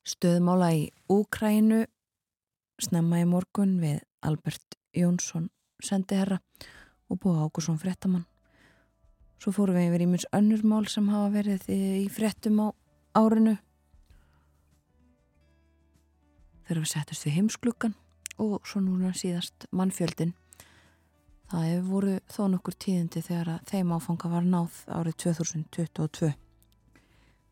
[0.07, 1.83] stöðmála í Úkrænu
[2.83, 5.49] snemma í morgun við Albert Jónsson
[5.83, 6.39] sendiherra
[7.11, 8.27] og búið Ákusson fréttamann
[9.43, 12.67] Svo fórum við yfir í mjög önnur mál sem hafa verið í fréttum á
[13.19, 13.57] árinu.
[16.63, 17.97] Þegar við settast við heimsklukkan
[18.39, 20.31] og svo núna síðast mannfjöldin.
[21.51, 26.33] Það hefur voru þó nokkur tíðindi þegar að þeim áfanga var náð árið 2022.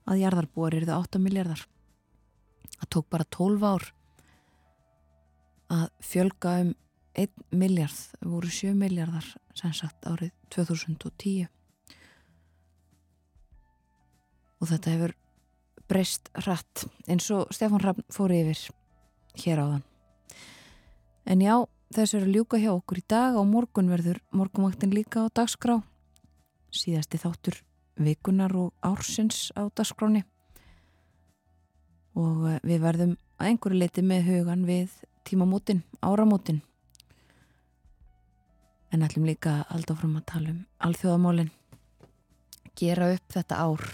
[0.07, 1.69] Að jarðarbúar eru það 8 miljardar.
[2.79, 3.93] Það tók bara 12 ár
[5.75, 6.75] að fjölga um
[7.19, 11.51] 1 miljard, voru 7 miljardar sem sagt árið 2010
[14.61, 15.15] og þetta hefur
[15.91, 18.69] breyst hratt eins og Stefán Raffn fór yfir
[19.41, 19.85] hér á þann.
[21.25, 21.55] En já,
[21.93, 25.81] þessu eru ljúka hjá okkur í dag og morgun verður morgunvaktin líka á dagskrá.
[26.71, 27.59] Síðasti þáttur
[27.99, 30.23] vikunar og ársins á dagskráni
[32.17, 34.93] og eh, við verðum að einhverju leiti með hugan við
[35.27, 36.61] tímamótin, áramótin.
[38.91, 41.51] En ætlum líka að halda fram að tala um alþjóðamálinn,
[42.75, 43.85] gera upp þetta ár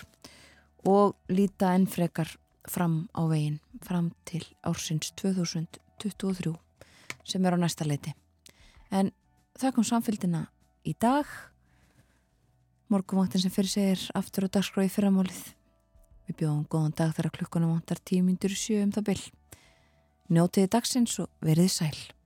[0.88, 2.30] og líta enn frekar
[2.68, 6.56] fram á veginn fram til ársins 2023
[7.28, 8.14] sem er á næsta leiti.
[8.92, 9.12] En
[9.60, 10.48] þakkum samfélgina
[10.88, 11.28] í dag
[12.88, 15.42] morgumvangtin sem fyrir segir aftur á dagskráði fyrramálið.
[16.28, 19.26] Við bjóðum góðan dag þegar klukkanum vantar tíu myndur sjö um það byll.
[20.32, 22.17] Njótiði dagsins og verið sæl.